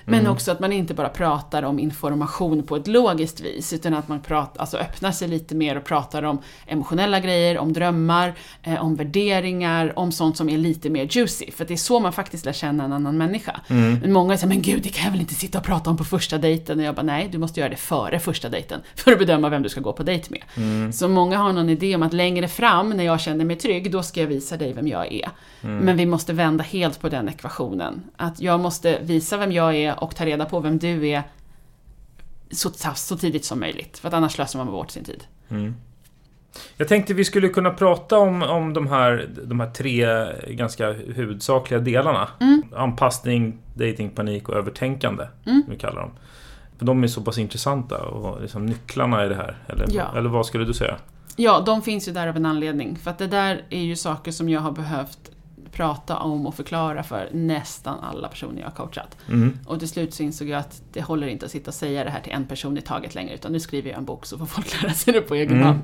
Men 0.10 0.28
också 0.28 0.52
att 0.52 0.60
man 0.60 0.74
inte 0.74 0.93
bara 0.93 1.10
pratar 1.10 1.63
om 1.63 1.80
information 1.80 2.63
på 2.63 2.76
ett 2.76 2.88
logiskt 2.88 3.41
vis, 3.41 3.74
utan 3.74 3.93
att 3.93 4.08
man 4.08 4.20
pratar, 4.20 4.62
alltså 4.62 4.78
öppnar 4.78 5.12
sig 5.12 5.28
lite 5.28 5.56
mer 5.56 5.78
och 5.78 5.84
pratar 5.84 6.24
om 6.24 6.41
emotionella 6.67 7.20
grejer, 7.20 7.58
om 7.58 7.74
drömmar, 7.74 8.34
eh, 8.63 8.84
om 8.84 8.96
värderingar, 8.96 10.00
om 10.00 10.12
sånt 10.12 10.38
som 10.38 10.50
är 10.50 10.58
lite 10.58 10.89
mer 10.89 11.08
juicy. 11.12 11.52
För 11.52 11.65
det 11.65 11.74
är 11.74 11.78
så 11.78 12.00
man 12.00 12.13
faktiskt 12.13 12.46
lär 12.46 12.54
känna 12.54 12.84
en 12.84 12.93
annan 12.93 13.17
människa. 13.17 13.62
Men 14.02 14.13
många 14.13 14.38
säger, 14.38 14.48
men 14.48 14.62
gud, 14.62 14.84
det 14.84 14.89
kan 14.89 15.04
jag 15.04 15.12
väl 15.12 15.22
inte 15.22 15.34
sitta 15.34 15.58
och 15.58 15.63
prata 15.63 15.89
om 15.89 15.98
på 15.98 16.04
första 16.04 16.38
dejten? 16.38 16.80
Och 16.80 16.86
jag 16.86 16.96
bara, 16.96 17.02
nej, 17.02 17.30
du 17.32 17.38
måste 17.38 17.60
göra 17.60 17.70
det 17.70 17.76
före 17.76 18.20
första 18.20 18.50
dejten, 18.50 18.82
för 18.96 19.12
att 19.12 19.20
bedöma 19.20 19.50
vem 19.50 19.63
du 19.63 19.70
ska 19.70 19.82
gå 19.82 19.93
på 19.93 20.04
dejt 20.04 20.28
med. 20.30 20.96
Så 20.96 21.08
många 21.08 21.38
har 21.38 21.54
någon 21.54 21.70
idé 21.70 21.96
om 21.96 22.04
att 22.04 22.13
längre 22.13 22.48
fram, 22.48 22.89
när 22.89 23.04
jag 23.04 23.20
känner 23.22 23.46
mig 23.46 23.56
trygg, 23.56 23.91
då 23.91 24.04
ska 24.04 24.20
jag 24.20 24.28
visa 24.28 24.58
dig 24.58 24.74
vem 24.74 24.88
jag 24.88 25.13
är. 25.13 25.30
Men 25.62 25.98
vi 25.98 26.06
måste 26.06 26.34
vända 26.34 26.63
helt 26.63 27.02
på 27.02 27.10
den 27.10 27.30
ekvationen. 27.30 28.04
Att 28.17 28.39
jag 28.41 28.60
måste 28.60 29.00
visa 29.02 29.38
vem 29.38 29.52
jag 29.52 29.76
är 29.76 29.96
och 29.97 30.15
ta 30.15 30.25
reda 30.25 30.45
på 30.45 30.60
vem 30.60 30.77
du 30.79 31.07
är 31.07 31.23
så, 32.51 32.69
så 32.95 33.17
tidigt 33.17 33.45
som 33.45 33.60
möjligt. 33.60 33.97
För 33.97 34.07
att 34.07 34.13
annars 34.13 34.31
slösar 34.33 34.60
man 34.60 34.71
bort 34.71 34.91
sin 34.91 35.03
tid. 35.03 35.23
Jag 36.77 36.88
tänkte 36.88 37.13
vi 37.13 37.25
skulle 37.25 37.49
kunna 37.49 37.69
prata 37.69 38.17
om, 38.17 38.43
om 38.43 38.73
de, 38.73 38.88
här, 38.88 39.29
de 39.45 39.60
här 39.60 39.69
tre 39.69 40.07
ganska 40.55 40.91
huvudsakliga 40.91 41.79
delarna. 41.79 42.29
Mm. 42.39 42.63
Anpassning, 42.75 43.57
datingpanik 43.73 44.49
och 44.49 44.55
övertänkande. 44.55 45.27
Som 45.43 45.63
vi 45.69 45.77
kallar 45.77 46.01
dem. 46.01 46.12
För 46.77 46.86
de 46.86 47.03
är 47.03 47.07
så 47.07 47.21
pass 47.21 47.38
intressanta 47.38 47.97
och 48.05 48.41
liksom 48.41 48.65
nycklarna 48.65 49.25
i 49.25 49.29
det 49.29 49.36
här. 49.36 49.57
Eller, 49.67 49.86
Ja. 49.89 50.17
eller 50.17 50.29
vad 50.29 50.45
skulle 50.45 50.65
du 50.65 50.73
säga? 50.73 50.97
Ja, 51.36 51.63
de 51.65 51.81
finns 51.81 52.07
ju 52.07 52.12
där 52.12 52.27
av 52.27 52.36
en 52.36 52.45
anledning. 52.45 52.95
För 52.95 53.12
att 53.12 53.17
det 53.17 53.27
där 53.27 53.62
är 53.69 53.81
ju 53.81 53.95
saker 53.95 54.31
som 54.31 54.49
jag 54.49 54.62
har 54.62 54.71
behövt 54.71 55.31
prata 55.71 56.17
om 56.17 56.45
och 56.47 56.56
förklara 56.56 57.03
för 57.03 57.30
nästan 57.34 57.99
alla 57.99 58.27
personer 58.27 58.60
jag 58.62 58.67
har 58.67 58.71
coachat. 58.75 59.17
Mm. 59.30 59.60
Och 59.65 59.80
till 59.80 59.88
slut 59.89 60.13
så 60.13 60.23
insåg 60.23 60.47
jag 60.49 60.60
att 60.60 60.82
det 60.93 61.01
håller 61.01 61.27
inte 61.27 61.45
att 61.45 61.51
sitta 61.51 61.69
och 61.69 61.75
säga 61.75 62.03
det 62.03 62.10
här 62.10 62.21
till 62.21 62.32
en 62.34 62.45
person 62.45 62.77
i 62.77 62.82
taget 62.82 63.15
längre, 63.15 63.34
utan 63.34 63.51
nu 63.51 63.60
skriver 63.60 63.89
jag 63.89 63.97
en 63.97 64.06
bok 64.06 64.25
så 64.25 64.38
får 64.38 64.45
folk 64.45 64.84
lära 64.84 64.93
sig 64.93 65.13
det 65.13 65.21
på 65.21 65.36
egen 65.36 65.51
Mm. 65.51 65.63
hand. 65.63 65.80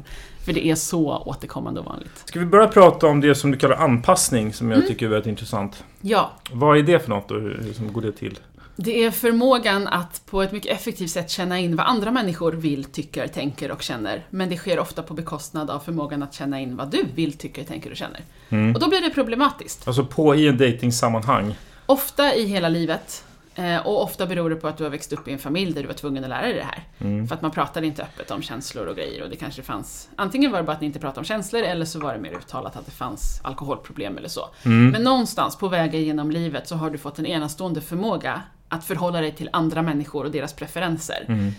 För 0.46 0.54
det 0.54 0.68
är 0.68 0.76
så 0.76 1.18
återkommande 1.18 1.80
och 1.80 1.86
vanligt. 1.86 2.22
Ska 2.26 2.40
vi 2.40 2.46
börja 2.46 2.68
prata 2.68 3.08
om 3.08 3.22
det 3.22 3.36
som 3.36 3.52
du 3.52 3.58
kallar 3.58 3.76
anpassning, 3.76 4.54
som 4.54 4.70
jag 4.72 4.78
Mm. 4.78 4.88
tycker 4.88 5.06
är 5.06 5.10
väldigt 5.10 5.28
intressant. 5.30 5.84
Ja, 6.02 6.32
Vad 6.52 6.78
är 6.78 6.84
det 6.84 7.00
för 7.00 7.10
något 7.10 7.32
och 7.32 7.42
hur, 7.42 7.74
hur 7.80 7.88
går 7.90 8.02
det 8.02 8.12
till? 8.12 8.40
Det 8.76 9.04
är 9.04 9.12
förmågan 9.12 9.88
att 9.88 10.22
på 10.26 10.42
ett 10.42 10.52
mycket 10.52 10.72
effektivt 10.72 11.10
sätt 11.12 11.30
känna 11.30 11.60
in 11.60 11.76
vad 11.76 11.86
andra 11.88 12.12
människor 12.12 12.52
vill, 12.52 12.84
tycker, 12.84 13.28
tänker 13.28 13.72
och 13.72 13.82
känner. 13.82 14.26
Men 14.30 14.50
det 14.50 14.58
sker 14.58 14.80
ofta 14.80 15.04
på 15.04 15.14
bekostnad 15.14 15.70
av 15.70 15.80
förmågan 15.80 16.24
att 16.24 16.34
känna 16.34 16.60
in 16.60 16.76
vad 16.76 16.92
du 16.92 17.06
vill, 17.16 17.34
tycker, 17.34 17.64
tänker 17.64 17.92
och 17.92 17.98
känner. 17.98 18.22
Mm. 18.50 18.76
Och 18.76 18.82
då 18.82 18.90
blir 18.90 19.02
det 19.02 19.10
problematiskt. 19.10 19.88
Alltså 19.88 20.06
på 20.06 20.36
i 20.36 20.48
en 20.48 20.58
datingsammanhang. 20.58 21.56
Ofta 21.86 22.36
i 22.36 22.46
hela 22.46 22.70
livet. 22.70 23.24
eh, 23.56 23.78
Och 23.78 24.04
ofta 24.04 24.26
beror 24.26 24.50
det 24.50 24.56
på 24.56 24.68
att 24.68 24.78
du 24.78 24.84
har 24.84 24.92
växt 24.92 25.14
upp 25.14 25.28
i 25.28 25.32
en 25.32 25.40
familj 25.40 25.74
där 25.74 25.82
du 25.82 25.88
var 25.88 25.94
tvungen 25.94 26.24
att 26.24 26.30
lära 26.30 26.42
dig 26.42 26.54
det 26.54 26.64
här. 26.64 26.84
Mm. 27.00 27.28
För 27.28 27.36
att 27.36 27.42
man 27.42 27.52
pratade 27.52 27.88
inte 27.88 28.04
öppet 28.04 28.32
om 28.32 28.42
känslor 28.42 28.86
och 28.86 28.96
grejer 28.96 29.24
och 29.24 29.30
det 29.30 29.36
kanske 29.36 29.62
fanns... 29.62 30.10
Antingen 30.16 30.52
var 30.52 30.60
det 30.60 30.64
bara 30.64 30.72
att 30.74 30.82
ni 30.82 30.88
inte 30.88 31.00
pratade 31.00 31.20
om 31.20 31.26
känslor 31.26 31.62
eller 31.62 31.86
så 31.86 32.00
var 32.00 32.14
det 32.14 32.20
mer 32.20 32.32
uttalat 32.34 32.76
att 32.76 32.86
det 32.86 32.92
fanns 32.92 33.40
alkoholproblem 33.44 34.18
eller 34.18 34.30
så. 34.30 34.50
Mm. 34.66 34.90
Men 34.90 35.04
någonstans 35.04 35.56
på 35.56 35.68
vägen 35.68 36.02
genom 36.02 36.32
livet 36.32 36.68
så 36.68 36.76
har 36.76 36.90
du 36.90 36.98
fått 36.98 37.20
en 37.20 37.26
enastående 37.26 37.82
förmåga 37.82 38.42
att 38.74 38.86
förhålla 38.86 39.22
dig 39.22 39.32
till 39.32 39.50
andra 39.54 39.82
människor 39.82 40.26
och 40.26 40.32
deras 40.32 40.54
preferenser. 40.54 41.26
Mm. 41.28 41.52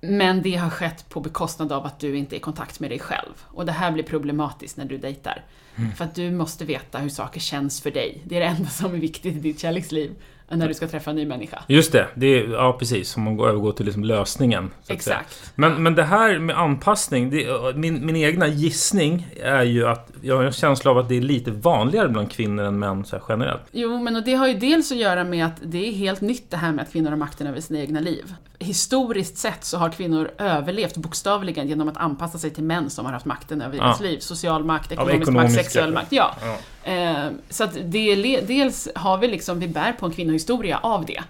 Men 0.00 0.42
det 0.42 0.56
har 0.56 0.70
skett 0.70 1.08
på 1.08 1.20
bekostnad 1.20 1.72
av 1.72 1.86
att 1.86 1.98
du 1.98 2.16
inte 2.16 2.34
är 2.34 2.38
i 2.38 2.40
kontakt 2.40 2.80
med 2.80 2.90
dig 2.90 2.98
själv. 2.98 3.32
Och 3.44 3.66
det 3.66 3.72
här 3.72 3.92
blir 3.92 4.04
problematiskt 4.04 4.76
när 4.76 4.84
du 4.84 4.98
dejtar. 4.98 5.44
Mm. 5.76 5.92
För 5.92 6.04
att 6.04 6.14
du 6.14 6.30
måste 6.30 6.64
veta 6.64 6.98
hur 6.98 7.08
saker 7.08 7.40
känns 7.40 7.80
för 7.80 7.90
dig. 7.90 8.22
Det 8.24 8.36
är 8.36 8.40
det 8.40 8.46
enda 8.46 8.68
som 8.68 8.94
är 8.94 8.98
viktigt 8.98 9.36
i 9.36 9.38
ditt 9.38 9.60
kärleksliv. 9.60 10.10
När 10.54 10.68
du 10.68 10.74
ska 10.74 10.88
träffa 10.88 11.10
en 11.10 11.16
ny 11.16 11.26
människa. 11.26 11.62
Just 11.66 11.92
det, 11.92 12.06
det 12.14 12.26
är, 12.26 12.48
ja 12.48 12.76
precis. 12.78 13.16
Om 13.16 13.22
man 13.22 13.36
går, 13.36 13.48
övergår 13.48 13.72
till 13.72 13.86
liksom 13.86 14.04
lösningen. 14.04 14.70
Exakt. 14.88 15.52
Men, 15.54 15.82
men 15.82 15.94
det 15.94 16.02
här 16.04 16.38
med 16.38 16.58
anpassning, 16.58 17.30
det, 17.30 17.46
min, 17.76 18.06
min 18.06 18.16
egna 18.16 18.46
gissning 18.46 19.26
är 19.42 19.62
ju 19.62 19.86
att 19.86 20.10
jag 20.22 20.36
har 20.36 20.44
en 20.44 20.52
känsla 20.52 20.90
av 20.90 20.98
att 20.98 21.08
det 21.08 21.16
är 21.16 21.20
lite 21.20 21.50
vanligare 21.50 22.08
bland 22.08 22.30
kvinnor 22.30 22.64
än 22.64 22.78
män 22.78 23.04
så 23.04 23.20
generellt. 23.28 23.62
Jo, 23.72 23.98
men 24.00 24.16
och 24.16 24.22
det 24.24 24.34
har 24.34 24.48
ju 24.48 24.54
dels 24.54 24.92
att 24.92 24.98
göra 24.98 25.24
med 25.24 25.46
att 25.46 25.56
det 25.62 25.88
är 25.88 25.92
helt 25.92 26.20
nytt 26.20 26.50
det 26.50 26.56
här 26.56 26.72
med 26.72 26.82
att 26.82 26.92
kvinnor 26.92 27.10
har 27.10 27.16
makten 27.16 27.46
över 27.46 27.60
sina 27.60 27.80
egna 27.80 28.00
liv. 28.00 28.34
Historiskt 28.58 29.38
sett 29.38 29.64
så 29.64 29.78
har 29.78 29.90
kvinnor 29.90 30.30
överlevt 30.38 30.96
bokstavligen 30.96 31.68
genom 31.68 31.88
att 31.88 31.96
anpassa 31.96 32.38
sig 32.38 32.50
till 32.50 32.64
män 32.64 32.90
som 32.90 33.04
har 33.04 33.12
haft 33.12 33.26
makten 33.26 33.62
över 33.62 33.78
deras 33.78 34.00
Ja. 34.00 34.06
liv. 34.06 34.18
Social 34.18 34.64
makt, 34.64 34.92
ekonomisk 34.92 35.32
makt, 35.32 35.52
sexuell 35.54 35.92
makt. 35.92 36.12
Ja. 36.12 36.34
Ja. 36.42 36.56
Eh, 36.84 37.30
så 37.48 37.64
att 37.64 37.76
det, 37.84 38.40
dels 38.40 38.88
har 38.94 39.18
vi 39.18 39.28
liksom, 39.28 39.60
vi 39.60 39.68
bär 39.68 39.92
på 39.92 40.06
en 40.06 40.12
kvinnohistoria 40.12 40.78
av 40.78 41.06
det. 41.06 41.22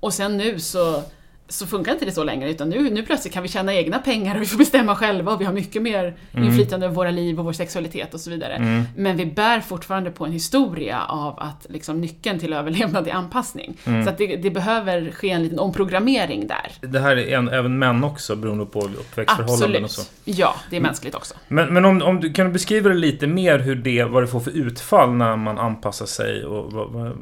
Och 0.00 0.14
sen 0.14 0.36
nu 0.36 0.60
så, 0.60 1.02
så 1.48 1.66
funkar 1.66 1.92
inte 1.92 2.04
det 2.04 2.12
så 2.12 2.24
längre, 2.24 2.50
utan 2.50 2.68
nu, 2.68 2.90
nu 2.90 3.02
plötsligt 3.02 3.34
kan 3.34 3.42
vi 3.42 3.48
tjäna 3.48 3.74
egna 3.74 3.98
pengar 3.98 4.34
och 4.34 4.42
vi 4.42 4.46
får 4.46 4.58
bestämma 4.58 4.96
själva 4.96 5.32
och 5.32 5.40
vi 5.40 5.44
har 5.44 5.52
mycket 5.52 5.82
mer 5.82 6.16
inflytande 6.32 6.86
över 6.86 6.94
våra 6.94 7.10
liv 7.10 7.38
och 7.38 7.44
vår 7.44 7.52
sexualitet 7.52 8.14
och 8.14 8.20
så 8.20 8.30
vidare. 8.30 8.84
Men 8.96 9.16
vi 9.16 9.26
bär 9.26 9.60
fortfarande 9.60 10.10
på 10.10 10.24
en 10.24 10.32
historia 10.32 11.04
av 11.04 11.40
att 11.40 11.66
liksom, 11.68 12.00
nyckeln 12.00 12.38
till 12.38 12.52
överlevnad 12.52 13.08
är 13.08 13.12
anpassning. 13.12 13.76
Så 13.84 14.10
att 14.10 14.18
det, 14.18 14.36
det 14.36 14.50
behöver 14.50 15.10
ske 15.10 15.30
en 15.30 15.42
liten 15.42 15.58
omprogrammering 15.58 16.46
där. 16.46 16.72
Det 16.80 17.00
här 17.00 17.16
är 17.16 17.36
en, 17.36 17.48
även 17.48 17.78
män 17.78 18.04
också 18.04 18.36
beroende 18.36 18.66
på 18.66 18.80
uppväxtförhållanden 18.80 19.84
och 19.84 19.90
så. 19.90 20.00
Absolut. 20.00 20.38
Ja, 20.38 20.54
det 20.70 20.76
är 20.76 20.80
mänskligt 20.80 21.14
också. 21.14 21.34
Men, 21.48 21.74
men 21.74 21.84
om, 21.84 22.02
om 22.02 22.20
du 22.20 22.32
kan 22.32 22.46
du 22.46 22.52
beskriva 22.52 22.88
det 22.88 22.94
lite 22.94 23.26
mer 23.26 23.58
hur 23.58 23.74
det, 23.74 24.04
vad 24.04 24.22
det 24.22 24.26
får 24.26 24.40
för 24.40 24.50
utfall 24.50 25.12
när 25.12 25.36
man 25.36 25.58
anpassar 25.58 26.06
sig 26.06 26.44
och 26.44 26.72
vad, 26.72 26.90
vad, 26.90 27.18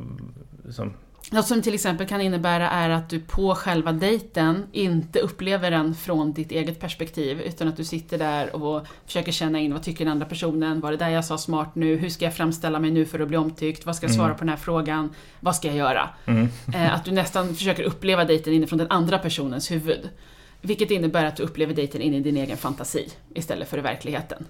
liksom, 0.65 0.93
Något 1.31 1.47
som 1.47 1.63
till 1.63 1.75
exempel 1.75 2.07
kan 2.07 2.21
innebära 2.21 2.71
är 2.71 2.91
att 2.91 3.09
du 3.09 3.21
på 3.21 3.55
själva 3.55 3.93
dejten 3.93 4.67
inte 4.73 5.19
upplever 5.19 5.71
den 5.71 5.95
från 5.95 6.33
ditt 6.33 6.53
eget 6.53 6.81
perspektiv 6.81 7.41
utan 7.41 7.69
att 7.69 7.77
du 7.77 7.85
sitter 7.85 8.19
där 8.19 8.57
och 8.57 8.87
försöker 9.07 9.33
känna 9.33 9.59
in 9.59 9.73
vad 9.73 9.83
tycker 9.83 10.05
den 10.05 10.13
andra 10.13 10.27
personen, 10.27 10.81
var 10.81 10.91
det 10.91 10.97
där 10.97 11.09
jag 11.09 11.25
sa 11.25 11.39
smart 11.39 11.75
nu, 11.75 11.97
hur 11.97 12.09
ska 12.09 12.25
jag 12.25 12.35
framställa 12.35 12.79
mig 12.79 12.91
nu 12.91 13.05
för 13.05 13.21
att 13.21 13.29
bli 13.29 13.37
omtyckt, 13.37 13.87
vad 13.87 13.97
ska 13.97 14.07
jag 14.07 14.15
svara 14.15 14.35
på 14.35 14.39
den 14.39 14.49
här 14.49 14.57
frågan, 14.57 15.15
vad 15.41 15.57
ska 15.57 15.69
jag 15.69 15.77
göra? 15.77 16.09
Eh, 16.75 16.95
att 16.95 17.05
du 17.05 17.11
nästan 17.11 17.55
försöker 17.55 17.83
uppleva 17.83 18.25
dejten 18.25 18.53
inifrån 18.53 18.79
den 18.79 18.91
andra 18.91 19.19
personens 19.19 19.71
huvud. 19.71 20.09
Vilket 20.61 20.91
innebär 20.91 21.25
att 21.25 21.37
du 21.37 21.43
upplever 21.43 21.75
dejten 21.75 22.01
in 22.01 22.15
i 22.15 22.21
din 22.21 22.37
egen 22.37 22.57
fantasi 22.57 23.09
istället 23.35 23.69
för 23.69 23.79
i 23.79 23.81
verkligheten. 23.81 24.45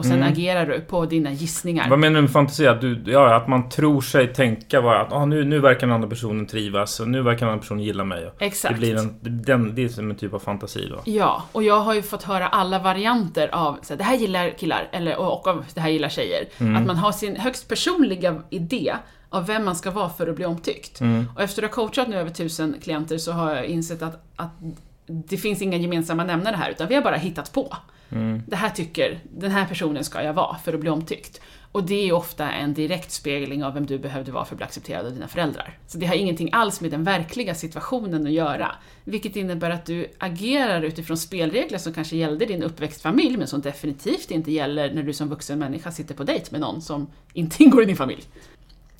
Och 0.00 0.06
sen 0.06 0.22
agerar 0.22 0.66
du 0.66 0.80
på 0.80 1.06
dina 1.06 1.32
gissningar. 1.32 1.90
Vad 1.90 1.98
menar 1.98 2.16
du 2.16 2.22
med 2.22 2.30
fantasi? 2.30 2.66
Att, 2.66 2.80
du, 2.80 3.02
ja, 3.06 3.36
att 3.36 3.48
man 3.48 3.68
tror 3.68 4.00
sig 4.00 4.34
tänka 4.34 4.80
vad, 4.80 5.00
att 5.00 5.12
ah, 5.12 5.24
nu, 5.24 5.44
nu 5.44 5.58
verkar 5.58 5.86
den 5.86 5.94
andra 5.94 6.08
personen 6.08 6.46
trivas 6.46 7.00
och 7.00 7.08
nu 7.08 7.22
verkar 7.22 7.40
den 7.40 7.48
andra 7.48 7.60
personen 7.60 7.82
gilla 7.82 8.04
mig. 8.04 8.26
Och 8.26 8.42
Exakt. 8.42 8.74
Det, 8.74 8.80
blir 8.80 8.96
en, 8.96 9.18
den, 9.20 9.74
det 9.74 9.84
är 9.84 9.88
som 9.88 10.10
en 10.10 10.16
typ 10.16 10.34
av 10.34 10.38
fantasi 10.38 10.88
då. 10.90 11.00
Ja, 11.04 11.42
och 11.52 11.62
jag 11.62 11.80
har 11.80 11.94
ju 11.94 12.02
fått 12.02 12.22
höra 12.22 12.48
alla 12.48 12.78
varianter 12.78 13.48
av 13.54 13.78
så 13.82 13.92
här, 13.92 13.98
det 13.98 14.04
här 14.04 14.16
gillar 14.16 14.50
killar, 14.58 14.88
eller, 14.92 15.16
och, 15.16 15.46
och 15.46 15.64
det 15.74 15.80
här 15.80 15.90
gillar 15.90 16.08
tjejer. 16.08 16.44
Att 16.76 16.86
man 16.86 16.96
har 16.96 17.12
sin 17.12 17.36
högst 17.36 17.68
personliga 17.68 18.42
idé 18.50 18.94
av 19.28 19.46
vem 19.46 19.64
man 19.64 19.76
ska 19.76 19.90
vara 19.90 20.08
för 20.08 20.26
att 20.26 20.36
bli 20.36 20.44
omtyckt. 20.44 21.00
Och 21.34 21.42
efter 21.42 21.62
att 21.62 21.74
ha 21.74 21.86
coachat 21.86 22.08
nu 22.08 22.16
över 22.16 22.30
tusen 22.30 22.76
klienter 22.82 23.18
så 23.18 23.32
har 23.32 23.54
jag 23.54 23.64
insett 23.64 24.02
att, 24.02 24.24
att 24.36 24.50
det 25.06 25.36
finns 25.36 25.62
inga 25.62 25.76
gemensamma 25.76 26.24
nämnare 26.24 26.56
här, 26.56 26.70
utan 26.70 26.88
vi 26.88 26.94
har 26.94 27.02
bara 27.02 27.16
hittat 27.16 27.52
på. 27.52 27.76
Det 28.46 28.56
här 28.56 28.70
tycker, 28.70 29.18
den 29.30 29.50
här 29.50 29.66
personen 29.66 30.04
ska 30.04 30.22
jag 30.22 30.32
vara 30.32 30.58
för 30.58 30.74
att 30.74 30.80
bli 30.80 30.90
omtyckt. 30.90 31.40
Och 31.72 31.84
det 31.84 32.08
är 32.08 32.12
ofta 32.12 32.50
en 32.50 32.74
direkt 32.74 33.10
spegling 33.10 33.64
av 33.64 33.74
vem 33.74 33.86
du 33.86 33.98
behövde 33.98 34.32
vara 34.32 34.44
för 34.44 34.54
att 34.54 34.56
bli 34.56 34.64
accepterad 34.64 35.06
av 35.06 35.12
dina 35.12 35.28
föräldrar. 35.28 35.78
Så 35.86 35.98
det 35.98 36.06
har 36.06 36.14
ingenting 36.14 36.50
alls 36.52 36.80
med 36.80 36.90
den 36.90 37.04
verkliga 37.04 37.54
situationen 37.54 38.26
att 38.26 38.32
göra. 38.32 38.74
Vilket 39.04 39.36
innebär 39.36 39.70
att 39.70 39.86
du 39.86 40.06
agerar 40.18 40.82
utifrån 40.82 41.16
spelregler 41.16 41.78
som 41.78 41.92
kanske 41.92 42.16
gällde 42.16 42.46
din 42.46 42.62
uppväxtfamilj, 42.62 43.36
men 43.36 43.46
som 43.46 43.60
definitivt 43.60 44.30
inte 44.30 44.52
gäller 44.52 44.94
när 44.94 45.02
du 45.02 45.12
som 45.12 45.28
vuxen 45.28 45.58
människa 45.58 45.90
sitter 45.90 46.14
på 46.14 46.24
dejt 46.24 46.46
med 46.50 46.60
någon 46.60 46.82
som 46.82 47.06
inte 47.32 47.62
ingår 47.62 47.82
i 47.82 47.86
din 47.86 47.96
familj. 47.96 48.22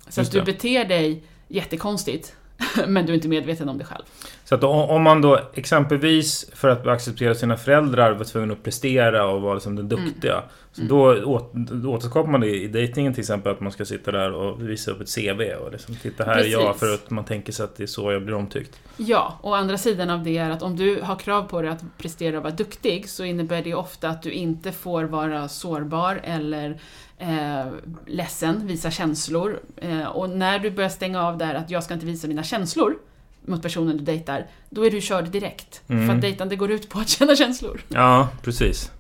Så 0.09 0.21
att 0.21 0.33
du 0.33 0.43
beter 0.43 0.85
dig 0.85 1.23
jättekonstigt, 1.49 2.37
men 2.87 3.07
du 3.07 3.13
är 3.13 3.15
inte 3.15 3.29
medveten 3.29 3.69
om 3.69 3.79
det 3.79 3.85
själv. 3.85 4.03
Så 4.45 4.55
att 4.55 4.65
om 4.65 5.03
man 5.03 5.23
då 5.23 5.41
exempelvis 5.55 6.51
för 6.55 6.69
att 6.69 6.87
acceptera 6.87 7.35
sina 7.35 7.57
föräldrar 7.57 8.13
var 8.13 8.25
tvungen 8.25 8.51
att 8.51 8.63
prestera 8.63 9.27
och 9.27 9.43
vara 9.43 9.55
liksom 9.55 9.77
den 9.77 9.89
duktiga. 9.89 10.43
Så 10.73 10.83
då, 10.83 11.25
åt, 11.25 11.51
då 11.55 11.91
återskapar 11.91 12.31
man 12.31 12.41
det 12.41 12.57
i 12.57 12.69
dejtingen 12.69 13.15
till 13.15 13.21
exempel 13.21 13.53
att 13.53 13.61
man 13.61 13.73
ska 13.73 13.85
sitta 13.85 14.11
där 14.11 14.33
och 14.33 14.69
visa 14.69 14.91
upp 14.91 15.01
ett 15.01 15.15
CV 15.15 15.41
och 15.65 15.73
liksom 15.73 15.95
titta 15.97 16.25
här 16.25 16.39
är 16.39 16.45
jag 16.45 16.77
för 16.77 16.95
att 16.95 17.11
man 17.11 17.25
tänker 17.25 17.53
sig 17.53 17.65
att 17.65 17.77
det 17.77 17.83
är 17.83 17.87
så 17.87 18.13
jag 18.13 18.25
blir 18.25 18.35
omtyckt. 18.35 18.81
Ja, 18.97 19.39
och 19.43 19.57
andra 19.57 19.79
sidan 19.79 20.11
av 20.11 20.23
det 20.23 20.39
är 20.39 20.51
att 20.51 20.63
om 20.63 20.77
du 20.77 21.01
har 21.03 21.17
krav 21.17 21.43
på 21.43 21.63
dig 21.63 21.71
att 21.71 21.85
prestera 21.99 22.37
och 22.37 22.43
vara 22.43 22.55
duktig 22.55 23.09
så 23.09 23.25
innebär 23.25 23.63
det 23.63 23.75
ofta 23.75 24.09
att 24.09 24.23
du 24.23 24.31
inte 24.31 24.73
får 24.73 25.05
vara 25.05 25.49
sårbar 25.49 26.21
eller 26.25 26.81
eh, 27.19 27.67
ledsen, 28.07 28.67
visa 28.67 28.91
känslor. 28.91 29.61
Eh, 29.77 30.07
och 30.07 30.31
när 30.31 30.59
du 30.59 30.71
börjar 30.71 30.91
stänga 30.91 31.23
av 31.23 31.39
där 31.39 31.55
att 31.55 31.71
jag 31.71 31.85
ska 31.85 31.95
inte 31.95 32.07
visa 32.07 32.29
mina 32.29 32.43
känslor 32.43 32.99
mot 33.45 33.63
personen 33.63 33.97
du 33.97 34.05
dejtar, 34.05 34.47
då 34.71 34.87
är 34.87 34.91
du 34.91 35.01
körd 35.01 35.29
direkt. 35.29 35.83
För 35.87 36.11
att 36.11 36.21
dejtande 36.21 36.57
går 36.57 36.71
ut 36.71 36.89
på 36.89 36.99
att 36.99 37.09
känna 37.09 37.37
känslor. 37.37 37.81
Ja, 37.89 38.29
precis. 38.43 38.91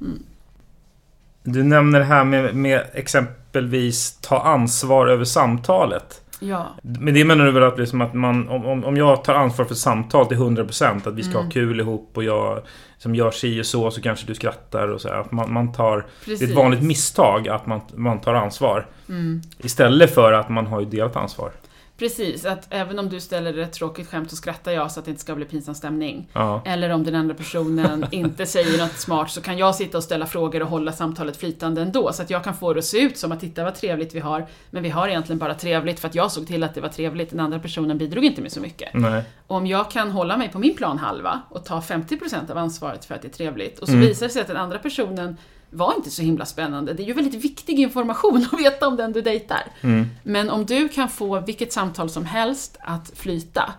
Du 1.42 1.62
nämner 1.62 1.98
det 1.98 2.04
här 2.04 2.24
med, 2.24 2.54
med 2.54 2.82
exempelvis 2.92 4.18
ta 4.20 4.40
ansvar 4.40 5.06
över 5.06 5.24
samtalet. 5.24 6.20
Ja, 6.42 6.66
Men 6.82 7.14
det 7.14 7.24
menar 7.24 7.44
du 7.46 7.52
väl 7.52 7.62
att, 7.62 7.78
liksom 7.78 8.00
att 8.00 8.14
man, 8.14 8.48
om, 8.48 8.84
om, 8.84 8.96
jag 8.96 9.24
tar 9.24 9.34
ansvar 9.34 9.64
för 9.64 9.74
samtal 9.74 10.26
till 10.26 10.36
100% 10.36 11.08
att 11.08 11.14
vi 11.14 11.22
ska 11.22 11.32
Mm. 11.32 11.44
ha 11.44 11.50
kul 11.50 11.80
ihop 11.80 12.10
och 12.14 12.24
jag 12.24 12.60
som 12.98 13.14
gör 13.14 13.30
si 13.30 13.60
och 13.60 13.66
så 13.66 13.90
så 13.90 14.02
kanske 14.02 14.26
du 14.26 14.34
skrattar 14.34 14.88
och 14.88 15.00
så 15.00 15.08
här, 15.08 15.14
att 15.20 15.32
man, 15.32 15.52
man 15.52 15.72
tar 15.72 15.96
Det 15.96 16.02
är 16.02 16.24
precis. 16.24 16.50
ett 16.50 16.56
vanligt 16.56 16.82
misstag 16.82 17.48
att 17.48 17.66
man, 17.66 17.80
man 17.94 18.20
tar 18.20 18.34
ansvar. 18.34 18.86
Mm. 19.08 19.40
Istället 19.58 20.14
för 20.14 20.32
att 20.32 20.48
man 20.48 20.66
har 20.66 20.80
ju 20.80 20.86
delat 20.86 21.16
ansvar. 21.16 21.50
Precis, 22.00 22.44
att 22.44 22.66
även 22.70 22.98
om 22.98 23.08
du 23.08 23.20
ställer 23.20 23.58
ett 23.58 23.72
tråkigt 23.72 24.08
skämt 24.08 24.30
så 24.30 24.36
skrattar 24.36 24.72
jag 24.72 24.92
så 24.92 24.98
att 25.00 25.04
det 25.06 25.10
inte 25.10 25.20
ska 25.20 25.34
bli 25.34 25.44
pinsam 25.44 25.74
stämning. 25.74 26.28
Ja. 26.32 26.62
Eller 26.66 26.90
om 26.90 27.04
den 27.04 27.14
andra 27.14 27.34
personen 27.34 28.06
inte 28.10 28.46
säger 28.46 28.78
något 28.78 28.92
smart 28.98 29.30
så 29.30 29.40
kan 29.40 29.58
jag 29.58 29.74
sitta 29.74 29.98
och 29.98 30.04
ställa 30.04 30.26
frågor 30.26 30.62
och 30.62 30.68
hålla 30.68 30.92
samtalet 30.92 31.36
flytande 31.36 31.82
ändå. 31.82 32.12
Så 32.12 32.22
att 32.22 32.30
jag 32.30 32.44
kan 32.44 32.54
få 32.56 32.72
det 32.72 32.78
att 32.78 32.84
se 32.84 32.98
ut 33.00 33.18
som 33.18 33.32
att 33.32 33.40
titta 33.40 33.64
vad 33.64 33.74
trevligt 33.74 34.14
vi 34.14 34.20
har. 34.20 34.46
Men 34.70 34.82
vi 34.82 34.88
har 34.88 35.08
egentligen 35.08 35.38
bara 35.38 35.54
trevligt 35.54 36.00
för 36.00 36.08
att 36.08 36.14
jag 36.14 36.32
såg 36.32 36.46
till 36.46 36.64
att 36.64 36.74
det 36.74 36.80
var 36.80 36.88
trevligt. 36.88 37.30
Den 37.30 37.40
andra 37.40 37.58
personen 37.58 37.98
bidrog 37.98 38.24
inte 38.24 38.42
med 38.42 38.52
så 38.52 38.60
mycket. 38.60 38.88
Nej. 38.94 39.22
Och 39.46 39.56
om 39.56 39.66
jag 39.66 39.90
kan 39.90 40.10
hålla 40.10 40.36
mig 40.36 40.48
på 40.48 40.58
min 40.58 40.76
planhalva 40.76 41.40
och 41.50 41.64
ta 41.64 41.80
50% 41.80 42.50
av 42.50 42.58
ansvaret 42.58 43.04
för 43.04 43.14
att 43.14 43.22
det 43.22 43.28
är 43.28 43.32
trevligt 43.32 43.78
och 43.78 43.86
så 43.88 43.94
Mm. 43.94 44.06
visar 44.06 44.26
det 44.26 44.32
sig 44.32 44.42
att 44.42 44.48
den 44.48 44.56
andra 44.56 44.78
personen 44.78 45.36
var 45.70 45.94
inte 45.94 46.10
så 46.10 46.22
himla 46.22 46.44
spännande. 46.44 46.92
Det 46.92 47.02
är 47.02 47.06
ju 47.06 47.12
väldigt 47.12 47.44
viktig 47.44 47.78
information 47.78 48.46
att 48.52 48.60
veta 48.60 48.88
om 48.88 48.96
den 48.96 49.12
du 49.12 49.22
dejtar. 49.22 49.62
Mm. 49.80 50.06
Men 50.22 50.50
om 50.50 50.66
du 50.66 50.88
kan 50.88 51.08
få 51.08 51.40
vilket 51.40 51.72
samtal 51.72 52.10
som 52.10 52.24
helst 52.26 52.76
att 52.80 53.12
flyta 53.14 53.72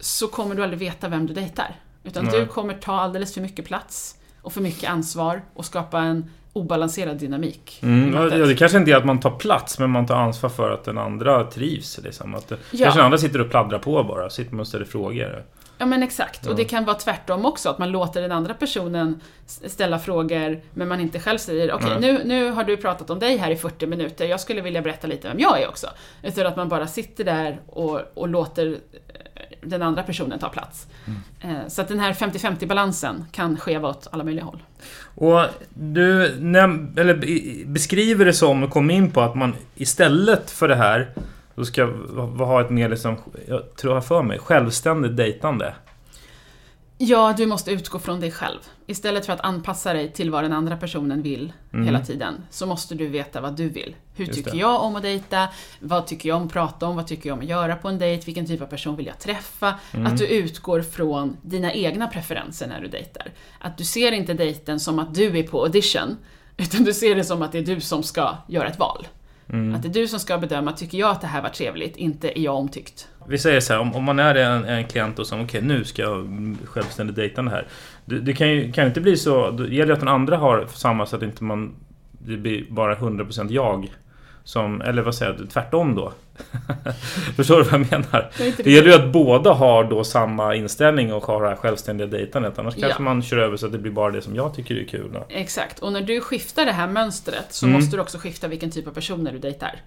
så 0.00 0.28
kommer 0.28 0.54
du 0.54 0.62
aldrig 0.62 0.78
veta 0.78 1.08
vem 1.08 1.26
du 1.26 1.34
dejtar. 1.34 1.76
Utan 2.04 2.24
Nej. 2.24 2.40
du 2.40 2.46
kommer 2.46 2.74
ta 2.74 2.92
alldeles 2.92 3.34
för 3.34 3.40
mycket 3.40 3.64
plats 3.64 4.16
och 4.42 4.52
för 4.52 4.60
mycket 4.60 4.90
ansvar 4.90 5.42
och 5.54 5.64
skapa 5.64 6.00
en 6.00 6.30
obalanserad 6.58 7.16
dynamik. 7.16 7.80
Mm, 7.82 8.14
ja, 8.14 8.46
det 8.46 8.54
kanske 8.54 8.78
inte 8.78 8.90
är 8.90 8.96
att 8.96 9.06
man 9.06 9.20
tar 9.20 9.30
plats, 9.30 9.78
men 9.78 9.90
man 9.90 10.06
tar 10.06 10.16
ansvar 10.16 10.50
för 10.50 10.70
att 10.70 10.84
den 10.84 10.98
andra 10.98 11.44
trivs. 11.44 11.98
Liksom. 12.04 12.34
Att 12.34 12.50
Ja. 12.50 12.56
Kanske 12.70 12.98
den 12.98 13.04
andra 13.04 13.18
sitter 13.18 13.40
och 13.40 13.50
pladdrar 13.50 13.78
på 13.78 14.04
bara, 14.04 14.30
sitter 14.30 14.52
man 14.52 14.60
och 14.60 14.68
ställer 14.68 14.84
frågor. 14.84 15.44
Ja 15.78 15.86
men 15.86 16.02
exakt, 16.02 16.46
och 16.46 16.56
det 16.56 16.64
kan 16.64 16.84
vara 16.84 16.96
tvärtom 16.96 17.46
också, 17.46 17.68
att 17.68 17.78
man 17.78 17.90
låter 17.90 18.22
den 18.22 18.32
andra 18.32 18.54
personen 18.54 19.20
ställa 19.46 19.98
frågor 19.98 20.60
men 20.74 20.88
man 20.88 21.00
inte 21.00 21.20
själv 21.20 21.38
säger 21.38 21.72
okej 21.72 21.96
Nej. 22.00 22.12
nu, 22.12 22.24
nu 22.24 22.50
har 22.50 22.64
du 22.64 22.76
pratat 22.76 23.10
om 23.10 23.18
dig 23.18 23.36
här 23.36 23.50
i 23.50 23.56
40 23.56 23.86
minuter, 23.86 24.24
jag 24.26 24.40
skulle 24.40 24.60
vilja 24.60 24.82
berätta 24.82 25.06
lite 25.06 25.28
vem 25.28 25.38
jag 25.38 25.62
är 25.62 25.68
också. 25.68 25.86
Utan 26.22 26.46
att 26.46 26.56
man 26.56 26.68
bara 26.68 26.86
sitter 26.86 27.24
där 27.24 27.60
och, 27.66 28.00
och 28.14 28.28
låter 28.28 28.78
den 29.62 29.82
andra 29.82 30.02
personen 30.02 30.38
ta 30.38 30.48
plats. 30.48 30.86
Eh, 31.40 31.50
Så 31.68 31.82
att 31.82 31.88
den 31.88 32.00
här 32.00 32.12
50-50 32.12 32.66
balansen 32.66 33.24
kan 33.32 33.56
skeva 33.56 33.88
åt 33.88 34.08
alla 34.12 34.24
möjliga 34.24 34.44
håll. 34.44 34.62
Och 35.14 35.40
du 35.74 36.34
näm- 36.40 37.00
eller 37.00 37.14
be- 37.14 37.64
beskriver 37.72 38.24
det 38.24 38.32
som, 38.32 38.62
och 38.62 38.70
kom 38.70 38.90
in 38.90 39.10
på, 39.10 39.20
att 39.20 39.34
man 39.34 39.54
istället 39.74 40.50
för 40.50 40.68
det 40.68 40.76
här 40.76 41.10
då 41.54 41.64
ska 41.64 41.84
ha 42.38 42.60
ett 42.60 42.70
mer, 42.70 42.88
liksom, 42.88 43.16
jag 43.48 43.76
tror 43.76 43.94
jag 43.94 44.04
för 44.04 44.22
mig, 44.22 44.38
självständigt 44.38 45.16
dejtande. 45.16 45.74
Ja, 47.00 47.34
du 47.36 47.46
måste 47.46 47.70
utgå 47.70 47.98
från 47.98 48.20
dig 48.20 48.30
själv. 48.30 48.58
Istället 48.86 49.26
för 49.26 49.32
att 49.32 49.40
anpassa 49.40 49.92
dig 49.92 50.12
till 50.12 50.30
vad 50.30 50.44
den 50.44 50.52
andra 50.52 50.76
personen 50.76 51.22
vill 51.22 51.52
hela 51.72 52.00
tiden, 52.00 52.34
så 52.50 52.66
måste 52.66 52.94
du 52.94 53.06
veta 53.06 53.40
vad 53.40 53.56
du 53.56 53.68
vill. 53.68 53.96
Hur 54.14 54.24
Just 54.24 54.36
tycker 54.36 54.50
det. 54.50 54.56
jag 54.56 54.82
om 54.82 54.96
att 54.96 55.02
dejta? 55.02 55.48
Vad 55.80 56.06
tycker 56.06 56.28
jag 56.28 56.36
om 56.36 56.46
att 56.46 56.52
prata 56.52 56.86
om? 56.86 56.96
Vad 56.96 57.06
tycker 57.06 57.28
jag 57.28 57.36
om 57.36 57.42
att 57.42 57.48
göra 57.48 57.76
på 57.76 57.88
en 57.88 57.98
dejt? 57.98 58.22
Vilken 58.26 58.46
typ 58.46 58.62
av 58.62 58.66
person 58.66 58.96
vill 58.96 59.06
jag 59.06 59.18
träffa? 59.18 59.74
Att 60.06 60.18
du 60.18 60.26
utgår 60.26 60.82
från 60.82 61.36
dina 61.42 61.72
egna 61.72 62.06
preferenser 62.06 62.66
när 62.66 62.80
du 62.80 62.88
dejtar. 62.88 63.30
Att 63.58 63.78
du 63.78 63.84
ser 63.84 64.12
inte 64.12 64.34
dejten 64.34 64.80
som 64.80 64.98
att 64.98 65.14
du 65.14 65.38
är 65.38 65.42
på 65.42 65.62
audition, 65.62 66.16
utan 66.56 66.84
du 66.84 66.94
ser 66.94 67.14
det 67.14 67.24
som 67.24 67.42
att 67.42 67.52
det 67.52 67.58
är 67.58 67.66
du 67.66 67.80
som 67.80 68.02
ska 68.02 68.36
göra 68.48 68.68
ett 68.68 68.78
val. 68.78 69.06
Att 69.74 69.82
det 69.82 69.88
är 69.88 69.92
du 69.92 70.08
som 70.08 70.20
ska 70.20 70.38
bedöma, 70.38 70.72
tycker 70.72 70.98
jag 70.98 71.10
att 71.10 71.20
det 71.20 71.26
här 71.26 71.42
var 71.42 71.48
trevligt? 71.48 71.96
Inte 71.96 72.38
är 72.38 72.42
jag 72.42 72.54
omtyckt. 72.54 73.08
Vi 73.28 73.38
säger 73.38 73.60
så 73.60 73.72
här, 73.72 73.80
om, 73.80 73.94
om 73.94 74.04
man 74.04 74.18
är 74.18 74.34
en, 74.34 74.64
en 74.64 74.84
klient 74.84 75.18
och 75.18 75.26
som 75.26 75.40
okej 75.40 75.62
nu 75.62 75.84
ska 75.84 76.02
jag 76.02 76.20
mm, 76.20 76.58
självständigt 76.64 77.16
dejtande 77.16 77.50
här. 77.50 77.66
Det, 78.04 78.20
det 78.20 78.32
kan 78.32 78.48
ju 78.48 78.72
kan 78.72 78.86
inte 78.86 79.00
bli 79.00 79.16
så, 79.16 79.50
det 79.50 79.74
gäller 79.74 79.92
att 79.92 80.00
den 80.00 80.08
andra 80.08 80.36
har 80.36 80.66
samma 80.66 81.06
så 81.06 81.16
att 81.16 81.22
inte 81.22 81.44
man 81.44 81.74
det 82.18 82.36
blir 82.36 82.64
bara 82.70 82.94
100% 82.94 83.50
jag. 83.50 83.92
Som, 84.44 84.80
eller 84.80 85.02
vad 85.02 85.14
säger 85.14 85.36
jag, 85.38 85.50
tvärtom 85.50 85.94
då. 85.94 86.12
Förstår 87.36 87.56
du 87.56 87.62
vad 87.62 87.72
jag 87.72 87.90
menar? 87.90 88.30
Inte 88.40 88.62
Det 88.62 88.70
gäller 88.70 88.88
ju 88.88 88.94
att 88.94 89.12
båda 89.12 89.52
har 89.52 89.84
då 89.84 90.04
samma 90.04 90.54
inställning 90.54 91.12
och 91.12 91.26
har 91.26 91.42
det 91.42 91.48
här 91.48 91.56
självständiga 91.56 92.06
dejtandet. 92.06 92.58
Annars 92.58 92.74
kanske 92.74 92.98
Ja. 93.02 93.04
man 93.04 93.22
kör 93.22 93.38
över 93.38 93.56
så 93.56 93.66
att 93.66 93.72
det 93.72 93.78
blir 93.78 93.92
bara 93.92 94.10
det 94.12 94.22
som 94.22 94.34
jag 94.36 94.54
tycker 94.54 94.74
är 94.74 94.84
kul. 94.84 95.10
Då. 95.12 95.26
Exakt, 95.28 95.78
och 95.78 95.92
när 95.92 96.00
du 96.00 96.20
skiftar 96.20 96.64
det 96.66 96.72
här 96.72 96.86
mönstret 96.88 97.46
så 97.50 97.66
Mm. 97.66 97.80
måste 97.80 97.96
du 97.96 98.00
också 98.00 98.18
skifta 98.18 98.48
vilken 98.48 98.70
typ 98.70 98.86
av 98.86 98.92
personer 98.92 99.32
du 99.32 99.38
dejtar. 99.38 99.80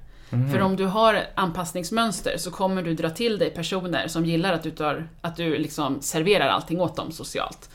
För 0.51 0.61
om 0.61 0.75
du 0.75 0.85
har 0.85 1.19
anpassningsmönster 1.35 2.37
så 2.37 2.51
kommer 2.51 2.81
du 2.83 2.93
dra 2.93 3.09
till 3.09 3.37
dig 3.37 3.49
personer 3.49 4.07
som 4.07 4.25
gillar 4.25 4.53
att 4.53 4.63
du, 4.63 4.71
tar, 4.71 5.07
att 5.21 5.35
du 5.37 5.57
liksom 5.57 6.01
serverar 6.01 6.47
allting 6.47 6.81
åt 6.81 6.95
dem 6.95 7.11
socialt. 7.11 7.69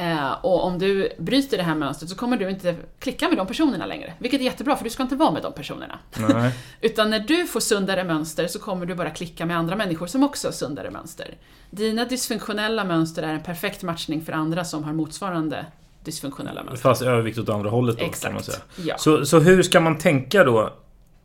Eh, 0.00 0.32
och 0.32 0.64
om 0.64 0.78
du 0.78 1.08
bryter 1.18 1.56
det 1.56 1.62
här 1.62 1.74
mönstret 1.74 2.10
så 2.10 2.16
kommer 2.16 2.36
du 2.36 2.50
inte 2.50 2.76
klicka 2.98 3.28
med 3.28 3.36
de 3.36 3.46
personerna 3.46 3.86
längre. 3.86 4.14
Vilket 4.18 4.40
är 4.40 4.44
jättebra, 4.44 4.76
för 4.76 4.84
du 4.84 4.90
ska 4.90 5.02
inte 5.02 5.16
vara 5.16 5.30
med 5.30 5.42
de 5.42 5.52
personerna. 5.52 5.98
Utan 6.80 7.10
när 7.10 7.18
du 7.18 7.46
får 7.46 7.60
sundare 7.60 8.04
mönster 8.04 8.46
så 8.46 8.58
kommer 8.58 8.86
du 8.86 8.94
bara 8.94 9.10
klicka 9.10 9.46
med 9.46 9.56
andra 9.56 9.76
människor 9.76 10.06
som 10.06 10.22
också 10.22 10.48
har 10.48 10.52
sundare 10.52 10.90
mönster. 10.90 11.34
Dina 11.70 12.04
dysfunktionella 12.04 12.84
mönster 12.84 13.22
är 13.22 13.34
en 13.34 13.42
perfekt 13.42 13.82
matchning 13.82 14.24
för 14.24 14.32
andra 14.32 14.64
som 14.64 14.84
har 14.84 14.92
motsvarande 14.92 15.66
dysfunktionella 16.04 16.64
mönster. 16.64 16.82
Fast 16.82 17.02
övervikt 17.02 17.38
åt 17.38 17.48
andra 17.48 17.70
hållet 17.70 17.98
då 17.98 18.04
kan 18.04 18.32
man 18.32 18.40
Exakt. 18.40 18.44
säga. 18.44 18.88
Ja. 18.88 18.98
Så, 18.98 19.26
så 19.26 19.38
hur 19.38 19.62
ska 19.62 19.80
man 19.80 19.98
tänka 19.98 20.44
då 20.44 20.72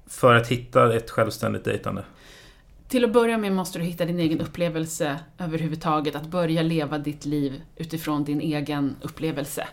för 0.07 0.35
att 0.35 0.47
hitta 0.47 0.95
ett 0.95 1.11
självständigt 1.11 1.65
dejtande? 1.65 2.03
Till 2.93 3.05
att 3.05 3.13
börja 3.13 3.37
med 3.37 3.51
måste 3.51 3.79
du 3.79 3.85
hitta 3.85 4.05
din 4.05 4.19
egen 4.19 4.41
upplevelse 4.41 5.19
överhuvudtaget, 5.37 6.15
att 6.15 6.27
börja 6.27 6.61
leva 6.61 6.97
ditt 6.97 7.25
liv 7.25 7.61
utifrån 7.75 8.23
din 8.23 8.41
egen 8.41 8.95
upplevelse. 9.01 9.67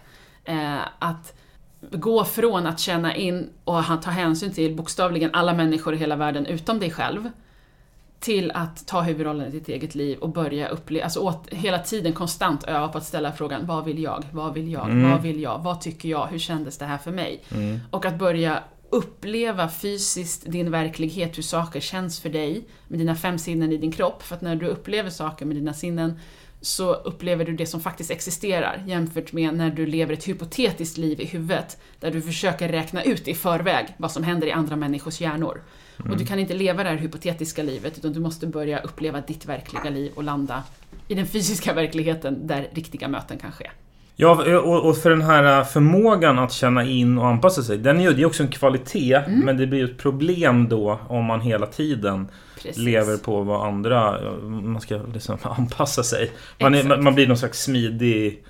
Eh, 0.44 0.78
att 0.98 1.35
gå 1.80 2.24
från 2.24 2.66
att 2.66 2.80
känna 2.80 3.16
in 3.16 3.50
och 3.64 3.85
ta 4.02 4.11
hänsyn 4.11 4.52
till 4.52 4.76
bokstavligen 4.76 5.30
alla 5.33 5.54
människor 5.54 5.94
i 5.94 5.96
hela 5.96 6.16
världen 6.16 6.46
utom 6.46 6.78
dig 6.78 6.90
själv, 6.90 7.30
till 8.20 8.50
att 8.50 8.87
ta 8.87 9.00
huvudrollen 9.00 9.46
i 9.46 9.50
ditt 9.50 9.68
eget 9.68 9.94
liv 9.94 10.18
och 10.18 10.28
börja 10.28 10.68
uppleva, 10.68 11.04
alltså 11.04 11.20
åt, 11.20 11.48
hela 11.50 11.78
tiden 11.78 12.12
konstant 12.12 12.64
öva 12.64 12.88
på 12.88 12.98
att 12.98 13.06
ställa 13.06 13.33
frågan 13.33 13.66
Vad 13.66 13.85
vill 13.85 14.02
jag? 14.02 14.24
Vad 14.33 14.54
vill 14.54 14.72
jag? 14.72 14.87
Vad 15.11 15.22
vill 15.22 15.40
jag? 15.42 15.59
Vad 15.59 15.80
tycker 15.80 16.09
jag? 16.09 16.26
Hur 16.26 16.38
kändes 16.38 16.78
det 16.78 16.85
här 16.85 16.98
för 16.98 17.12
mig? 17.12 17.42
Och 17.90 18.04
att 18.04 18.18
börja 18.18 18.62
uppleva 18.90 19.68
fysiskt 19.68 20.44
din 20.46 20.70
verklighet, 20.70 21.38
hur 21.38 21.42
saker 21.42 21.81
känns 21.81 22.20
för 22.20 22.29
dig 22.29 22.68
med 22.88 22.98
dina 22.98 23.16
fem 23.16 23.38
sinnen 23.38 23.72
i 23.72 23.76
din 23.76 23.92
kropp. 23.92 24.22
För 24.22 24.35
att 24.35 24.42
när 24.42 24.57
du 24.57 24.66
upplever 24.66 25.11
saker 25.11 25.46
med 25.46 25.57
dina 25.57 25.74
sinnen 25.74 26.18
så 26.61 26.94
upplever 26.94 27.44
du 27.44 27.57
det 27.57 27.66
som 27.66 27.81
faktiskt 27.81 28.11
existerar 28.11 28.85
jämfört 28.87 29.33
med 29.33 29.55
när 29.55 29.70
du 29.70 29.87
lever 29.87 30.12
ett 30.14 30.29
hypotetiskt 30.29 30.98
liv 30.98 31.20
i 31.20 31.24
huvudet 31.24 31.79
där 32.00 32.11
du 32.11 32.22
försöker 32.22 32.68
räkna 32.68 33.03
ut 33.03 33.29
i 33.29 33.35
förväg 33.35 33.94
vad 33.96 34.12
som 34.12 34.22
händer 34.22 34.46
i 34.46 34.53
andra 34.53 34.76
människors 34.76 35.20
hjärnor. 35.20 35.62
Och 36.11 36.16
du 36.16 36.26
kan 36.26 36.38
inte 36.38 36.55
leva 36.55 36.83
det 36.83 36.88
här 36.88 36.96
hypotetiska 36.96 37.62
livet 37.62 37.98
utan 37.98 38.12
du 38.12 38.20
måste 38.20 38.46
börja 38.46 38.79
uppleva 38.79 39.20
ditt 39.20 39.46
verkliga 39.46 39.90
liv 39.90 40.12
och 40.14 40.24
landa 40.24 40.64
i 41.09 41.14
den 41.14 41.26
fysiska 41.26 41.74
verkligheten 41.74 42.46
där 42.46 42.68
riktiga 42.72 43.09
möten 43.09 43.38
kan 43.38 43.53
ske. 43.53 43.70
Ja, 44.20 44.59
och, 44.61 44.96
för 44.96 45.11
den 45.11 45.22
här 45.22 45.64
förmågan 45.64 46.38
att 46.38 46.52
känna 46.52 46.85
in 46.85 47.18
och 47.18 47.26
anpassa 47.26 47.62
sig, 47.62 47.78
den 47.78 48.00
är 48.00 48.11
ju 48.11 48.24
också 48.24 48.42
en 48.42 48.48
kvalitet, 48.48 49.14
Mm. 49.14 49.40
men 49.40 49.56
det 49.56 49.66
blir 49.66 49.85
ett 49.85 49.98
problem 49.98 50.68
då 50.68 51.00
om 51.09 51.24
man 51.24 51.40
hela 51.40 51.66
tiden 51.66 52.28
Precis. 52.62 52.78
lever 52.78 53.16
på 53.16 53.42
vad 53.42 53.66
andra, 53.66 54.20
man 54.42 54.80
ska 54.80 54.96
liksom 54.96 55.38
anpassa 55.42 56.02
sig. 56.02 56.30
Man, 56.61 56.74
är, 56.74 56.96
man, 57.02 57.14
blir 57.14 57.28
någon 57.28 57.37
slags 57.37 57.62
smidig, 57.62 58.44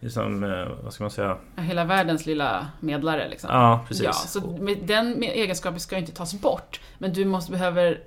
liksom, 0.00 0.44
eh, 0.44 0.68
vad 0.84 0.92
ska 0.92 1.04
man 1.04 1.10
säga? 1.10 1.36
Hela 1.56 1.84
världens 1.84 2.26
lilla 2.26 2.66
medlare 2.80 3.28
liksom. 3.28 3.50
Ja, 3.52 3.84
precis. 3.88 4.04
Ja, 4.04 4.12
så 4.12 4.40
den 4.82 5.22
egenskapen 5.22 5.80
ska 5.80 5.94
ju 5.94 6.00
inte 6.00 6.12
tas 6.14 6.40
bort. 6.40 6.80
Men 6.98 7.12
du 7.12 7.24
måste 7.24 7.52
behöver 7.52 7.98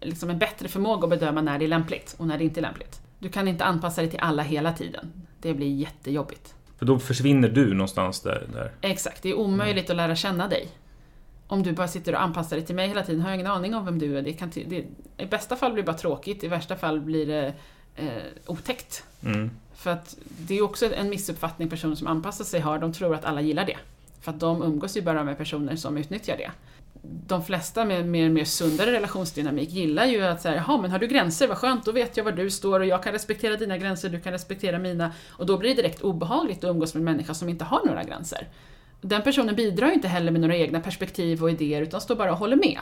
liksom 0.00 0.30
en 0.30 0.38
bättre 0.38 0.68
förmåga 0.68 1.04
att 1.04 1.10
bedöma 1.10 1.40
när 1.40 1.58
det 1.58 1.64
är 1.64 1.68
lämpligt 1.68 2.14
och 2.18 2.26
när 2.26 2.38
det 2.38 2.44
inte 2.44 2.60
är 2.60 2.62
lämpligt. 2.62 3.00
Du 3.18 3.28
kan 3.28 3.48
inte 3.48 3.64
anpassa 3.64 4.00
dig 4.00 4.10
till 4.10 4.20
alla 4.20 4.42
hela 4.42 4.72
tiden. 4.72 5.12
Det 5.42 5.54
blir 5.54 5.74
jättejobbigt. 5.74 6.54
För 6.80 6.86
då 6.86 6.98
försvinner 6.98 7.48
du 7.48 7.74
någonstans 7.74 8.20
där. 8.20 8.46
där. 8.52 8.72
Exakt, 8.80 9.22
det 9.22 9.30
är 9.30 9.34
omöjligt 9.34 9.90
att 9.90 9.96
lära 9.96 10.16
känna 10.16 10.48
dig. 10.48 10.68
Om 11.46 11.62
du 11.62 11.72
bara 11.72 11.88
sitter 11.88 12.12
och 12.12 12.22
anpassar 12.22 12.56
dig 12.56 12.66
till 12.66 12.74
mig 12.74 12.88
hela 12.88 13.02
tiden 13.02 13.20
har 13.20 13.28
jag 13.28 13.34
ingen 13.34 13.46
aning 13.46 13.74
om 13.74 13.84
vem 13.84 13.98
du 13.98 14.18
är. 14.18 14.22
Det 14.22 14.32
kan 14.32 14.50
det, 14.54 14.84
I 15.16 15.26
bästa 15.26 15.56
fall 15.56 15.72
blir 15.72 15.82
det 15.82 15.86
bara 15.86 15.98
tråkigt, 15.98 16.44
i 16.44 16.48
värsta 16.48 16.76
fall 16.76 17.00
blir 17.00 17.26
det 17.26 17.54
eh, 17.96 18.22
otäckt. 18.46 19.04
Mm. 19.24 19.50
För 19.74 19.90
att 19.90 20.16
det 20.38 20.58
är 20.58 20.62
också 20.62 20.94
en 20.94 21.10
missuppfattning 21.10 21.70
personer 21.70 21.94
som 21.94 22.06
anpassar 22.06 22.44
sig 22.44 22.60
har, 22.60 22.78
de 22.78 22.92
tror 22.92 23.14
att 23.14 23.24
alla 23.24 23.40
gillar 23.40 23.66
det. 23.66 23.76
För 24.20 24.30
att 24.30 24.40
de 24.40 24.62
umgås 24.62 24.96
ju 24.96 25.02
bara 25.02 25.24
med 25.24 25.38
personer 25.38 25.76
som 25.76 25.96
utnyttjar 25.96 26.36
det. 26.36 26.50
De 27.02 27.44
flesta 27.44 27.84
med 27.84 28.08
mer, 28.08 28.28
mer 28.28 28.44
sundare 28.44 28.92
relationsdynamik 28.92 29.70
gillar 29.70 30.06
ju 30.06 30.22
att 30.22 30.42
säga, 30.42 30.54
jaha 30.54 30.80
men 30.80 30.90
har 30.90 30.98
du 30.98 31.06
gränser, 31.06 31.48
vad 31.48 31.56
skönt, 31.56 31.84
då 31.84 31.92
vet 31.92 32.16
jag 32.16 32.24
var 32.24 32.32
du 32.32 32.50
står 32.50 32.80
och 32.80 32.86
jag 32.86 33.02
kan 33.02 33.12
respektera 33.12 33.56
dina 33.56 33.78
gränser, 33.78 34.08
du 34.08 34.20
kan 34.20 34.32
respektera 34.32 34.78
mina. 34.78 35.12
Och 35.28 35.46
då 35.46 35.58
blir 35.58 35.70
det 35.70 35.82
direkt 35.82 36.00
obehagligt 36.00 36.64
att 36.64 36.70
umgås 36.70 36.94
med 36.94 37.00
en 37.00 37.04
människa 37.04 37.34
som 37.34 37.48
inte 37.48 37.64
har 37.64 37.86
några 37.86 38.04
gränser. 38.04 38.48
Den 39.00 39.22
personen 39.22 39.56
bidrar 39.56 39.92
inte 39.92 40.08
heller 40.08 40.32
med 40.32 40.40
några 40.40 40.56
egna 40.56 40.80
perspektiv 40.80 41.42
och 41.42 41.50
idéer 41.50 41.82
utan 41.82 42.00
står 42.00 42.16
bara 42.16 42.32
och 42.32 42.38
håller 42.38 42.56
med. 42.56 42.78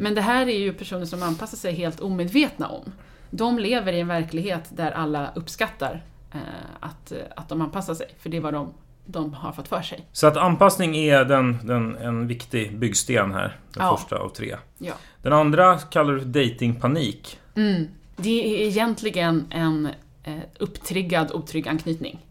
Men 0.00 0.14
det 0.14 0.20
här 0.20 0.48
är 0.48 0.58
ju 0.58 0.72
personer 0.72 1.04
som 1.04 1.22
anpassar 1.22 1.56
sig 1.56 1.72
helt 1.74 2.00
omedvetna 2.00 2.68
om. 2.68 2.92
De 3.30 3.58
lever 3.58 3.92
i 3.92 4.00
en 4.00 4.08
verklighet 4.08 4.64
där 4.70 4.90
alla 4.90 5.32
uppskattar 5.34 6.02
eh, 6.32 6.40
att, 6.80 7.12
att 7.36 7.48
de 7.48 7.60
anpassar 7.60 7.94
sig, 7.94 8.06
för 8.18 8.30
det 8.30 8.36
är 8.36 8.40
vad 8.40 8.54
de, 8.54 8.74
de 9.06 9.34
har 9.34 9.52
fått 9.52 9.68
för 9.68 9.82
sig. 9.82 10.06
Så 10.12 10.26
att 10.26 10.36
anpassning 10.36 10.96
är 10.96 11.24
den, 11.24 11.58
den, 11.66 11.96
en 11.96 12.26
viktig 12.26 12.78
byggsten 12.78 13.32
här. 13.32 13.58
Den 13.74 13.86
Ja. 13.86 13.96
första 13.96 14.16
av 14.16 14.28
tre. 14.28 14.56
Ja. 14.78 14.94
Den 15.22 15.32
andra 15.32 15.78
kallar 15.78 16.12
du 16.12 16.24
datingpanik. 16.24 17.38
Mm. 17.54 17.88
Det 18.16 18.62
är 18.62 18.66
egentligen 18.68 19.46
en 19.50 19.88
eh, 20.24 20.34
upptriggad 20.58 21.32
otrygg 21.32 21.68
anknytning. 21.68 22.26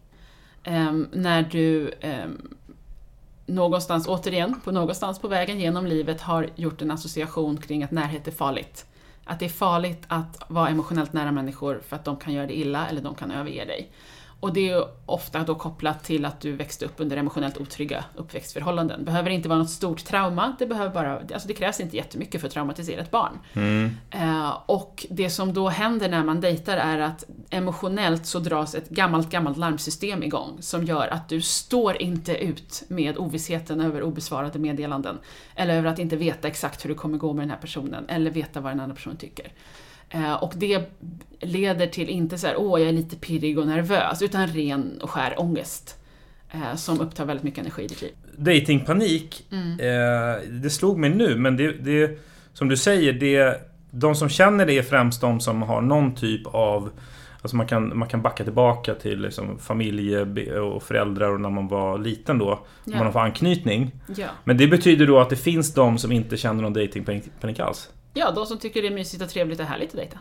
Ehm, 0.64 1.08
när 1.12 1.42
du 1.42 1.92
ehm, 2.00 2.48
någonstans, 3.46 4.08
återigen, 4.08 4.60
på 4.64 4.72
någonstans 4.72 5.18
på 5.18 5.28
vägen 5.28 5.60
genom 5.60 5.86
livet 5.86 6.20
har 6.20 6.48
gjort 6.56 6.82
en 6.82 6.90
association 6.90 7.56
kring 7.56 7.82
att 7.82 7.90
närhet 7.90 8.28
är 8.28 8.32
farligt. 8.32 8.86
Att 9.24 9.38
det 9.38 9.44
är 9.44 9.48
farligt 9.50 10.02
att 10.08 10.42
vara 10.48 10.68
emotionellt 10.68 11.12
nära 11.12 11.32
människor 11.32 11.80
för 11.88 11.96
att 11.96 12.04
de 12.04 12.16
kan 12.16 12.32
göra 12.32 12.46
dig 12.46 12.56
illa 12.60 12.86
eller 12.86 13.00
de 13.00 13.14
kan 13.14 13.30
överge 13.30 13.64
dig. 13.64 13.90
Och 14.40 14.52
det 14.52 14.68
är 14.68 14.84
ofta 15.06 15.42
då 15.42 15.54
kopplat 15.54 16.04
till 16.04 16.24
att 16.24 16.40
du 16.40 16.52
växte 16.52 16.84
upp 16.84 16.92
under 16.96 17.16
emotionellt 17.16 17.58
otrygga 17.58 18.04
uppväxtförhållanden. 18.14 18.98
Det 18.98 19.04
behöver 19.04 19.30
inte 19.30 19.48
vara 19.48 19.58
något 19.58 19.70
stort 19.70 20.04
trauma, 20.04 20.56
det, 20.58 20.66
behöver 20.66 20.94
bara, 20.94 21.18
alltså 21.18 21.48
det 21.48 21.54
krävs 21.54 21.80
inte 21.80 21.96
jättemycket 21.96 22.40
för 22.40 22.48
att 22.48 22.54
traumatisera 22.54 23.00
ett 23.00 23.10
barn. 23.10 23.38
Eh, 24.10 24.58
och 24.66 25.06
det 25.10 25.30
som 25.30 25.54
då 25.54 25.68
händer 25.68 26.08
när 26.08 26.24
man 26.24 26.40
dejtar 26.40 26.76
är 26.76 26.98
att 26.98 27.24
emotionellt 27.50 28.26
så 28.26 28.38
dras 28.38 28.74
ett 28.74 28.88
gammalt, 28.88 29.30
gammalt 29.30 29.56
larmsystem 29.56 30.22
igång 30.22 30.56
som 30.60 30.84
gör 30.84 31.08
att 31.08 31.28
du 31.28 31.40
står 31.40 32.02
inte 32.02 32.36
ut 32.36 32.84
med 32.88 33.18
ovissheten 33.18 33.80
över 33.80 34.02
obesvarade 34.02 34.58
meddelanden. 34.58 35.18
Eller 35.54 35.78
över 35.78 35.88
att 35.88 35.98
inte 35.98 36.16
veta 36.16 36.48
exakt 36.48 36.84
hur 36.84 36.88
det 36.88 36.94
kommer 36.94 37.18
gå 37.18 37.32
med 37.32 37.42
den 37.42 37.50
här 37.50 37.58
personen, 37.58 38.04
eller 38.08 38.30
veta 38.30 38.60
vad 38.60 38.72
den 38.72 38.80
andra 38.80 38.94
personen 38.94 39.16
tycker. 39.16 39.52
Eh, 40.16 40.34
och 40.34 40.52
det 40.56 40.80
leder 41.40 41.86
till 41.86 42.08
inte 42.08 42.38
så 42.38 42.46
här, 42.46 42.54
åh 42.58 42.80
jag 42.80 42.88
är 42.88 42.92
lite 42.92 43.16
pirrig 43.16 43.58
och 43.58 43.66
nervös, 43.66 44.22
utan 44.22 44.46
ren 44.46 45.00
och 45.02 45.10
skär 45.10 45.40
ångest. 45.40 45.96
Eh, 46.50 46.76
som 46.76 47.00
upptar 47.00 47.24
väldigt 47.24 47.44
mycket 47.44 47.60
energi 47.60 47.82
i 47.82 47.86
ditt 47.86 48.02
liv. 48.02 48.12
Datingpanik, 48.36 49.46
eh, 49.52 50.50
det 50.50 50.70
slog 50.70 50.98
mig 50.98 51.10
nu, 51.10 51.36
men 51.36 51.56
det, 51.56 51.72
det 51.72 52.18
som 52.52 52.68
du 52.68 52.76
säger, 52.76 53.12
det, 53.12 53.60
de 53.90 54.14
som 54.14 54.28
känner 54.28 54.66
det 54.66 54.78
är 54.78 54.82
främst 54.82 55.20
de 55.20 55.40
som 55.40 55.62
har 55.62 55.80
någon 55.80 56.14
typ 56.14 56.46
av 56.46 56.90
Alltså 57.42 57.56
man 57.56 57.66
kan, 57.66 57.98
man 57.98 58.08
kan 58.08 58.22
backa 58.22 58.44
tillbaka 58.44 58.94
till 58.94 59.20
liksom 59.20 59.58
familje 59.58 60.20
och 60.60 60.82
föräldrar 60.82 61.30
och 61.30 61.40
när 61.40 61.50
man 61.50 61.68
var 61.68 61.98
liten 61.98 62.38
då. 62.38 62.60
Ja. 62.84 62.98
Man 62.98 63.12
får 63.12 63.20
anknytning. 63.20 63.90
Ja. 64.16 64.28
Men 64.44 64.56
det 64.56 64.66
betyder 64.66 65.06
då 65.06 65.18
att 65.20 65.30
det 65.30 65.36
finns 65.36 65.74
de 65.74 65.98
som 65.98 66.12
inte 66.12 66.36
känner 66.36 66.62
någon 66.62 66.72
datingpanik 66.72 67.60
alls? 67.60 67.90
Ja, 68.16 68.30
de 68.30 68.46
som 68.46 68.58
tycker 68.58 68.82
det 68.82 68.88
är 68.88 68.92
mysigt 68.94 69.22
och 69.22 69.28
trevligt 69.28 69.60
och 69.60 69.66
härligt 69.66 69.90
att 69.90 69.96
dejta. 69.96 70.18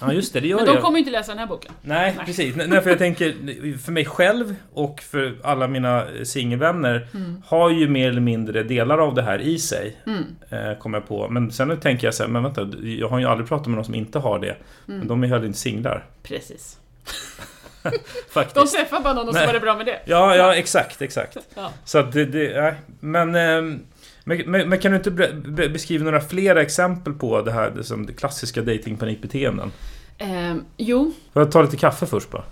Ja 0.00 0.12
just 0.12 0.32
det, 0.32 0.40
det 0.40 0.48
gör 0.48 0.56
Men 0.56 0.66
de 0.66 0.76
kommer 0.80 0.92
ju 0.92 0.98
inte 0.98 1.10
läsa 1.10 1.32
den 1.32 1.38
här 1.38 1.46
boken. 1.46 1.72
Nej, 1.82 2.14
Nej. 2.16 2.26
precis. 2.26 2.56
Nej, 2.56 2.82
för 2.82 2.90
jag 2.90 2.98
tänker, 2.98 3.78
för 3.78 3.92
mig 3.92 4.04
själv 4.04 4.54
och 4.72 5.00
för 5.00 5.36
alla 5.42 5.68
mina 5.68 6.06
singelvänner 6.24 7.08
Mm. 7.14 7.42
har 7.46 7.70
ju 7.70 7.88
mer 7.88 8.08
eller 8.08 8.20
mindre 8.20 8.62
delar 8.62 8.98
av 8.98 9.14
det 9.14 9.22
här 9.22 9.38
i 9.38 9.58
sig. 9.58 9.96
Mm. 10.06 10.24
Eh, 10.50 10.78
kommer 10.78 10.98
jag 10.98 11.08
på. 11.08 11.28
Men 11.28 11.52
sen 11.52 11.80
tänker 11.80 12.06
jag 12.06 12.14
så 12.14 12.22
här, 12.22 12.30
men 12.30 12.42
vänta, 12.42 12.68
jag 12.82 13.08
har 13.08 13.18
ju 13.18 13.26
aldrig 13.26 13.48
pratat 13.48 13.66
med 13.66 13.74
någon 13.76 13.84
som 13.84 13.94
inte 13.94 14.18
har 14.18 14.38
det. 14.38 14.56
Mm. 14.88 14.98
Men 14.98 15.08
de 15.08 15.24
är 15.24 15.28
heller 15.28 15.46
inte 15.46 15.58
singlar. 15.58 16.04
Precis. 16.22 16.78
Faktiskt. 18.30 18.54
De 18.54 18.66
träffar 18.66 19.00
bara 19.00 19.14
någon 19.14 19.28
och 19.28 19.34
så 19.34 19.46
var 19.46 19.52
det 19.52 19.60
bra 19.60 19.76
med 19.76 19.86
det. 19.86 20.00
Ja, 20.04 20.36
ja, 20.36 20.54
exakt, 20.54 21.02
exakt. 21.02 21.36
Ja. 21.54 21.72
Så 21.84 21.98
att 21.98 22.12
det, 22.12 22.24
det 22.24 22.60
nej. 22.60 22.74
Men, 23.00 23.34
ehm, 23.34 23.80
men, 24.26 24.50
men, 24.50 24.68
men 24.68 24.78
kan 24.78 24.90
du 24.90 24.96
inte 24.96 25.10
be, 25.10 25.32
be, 25.32 25.68
beskriva 25.68 26.04
några 26.04 26.20
flera 26.20 26.62
exempel 26.62 27.12
på 27.12 27.42
det 27.42 27.52
här 27.52 27.70
det 27.70 27.84
som 27.84 28.06
det 28.06 28.12
klassiska 28.12 28.62
datingpanikbeteenden? 28.62 29.72
Ehm, 30.18 30.64
jo, 30.76 31.12
Får 31.32 31.42
jag 31.42 31.52
ta 31.52 31.62
lite 31.62 31.76
kaffe 31.76 32.06
först 32.06 32.30
bara? 32.30 32.44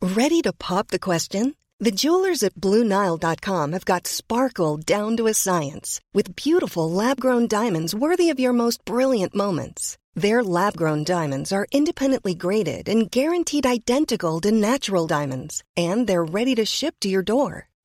Ready 0.00 0.42
to 0.42 0.52
pop 0.58 0.88
the 0.88 0.98
question? 0.98 1.54
The 1.84 1.90
jewelers 1.90 2.42
at 2.42 2.54
BlueNile.com 2.54 3.72
have 3.72 3.84
got 3.84 4.06
sparkle 4.06 4.76
down 4.76 5.16
to 5.16 5.26
a 5.26 5.34
science 5.34 6.00
with 6.14 6.44
beautiful 6.44 6.90
lab 6.90 7.20
grown 7.20 7.46
diamonds 7.46 7.94
worthy 7.94 8.32
of 8.32 8.40
your 8.40 8.52
most 8.52 8.84
brilliant 8.84 9.34
moments. 9.34 9.98
Their 10.22 10.42
lab 10.42 10.76
grown 10.76 11.04
diamonds 11.04 11.52
are 11.52 11.66
independently 11.72 12.34
graded 12.34 12.88
and 12.88 13.10
guaranteed 13.10 13.66
identical 13.66 14.40
to 14.40 14.50
natural 14.50 15.06
diamonds, 15.06 15.62
and 15.76 16.06
they're 16.06 16.24
ready 16.24 16.54
to 16.54 16.64
ship 16.64 16.94
to 17.00 17.08
your 17.08 17.22
door. 17.22 17.68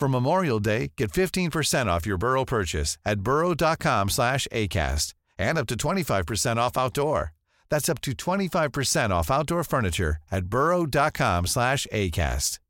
For 0.00 0.08
Memorial 0.08 0.60
Day, 0.60 0.92
get 0.96 1.12
15% 1.12 1.86
off 1.86 2.06
your 2.06 2.18
Burrow 2.18 2.46
purchase 2.46 2.98
at 3.04 3.20
burrow.com/acast 3.20 5.14
and 5.38 5.58
up 5.58 5.66
to 5.66 5.76
25% 5.76 6.58
off 6.58 6.78
outdoor. 6.78 7.32
That's 7.70 7.92
up 7.92 8.00
to 8.00 8.14
25% 8.14 9.12
off 9.12 9.30
outdoor 9.30 9.64
furniture 9.64 10.16
at 10.30 10.44
burrow.com/acast. 10.44 12.60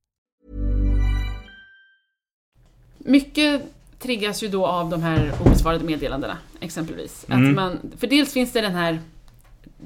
mycket 3.05 3.63
triggas 3.99 4.43
ju 4.43 4.49
då 4.49 4.67
av 4.67 4.91
de 4.91 5.03
här 5.03 5.33
obesvarade 5.41 5.85
meddelandena, 5.85 6.39
exempelvis. 6.61 7.25
Att 7.29 7.55
man, 7.55 7.93
för 7.99 8.07
dels 8.07 8.33
finns 8.33 8.53
det 8.53 8.61
den 8.61 8.75
här 8.75 9.01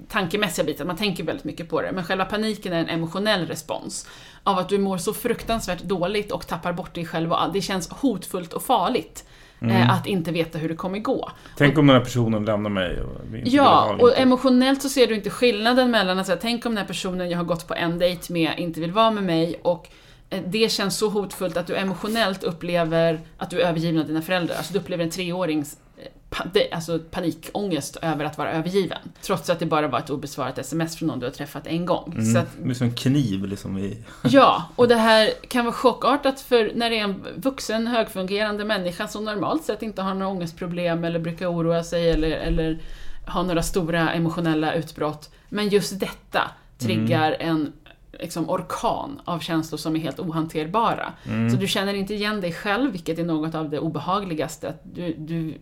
tankemässiga 0.09 0.65
biten, 0.65 0.87
man 0.87 0.97
tänker 0.97 1.25
väldigt 1.25 1.45
mycket 1.45 1.69
på 1.69 1.83
det, 1.83 1.93
men 1.93 2.05
själva 2.05 2.25
paniken 2.25 2.73
är 2.73 2.79
en 2.79 2.89
emotionell 2.89 3.47
respons 3.47 4.09
av 4.43 4.59
att 4.59 4.69
du 4.69 4.79
mår 4.79 4.99
så 4.99 5.15
fruktansvärt 5.15 5.83
dåligt 5.83 6.33
och 6.33 6.47
tappar 6.47 6.73
bort 6.73 6.95
dig 6.95 7.07
själv 7.07 7.33
och 7.33 7.53
det 7.53 7.61
känns 7.61 7.89
hotfullt 7.89 8.53
och 8.53 8.63
farligt 8.63 9.25
eh, 9.61 9.91
att 9.91 10.07
inte 10.07 10.33
veta 10.33 10.59
hur 10.59 10.69
det 10.69 10.77
kommer 10.77 10.99
gå. 10.99 11.31
Tänk 11.57 11.79
om 11.79 11.87
den 11.87 11.97
här 11.97 12.05
personen 12.05 12.45
lämnar 12.45 12.71
mig. 12.71 13.01
Och 13.01 13.37
inte 13.37 13.51
Ja, 13.51 13.97
och 14.01 14.19
emotionellt 14.19 14.83
så 14.83 14.89
ser 14.89 15.07
du 15.07 15.15
inte 15.15 15.31
skillnaden 15.31 15.91
mellan 15.91 16.19
att 16.19 16.27
säga, 16.27 16.39
tänk 16.43 16.67
om 16.67 16.73
den 16.73 16.79
här 16.79 16.87
personen 16.87 17.31
jag 17.31 17.39
har 17.39 17.45
gått 17.45 17.69
på 17.69 17.75
en 17.75 17.99
dejt 17.99 18.33
med 18.33 18.55
inte 18.59 18.81
vill 18.81 18.93
vara 18.93 19.11
med 19.11 19.25
mig 19.25 19.61
och 19.63 19.89
eh, 20.31 20.41
det 20.47 20.73
känns 20.73 20.99
så 20.99 21.09
hotfullt 21.09 21.57
att 21.57 21.67
du 21.67 21.77
emotionellt 21.77 22.45
upplever 22.45 23.21
att 23.39 23.51
du 23.51 23.61
är 23.61 23.69
övergiven 23.69 24.01
av 24.01 24.07
dina 24.07 24.23
föräldrar. 24.23 24.57
Alltså 24.57 24.73
du 24.73 24.79
upplever 24.79 25.05
en 25.05 25.11
treårings 25.11 25.79
eh, 25.97 26.05
pa- 26.35 26.61
alltså 26.73 26.99
panikångest 27.11 27.97
över 28.03 28.25
att 28.25 28.39
vara 28.39 28.53
övergiven. 28.53 28.99
Trots 29.23 29.51
att 29.51 29.59
det 29.59 29.67
bara 29.67 29.89
var 29.89 29.99
ett 29.99 30.11
obesvarat 30.11 30.59
sms 30.59 30.97
från 30.97 31.07
någon 31.09 31.19
du 31.21 31.27
har 31.27 31.31
träffat 31.31 31.67
en 31.67 31.87
gång. 31.87 32.25
Så 32.33 32.39
att, 32.39 32.49
Det 32.63 32.71
är 32.71 32.75
som 32.75 32.87
en 32.87 32.95
kniv 32.95 33.45
liksom 33.47 33.79
i... 33.79 33.99
Ja, 34.23 34.65
och 34.77 34.89
det 34.89 34.95
här 34.97 35.31
kan 35.49 35.65
vara 35.65 35.75
chockartat 35.75 36.41
för 36.41 36.73
när 36.75 36.91
det 36.91 36.99
är 36.99 37.05
en 37.05 37.25
vuxen, 37.37 37.87
högfungerande 37.87 38.65
människa 38.65 39.09
som 39.09 39.25
normalt 39.25 39.65
sett 39.65 39.83
inte 39.83 40.03
har 40.03 40.15
några 40.15 40.29
ångestproblem 40.29 41.05
eller 41.05 41.19
brukar 41.19 41.47
oroa 41.53 41.85
sig 41.85 42.11
eller, 42.11 42.31
eller 42.31 42.79
ha 43.27 43.43
några 43.43 43.63
stora 43.63 44.13
emotionella 44.13 44.75
utbrott. 44.75 45.31
Men 45.49 45.69
just 45.69 46.01
detta 46.01 46.51
triggar 46.79 47.37
en 47.41 47.73
liksom, 48.21 48.51
orkan 48.51 49.21
av 49.25 49.39
känslor 49.39 49.79
som 49.79 49.97
är 49.97 50.01
helt 50.01 50.21
ohanterbara. 50.21 51.13
Så 51.51 51.57
du 51.57 51.67
känner 51.69 51.95
inte 51.95 52.15
igen 52.15 52.41
dig 52.41 52.53
själv, 52.53 52.93
vilket 52.93 53.19
är 53.19 53.25
något 53.25 53.55
av 53.55 53.71
det 53.71 53.79
obehagligaste. 53.79 54.75
Du, 54.83 55.15
du, 55.19 55.55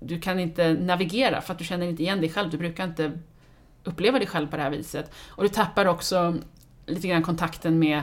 du 0.00 0.20
kan 0.20 0.40
inte 0.40 0.72
navigera 0.72 1.40
för 1.40 1.52
att 1.52 1.58
du 1.58 1.64
känner 1.64 1.86
inte 1.86 2.02
igen 2.02 2.20
dig 2.20 2.30
själv. 2.30 2.50
Du 2.50 2.58
brukar 2.58 2.84
inte 2.84 3.12
uppleva 3.84 4.18
dig 4.18 4.28
själv 4.28 4.46
på 4.46 4.56
det 4.56 4.62
här 4.62 4.70
viset. 4.70 5.10
Och 5.28 5.42
du 5.42 5.48
tappar 5.48 5.86
också 5.86 6.36
lite 6.86 7.08
grann 7.08 7.22
kontakten 7.22 7.78
med 7.78 8.02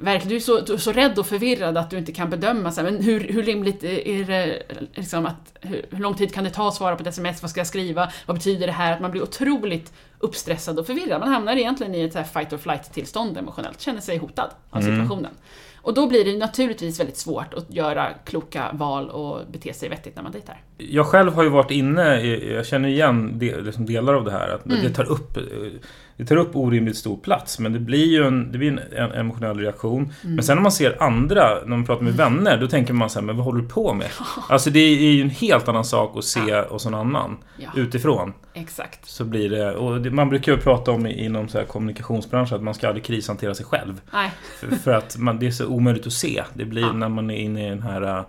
Verkligen, 0.00 0.28
du 0.28 0.36
är, 0.36 0.40
så, 0.40 0.60
du 0.60 0.72
är 0.72 0.78
så 0.78 0.92
rädd 0.92 1.18
och 1.18 1.26
förvirrad 1.26 1.76
att 1.76 1.90
du 1.90 1.98
inte 1.98 2.12
kan 2.12 2.30
bedöma 2.30 2.72
så 2.72 2.80
här, 2.80 2.90
men 2.90 3.02
hur, 3.02 3.20
hur 3.20 3.42
rimligt 3.42 3.84
är 3.84 4.24
det, 4.24 4.62
liksom 4.94 5.26
att, 5.26 5.56
hur, 5.60 5.86
hur 5.90 5.98
lång 5.98 6.14
tid 6.14 6.34
kan 6.34 6.44
det 6.44 6.50
ta 6.50 6.68
att 6.68 6.74
svara 6.74 6.96
på 6.96 7.02
ett 7.02 7.08
sms, 7.08 7.42
vad 7.42 7.50
ska 7.50 7.60
jag 7.60 7.66
skriva, 7.66 8.12
vad 8.26 8.36
betyder 8.36 8.66
det 8.66 8.72
här? 8.72 8.92
Att 8.92 9.00
man 9.00 9.10
blir 9.10 9.22
otroligt 9.22 9.92
uppstressad 10.18 10.78
och 10.78 10.86
förvirrad. 10.86 11.20
Man 11.20 11.28
hamnar 11.28 11.56
egentligen 11.56 11.94
i 11.94 12.00
ett 12.00 12.12
så 12.12 12.18
här 12.18 12.26
fight 12.26 12.52
or 12.52 12.58
flight 12.58 12.92
tillstånd 12.92 13.38
emotionellt, 13.38 13.80
känner 13.80 14.00
sig 14.00 14.18
hotad 14.18 14.50
av 14.70 14.80
situationen. 14.80 15.30
Och 15.82 15.94
då 15.94 16.06
blir 16.06 16.24
det 16.24 16.38
naturligtvis 16.38 17.00
väldigt 17.00 17.16
svårt 17.16 17.54
att 17.54 17.74
göra 17.74 18.08
kloka 18.24 18.70
val 18.72 19.10
och 19.10 19.40
bete 19.52 19.72
sig 19.72 19.88
vettigt 19.88 20.16
när 20.16 20.22
man 20.22 20.32
dejtar. 20.32 20.60
Jag 20.78 21.06
själv 21.06 21.32
har 21.34 21.42
ju 21.42 21.48
varit 21.48 21.70
inne, 21.70 22.20
jag 22.26 22.66
känner 22.66 22.88
igen 22.88 23.38
liksom 23.40 23.86
delar 23.86 24.14
av 24.14 24.24
det 24.24 24.30
här. 24.30 24.48
Att 24.48 24.66
Mm. 24.66 24.78
det, 24.82 24.90
tar 24.90 25.10
upp, 25.10 25.36
eh, 25.36 25.42
det 26.20 26.26
tar 26.26 26.36
upp 26.36 26.56
orimligt 26.56 26.96
stor 26.96 27.16
plats. 27.16 27.58
Men 27.58 27.72
det 27.72 27.78
blir 27.78 28.06
ju 28.06 28.26
en, 28.26 28.52
det 28.52 28.58
blir 28.58 28.94
en, 28.96 29.12
emotionell 29.12 29.58
reaktion. 29.58 30.02
Mm. 30.22 30.34
Men 30.34 30.44
sen 30.44 30.56
när 30.56 30.62
man 30.62 30.72
ser 30.72 31.02
andra, 31.02 31.54
när 31.60 31.76
man 31.76 31.84
pratar 31.86 32.02
med 32.04 32.12
vänner, 32.14 32.58
då 32.60 32.68
tänker 32.68 32.92
man 32.92 33.10
så 33.10 33.18
här, 33.18 33.26
men 33.26 33.36
vad 33.36 33.44
håller 33.44 33.62
du 33.62 33.68
på 33.68 33.94
med? 33.94 34.06
Alltså 34.48 34.70
det 34.70 34.80
är 34.80 35.12
ju 35.12 35.22
en 35.22 35.30
helt 35.30 35.68
annan 35.68 35.84
sak 35.84 36.16
att 36.16 36.24
se 36.24 36.60
hos 36.60 36.86
en 36.86 36.94
annan 36.94 37.36
Ja. 37.56 37.68
utifrån. 37.76 38.32
Exakt. 38.54 39.06
Så 39.08 39.24
blir 39.24 39.50
det, 39.50 39.74
och 39.74 40.00
det, 40.00 40.10
man 40.10 40.28
brukar 40.28 40.52
ju 40.52 40.58
prata 40.58 40.90
om 40.90 41.06
inom 41.06 41.48
så 41.48 41.58
här 41.58 41.64
kommunikationsbranschen 41.64 42.56
att 42.56 42.62
man 42.62 42.74
ska 42.74 42.88
aldrig 42.88 43.04
krishantera 43.04 43.54
sig 43.54 43.66
själv. 43.66 44.00
Nej, 44.12 44.30
För, 44.60 44.66
för 44.76 44.90
att 44.92 45.16
man, 45.18 45.38
det 45.38 45.46
är 45.46 45.50
så 45.50 45.66
omöjligt 45.66 46.06
att 46.06 46.12
se. 46.12 46.42
Det 46.54 46.64
blir 46.64 46.82
Ja. 46.82 46.92
när 46.92 47.08
man 47.08 47.30
är 47.30 47.36
inne 47.36 47.66
i 47.66 47.70
den 47.70 47.82
här 47.82 48.24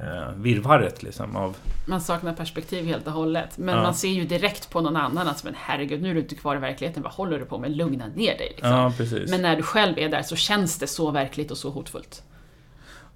uh, 0.00 0.36
virrvarret 0.36 1.02
liksom 1.02 1.36
av... 1.36 1.56
man 1.86 2.00
saknar 2.00 2.32
perspektiv 2.32 2.84
helt 2.86 3.06
och 3.06 3.12
hållet. 3.12 3.58
Men 3.58 3.74
Ja. 3.76 3.82
man 3.82 3.94
ser 3.94 4.08
ju 4.08 4.24
direkt 4.24 4.70
på 4.70 4.80
någon 4.80 4.96
annan 4.96 5.28
att 5.28 5.44
men 5.44 5.54
herregud, 5.56 6.02
nu 6.02 6.10
är 6.10 6.14
du 6.14 6.20
inte 6.20 6.34
kvar 6.34 6.56
i 6.56 6.58
verkligheten, 6.58 7.02
vad 7.02 7.12
håller 7.12 7.38
du 7.38 7.44
på 7.44 7.58
med? 7.58 7.76
Lugna 7.76 8.06
ner 8.06 8.38
dig. 8.38 8.52
Liksom. 8.56 8.70
Ja. 8.70 8.92
Men 9.28 9.42
när 9.42 9.56
du 9.56 9.62
själv 9.62 9.98
är 9.98 10.08
där 10.08 10.22
så 10.22 10.36
känns 10.36 10.78
det 10.78 10.86
så 10.86 11.10
verkligt 11.10 11.50
och 11.50 11.58
så 11.58 11.70
hotfullt. 11.70 12.22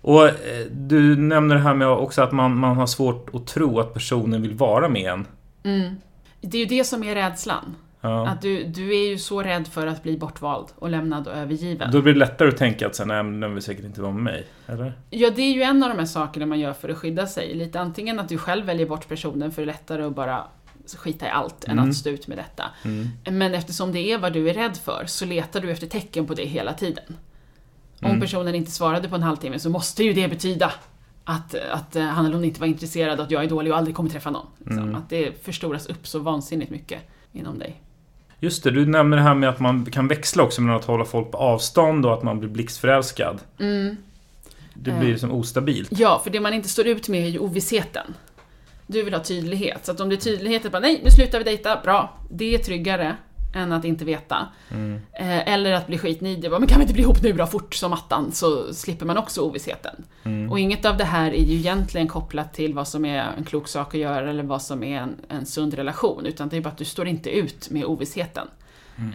Och 0.03 0.27
eh, 0.29 0.67
du 0.71 1.17
nämner 1.17 1.55
det 1.55 1.61
här 1.61 1.75
med 1.75 1.89
också 1.89 2.23
att 2.23 2.33
man, 2.33 2.57
man 2.57 2.77
har 2.77 2.87
svårt 2.87 3.35
att 3.35 3.47
tro 3.47 3.81
att 3.81 3.95
personen 3.95 4.43
vill 4.43 4.55
vara 4.55 4.89
med 4.89 5.13
en. 5.13 5.27
Mm. 5.63 5.97
Det 6.41 6.57
är 6.57 6.61
ju 6.61 6.67
det 6.79 6.85
som 6.85 7.05
är 7.05 7.15
rädslan. 7.15 7.77
Ja. 8.01 8.29
Att 8.29 8.43
du, 8.43 8.65
du 8.65 8.91
är 8.97 9.09
ju 9.09 9.19
så 9.19 9.43
rädd 9.43 9.69
för 9.69 9.87
att 9.87 10.03
bli 10.03 10.19
bortvald 10.19 10.67
och 10.77 10.91
lämnad 10.91 11.29
och 11.29 11.35
övergiven. 11.35 11.91
Då 11.93 12.03
blir 12.03 12.13
det 12.13 12.19
lättare 12.19 12.49
att 12.49 12.57
tänka 12.57 12.87
att 12.87 13.01
nej, 13.07 13.23
men 13.23 13.41
den 13.41 13.55
vill 13.55 13.63
säkert 13.63 13.85
inte 13.85 14.01
vara 14.03 14.13
med 14.13 14.23
mig. 14.23 14.47
Eller? 14.67 14.93
Ja, 15.11 15.31
det 15.31 15.43
är 15.43 15.53
ju 15.53 15.63
en 15.63 15.83
av 15.83 15.89
de 15.89 15.99
här 15.99 16.07
sakerna 16.07 16.47
man 16.47 16.61
gör 16.61 16.73
för 16.73 16.89
att 16.89 16.97
skydda 16.97 17.27
sig. 17.27 17.55
Lite 17.55 17.81
antingen 17.81 18.21
att 18.21 18.29
du 18.29 18.39
själv 18.39 18.67
väljer 18.67 18.87
bort 18.87 19.09
personen 19.09 19.53
för 19.53 19.63
det 19.63 19.65
är 19.65 19.73
lättare 19.73 20.03
att 20.05 20.15
bara 20.15 20.45
skita 20.99 21.27
i 21.27 21.29
allt 21.29 21.65
än 21.65 21.71
Mm. 21.79 21.91
att 21.91 21.97
stå 21.97 22.11
ut 22.11 22.27
med 22.29 22.39
detta. 22.39 22.65
Mm. 22.85 23.09
Men 23.39 23.55
eftersom 23.55 23.93
det 23.93 24.13
är 24.13 24.19
vad 24.19 24.33
du 24.33 24.51
är 24.51 24.55
rädd 24.55 24.77
för 24.77 25.05
så 25.07 25.25
letar 25.25 25.61
du 25.61 25.71
efter 25.71 25.87
tecken 25.87 26.27
på 26.27 26.35
det 26.35 26.45
hela 26.45 26.73
tiden. 26.73 27.05
Om 28.03 28.07
Mm. 28.09 28.21
personen 28.21 28.55
inte 28.55 28.71
svarade 28.71 29.09
på 29.09 29.15
en 29.15 29.23
halvtimme 29.23 29.59
så 29.59 29.71
måste 29.71 30.05
ju 30.05 30.13
det 30.13 30.29
betyda 30.29 30.73
att, 31.25 31.55
att 31.55 31.97
eh, 31.97 32.05
han 32.05 32.25
eller 32.27 32.35
hon 32.35 32.45
inte 32.45 32.61
var 32.61 32.67
intresserad, 32.67 33.21
att 33.21 33.31
jag 33.31 33.45
är 33.45 33.49
dålig 33.49 33.73
och 33.73 33.79
aldrig 33.79 33.97
kommer 33.97 34.11
träffa 34.11 34.31
någon. 34.31 34.47
Liksom. 34.59 34.79
Mm. 34.83 34.95
Att 34.95 35.09
det 35.11 35.45
förstoras 35.45 35.87
upp 35.87 36.07
så 36.07 36.19
vansinnigt 36.19 36.71
mycket 36.71 37.01
inom 37.33 37.59
dig. 37.59 37.81
Just 38.41 38.65
det, 38.65 38.71
du 38.71 38.87
nämner 38.87 39.17
det 39.17 39.23
här 39.23 39.35
med 39.35 39.49
att 39.49 39.61
man 39.61 39.85
kan 39.87 40.09
växla 40.09 40.43
också 40.43 40.61
mellan 40.63 40.77
att 40.79 40.85
hålla 40.85 41.05
folk 41.05 41.31
på 41.31 41.39
avstånd 41.39 42.07
och 42.07 42.15
att 42.15 42.23
man 42.23 42.39
blir 42.41 42.49
blixtförälskad. 42.49 43.39
Mm. 43.61 43.97
Det 44.75 44.91
Eh. 44.91 44.99
blir 44.99 45.09
liksom 45.11 45.33
ostabilt. 45.33 45.89
Ja, 45.93 46.21
för 46.25 46.31
det 46.31 46.41
man 46.41 46.55
inte 46.55 46.69
står 46.69 46.87
ut 46.87 47.09
med 47.09 47.25
är 47.25 47.29
ju 47.29 47.39
ovissheten. 47.39 48.15
Du 48.87 49.03
vill 49.03 49.15
ha 49.15 49.23
tydlighet. 49.23 49.87
Så 49.87 49.93
att 49.93 50.01
om 50.01 50.09
det 50.09 50.15
är 50.15 50.21
tydlighet, 50.21 50.67
att 50.67 50.73
bara, 50.73 50.81
nej 50.81 51.01
nu 51.05 51.11
slutar 51.11 51.39
vi 51.39 51.45
dejta, 51.45 51.81
bra. 51.85 52.19
Det 52.31 52.55
är 52.55 52.59
tryggare 52.59 53.17
än 53.55 53.73
att 53.73 53.85
inte 53.85 54.05
veta. 54.05 54.49
Mm. 54.71 55.01
Eh, 55.13 55.49
eller 55.49 55.73
att 55.73 55.87
bli 55.87 55.99
skitnidig, 55.99 56.51
men 56.51 56.67
kan 56.67 56.79
vi 56.79 56.83
inte 56.83 56.95
bli 56.95 57.03
ihop 57.03 57.23
nu 57.23 57.33
då, 57.33 57.47
fort 57.47 57.75
som 57.75 57.93
attan, 57.93 58.33
så 58.33 58.75
slipper 58.75 59.07
man 59.07 59.17
också 59.17 59.41
ovissheten. 59.41 60.05
Mm. 60.23 60.51
Och 60.51 60.59
inget 60.59 60.85
av 60.85 60.97
det 60.97 61.05
här 61.05 61.31
är 61.31 61.45
ju 61.45 61.55
egentligen 61.55 62.09
kopplat 62.09 62.55
till 62.55 62.75
vad 62.75 62.89
som 62.89 63.05
är 63.05 63.25
en 63.39 63.45
klok 63.45 63.69
sak 63.69 63.95
att 63.95 64.01
göra 64.01 64.31
eller 64.31 64.43
vad 64.43 64.63
som 64.63 64.83
är 64.83 65.01
en, 65.01 65.17
en 65.29 65.47
sund 65.47 65.75
relation, 65.75 66.27
utan 66.27 66.49
det 66.49 66.57
är 66.57 66.61
bara 66.61 66.71
att 66.71 66.79
du 66.79 66.85
står 66.85 67.09
inte 67.09 67.31
ut 67.31 67.71
med 67.71 67.85
ovissheten. 67.85 68.49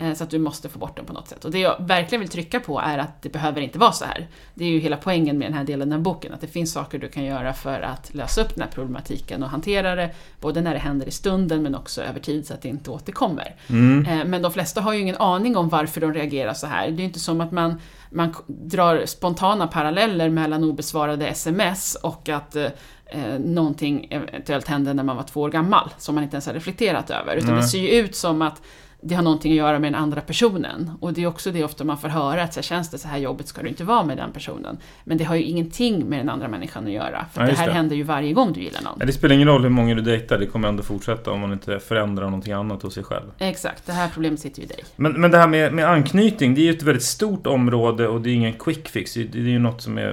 Eh, 0.01 0.13
Så 0.13 0.23
att 0.23 0.29
du 0.29 0.39
måste 0.39 0.69
få 0.69 0.79
bort 0.79 0.95
den 0.95 1.05
på 1.05 1.13
något 1.13 1.27
sätt. 1.27 1.45
Och 1.45 1.51
det 1.51 1.59
jag 1.59 1.75
verkligen 1.87 2.19
vill 2.19 2.29
trycka 2.29 2.59
på 2.59 2.79
är 2.79 2.97
att 2.97 3.21
det 3.21 3.29
behöver 3.29 3.61
inte 3.61 3.79
vara 3.79 3.91
så 3.91 4.05
här. 4.05 4.27
Det 4.53 4.65
är 4.65 4.69
ju 4.69 4.79
hela 4.79 4.97
poängen 4.97 5.37
med 5.37 5.47
den 5.47 5.57
här 5.57 5.63
delen 5.63 5.93
av 5.93 5.99
boken, 5.99 6.33
att 6.33 6.41
det 6.41 6.47
finns 6.47 6.71
saker 6.73 6.99
du 6.99 7.07
kan 7.09 7.23
göra 7.23 7.53
för 7.53 7.81
att 7.81 8.13
lösa 8.13 8.41
upp 8.41 8.55
den 8.55 8.63
här 8.63 8.71
problematiken 8.71 9.43
och 9.43 9.49
hantera 9.49 9.95
det, 9.95 10.09
både 10.41 10.61
när 10.61 10.73
det 10.73 10.79
händer 10.79 11.07
i 11.07 11.11
stunden 11.11 11.63
men 11.63 11.75
också 11.75 12.01
över 12.01 12.19
tid 12.19 12.47
så 12.47 12.53
att 12.53 12.61
det 12.61 12.69
inte 12.69 12.91
återkommer. 12.91 13.55
Mm. 13.69 14.05
Eh, 14.05 14.25
Men 14.25 14.41
de 14.41 14.51
flesta 14.51 14.81
har 14.81 14.93
ju 14.93 14.99
ingen 14.99 15.15
aning 15.17 15.57
om 15.57 15.69
varför 15.69 16.01
de 16.01 16.13
reagerar 16.13 16.53
så 16.53 16.67
här. 16.67 16.91
Det 16.91 17.03
är 17.03 17.05
inte 17.05 17.19
som 17.19 17.41
att 17.41 17.51
man, 17.51 17.81
man 18.09 18.35
drar 18.47 19.05
spontana 19.05 19.67
paralleller 19.67 20.29
mellan 20.29 20.63
obesvarade 20.63 21.27
sms 21.27 21.95
och 21.95 22.29
att 22.29 22.55
eh, 22.55 22.65
eh, 23.05 23.39
någonting 23.39 24.07
eventuellt 24.11 24.67
hände 24.67 24.93
när 24.93 25.03
man 25.03 25.15
var 25.15 25.23
två 25.23 25.41
år 25.41 25.49
gammal, 25.49 25.89
som 25.97 26.15
man 26.15 26.23
inte 26.23 26.35
ens 26.35 26.45
har 26.47 26.53
reflekterat 26.53 27.09
över. 27.09 27.35
Utan 27.35 27.49
Nej. 27.49 27.61
det 27.61 27.67
ser 27.67 27.79
ju 27.79 27.89
ut 27.89 28.15
som 28.15 28.41
att 28.41 28.61
det 29.07 29.15
har 29.15 29.23
någonting 29.23 29.51
att 29.51 29.57
göra 29.57 29.79
med 29.79 29.93
den 29.93 30.01
andra 30.01 30.21
personen. 30.21 30.91
Och 30.99 31.13
det 31.13 31.23
är 31.23 31.27
också 31.27 31.51
det 31.51 31.63
ofta 31.63 31.83
man 31.83 31.97
får 31.97 32.07
höra, 32.07 32.43
att 32.43 32.53
så 32.53 32.57
här, 32.57 32.63
känns 32.63 32.89
det 32.91 32.97
så 32.97 33.07
här 33.07 33.17
jobbigt 33.17 33.47
ska 33.47 33.61
du 33.61 33.67
inte 33.69 33.83
vara 33.83 34.03
med 34.03 34.17
den 34.17 34.31
personen. 34.31 34.77
Men 35.03 35.17
det 35.17 35.23
har 35.23 35.35
ju 35.35 35.43
ingenting 35.43 36.05
med 36.09 36.19
den 36.19 36.29
andra 36.29 36.47
människan 36.47 36.85
att 36.85 36.91
göra. 36.91 37.25
För 37.33 37.41
Ja, 37.41 37.47
det 37.47 37.53
här 37.53 37.67
det. 37.67 37.73
händer 37.73 37.95
ju 37.95 38.03
varje 38.03 38.33
gång 38.33 38.53
du 38.53 38.59
gillar 38.59 38.81
någon. 38.81 38.97
Ja, 38.99 39.05
Det 39.05 39.11
spelar 39.13 39.35
ingen 39.35 39.47
roll 39.47 39.61
hur 39.63 39.69
många 39.69 39.95
du 39.95 40.01
dejtar, 40.01 40.37
det 40.39 40.45
kommer 40.45 40.67
ändå 40.67 40.83
fortsätta 40.83 41.31
om 41.31 41.39
man 41.39 41.53
inte 41.53 41.79
förändrar 41.79 42.25
någonting 42.25 42.53
annat 42.53 42.81
hos 42.81 42.93
sig 42.93 43.03
själv. 43.03 43.25
Exakt, 43.37 43.85
det 43.85 43.93
här 43.93 44.09
problemet 44.13 44.39
sitter 44.39 44.59
ju 44.59 44.65
i 44.65 44.67
dig. 44.67 44.83
Men, 44.95 45.11
men 45.21 45.31
det 45.31 45.37
här 45.37 45.47
med, 45.47 45.73
med 45.73 45.89
anknytning, 45.89 46.55
det 46.55 46.61
är 46.61 46.65
ju 46.65 46.71
ett 46.71 46.83
väldigt 46.83 47.03
stort 47.03 47.47
område 47.47 48.07
och 48.07 48.21
det 48.21 48.29
är 48.29 48.33
ingen 48.33 48.53
quick 48.53 48.87
fix. 48.89 49.13
Det, 49.13 49.23
det 49.23 49.39
är 49.39 49.43
ju 49.43 49.59
något 49.59 49.81
som 49.81 49.97
är... 49.97 50.11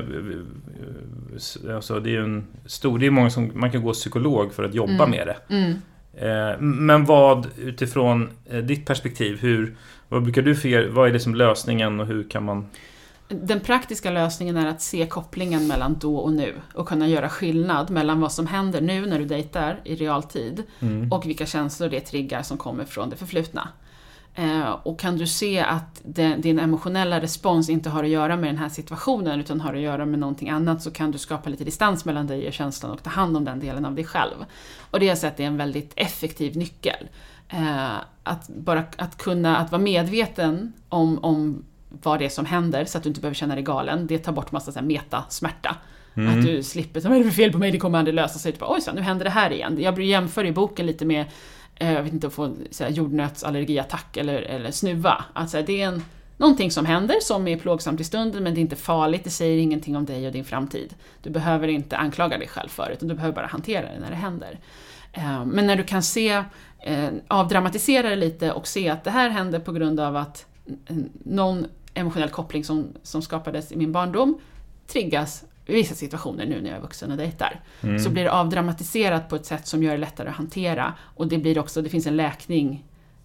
eh, 1.66 1.74
Alltså 1.76 2.00
det 2.00 2.16
är 2.16 2.20
en 2.20 2.44
stor... 2.66 2.98
Det 2.98 3.06
är 3.06 3.10
många 3.10 3.30
som... 3.30 3.50
Man 3.54 3.70
kan 3.70 3.82
gå 3.82 3.92
psykolog 3.92 4.52
för 4.52 4.64
att 4.64 4.74
jobba 4.74 4.92
Mm. 4.92 5.10
med 5.10 5.26
det. 5.26 5.54
Mm. 5.54 5.72
Eh, 6.14 6.58
Men 6.60 7.04
vad 7.04 7.46
utifrån 7.58 8.30
eh, 8.50 8.58
ditt 8.58 8.86
perspektiv, 8.86 9.38
hur... 9.40 9.76
Vad 10.08 10.22
brukar 10.22 10.42
du 10.42 10.56
för 10.56 10.88
Vad 10.88 11.08
är 11.08 11.12
det 11.12 11.20
som 11.20 11.34
lösningen 11.34 12.00
och 12.00 12.06
hur 12.06 12.30
kan 12.30 12.44
man... 12.44 12.66
Den 13.28 13.60
praktiska 13.60 14.10
lösningen 14.10 14.56
är 14.56 14.66
att 14.66 14.82
se 14.82 15.06
kopplingen 15.06 15.66
mellan 15.66 15.98
då 16.00 16.16
och 16.16 16.32
nu 16.32 16.54
och 16.74 16.88
kunna 16.88 17.08
göra 17.08 17.28
skillnad 17.28 17.90
mellan 17.90 18.20
vad 18.20 18.32
som 18.32 18.46
händer 18.46 18.80
nu 18.80 19.06
när 19.06 19.18
du 19.18 19.24
dejtar 19.24 19.80
i 19.84 19.94
realtid 19.94 20.62
Mm. 20.80 21.12
och 21.12 21.26
vilka 21.26 21.46
känslor 21.46 21.88
det 21.88 22.00
triggar 22.00 22.42
som 22.42 22.56
kommer 22.58 22.84
från 22.84 23.10
det 23.10 23.16
förflutna. 23.16 23.68
Eh, 24.34 24.70
och 24.70 24.98
kan 24.98 25.16
du 25.16 25.26
se 25.26 25.60
att 25.60 26.00
din 26.38 26.58
emotionella 26.58 27.20
respons 27.20 27.68
inte 27.68 27.90
har 27.90 28.04
att 28.04 28.10
göra 28.10 28.36
med 28.36 28.48
den 28.48 28.58
här 28.58 28.68
situationen 28.68 29.40
utan 29.40 29.60
har 29.60 29.74
att 29.74 29.80
göra 29.80 30.06
med 30.06 30.18
någonting 30.18 30.50
annat 30.50 30.82
så 30.82 30.90
kan 30.90 31.10
du 31.10 31.18
skapa 31.18 31.50
lite 31.50 31.64
distans 31.64 32.04
mellan 32.04 32.26
dig 32.26 32.46
och 32.46 32.52
känslan 32.52 32.92
och 32.92 33.02
ta 33.02 33.10
hand 33.10 33.36
om 33.36 33.44
den 33.44 33.60
delen 33.60 33.84
av 33.84 33.94
dig 33.94 34.04
själv. 34.04 34.44
Och 34.90 35.00
det 35.00 35.06
har 35.06 35.10
jag 35.10 35.18
sett 35.18 35.40
är 35.40 35.44
en 35.44 35.56
väldigt 35.56 35.92
effektiv 35.96 36.56
nyckel. 36.56 37.08
Eh, 37.48 37.94
att 38.22 38.48
bara 38.48 38.84
att 38.96 39.18
kunna 39.18 39.56
att 39.56 39.72
vara 39.72 39.82
medveten 39.82 40.72
om, 40.88 41.24
om 41.24 41.64
vad 41.88 42.18
det 42.18 42.24
är 42.24 42.28
som 42.28 42.46
händer 42.46 42.84
så 42.84 42.98
att 42.98 43.04
du 43.04 43.08
inte 43.08 43.20
behöver 43.20 43.34
känna 43.34 43.54
dig 43.54 43.64
galen. 43.64 44.06
Det 44.06 44.18
tar 44.18 44.32
bort 44.32 44.52
massa 44.52 44.72
så 44.72 44.78
här 44.78 44.86
metasmärta. 44.86 45.76
Mm. 46.14 46.38
Att 46.38 46.46
du 46.46 46.62
slipper, 46.62 47.00
vad 47.00 47.12
är 47.12 47.18
det 47.18 47.24
för 47.24 47.30
fel 47.30 47.52
på 47.52 47.58
mig, 47.58 47.70
det 47.70 47.78
kommer 47.78 47.98
aldrig 47.98 48.14
lösa 48.14 48.38
sig. 48.38 48.52
Typ, 48.52 48.62
Oj, 48.62 48.80
så 48.80 48.92
nu 48.92 49.00
händer 49.00 49.24
det 49.24 49.30
här 49.30 49.50
igen. 49.50 49.76
Jag 49.80 50.02
jämför 50.02 50.44
i 50.44 50.52
boken 50.52 50.86
lite 50.86 51.04
med, 51.04 51.26
Eh, 51.74 51.92
jag 51.92 52.02
vet 52.02 52.12
inte, 52.12 52.26
att 52.26 52.32
få 52.32 52.54
så 52.70 52.84
här, 52.84 52.90
jordnötsallergiattack 52.90 54.16
eller, 54.16 54.42
eller 54.42 54.70
snuva. 54.70 55.24
Att, 55.32 55.50
så 55.50 55.56
här, 55.56 55.64
det 55.64 55.82
är 55.82 55.88
en, 55.88 56.04
någonting 56.36 56.70
som 56.70 56.86
händer 56.86 57.16
som 57.22 57.48
är 57.48 57.56
plågsamt 57.56 58.00
i 58.00 58.04
stunden 58.04 58.42
men 58.42 58.54
det 58.54 58.60
är 58.60 58.62
inte 58.62 58.76
farligt, 58.76 59.24
det 59.24 59.30
säger 59.30 59.58
ingenting 59.58 59.96
om 59.96 60.04
dig 60.04 60.26
och 60.26 60.32
din 60.32 60.44
framtid. 60.44 60.94
Du 61.22 61.30
behöver 61.30 61.68
inte 61.68 61.96
anklaga 61.96 62.38
dig 62.38 62.48
själv 62.48 62.68
för 62.68 62.86
det, 62.86 62.92
utan 62.92 63.08
du 63.08 63.14
behöver 63.14 63.34
bara 63.34 63.46
hantera 63.46 63.92
det 63.92 64.00
när 64.00 64.10
det 64.10 64.16
händer. 64.16 64.58
Eh, 65.12 65.44
men 65.44 65.66
när 65.66 65.76
du 65.76 65.84
kan 65.84 66.02
se, 66.02 66.44
eh, 66.78 67.08
avdramatisera 67.28 68.08
det 68.08 68.16
lite 68.16 68.52
och 68.52 68.66
se 68.66 68.88
att 68.88 69.04
det 69.04 69.10
här 69.10 69.28
händer 69.28 69.58
på 69.58 69.72
grund 69.72 70.00
av 70.00 70.16
att 70.16 70.46
någon 71.24 71.66
emotionell 71.94 72.28
koppling 72.28 72.64
som, 72.64 72.86
som 73.02 73.22
skapades 73.22 73.72
i 73.72 73.76
min 73.76 73.92
barndom 73.92 74.38
triggas 74.86 75.44
vissa 75.66 75.94
situationer 75.94 76.46
nu 76.46 76.60
när 76.60 76.68
jag 76.68 76.76
är 76.76 76.82
vuxen 76.82 77.10
och 77.10 77.16
dejtar. 77.16 77.60
Mm. 77.82 77.98
Så 77.98 78.10
blir 78.10 78.24
det 78.24 78.32
avdramatiserat 78.32 79.28
på 79.28 79.36
ett 79.36 79.46
sätt 79.46 79.66
som 79.66 79.82
gör 79.82 79.92
det 79.92 79.98
lättare 79.98 80.28
att 80.28 80.34
hantera 80.34 80.94
och 81.00 81.26
det 81.26 81.38
blir 81.38 81.58
också, 81.58 81.82
det 81.82 81.88
finns 81.88 82.06
en 82.06 82.16
läkning 82.16 82.84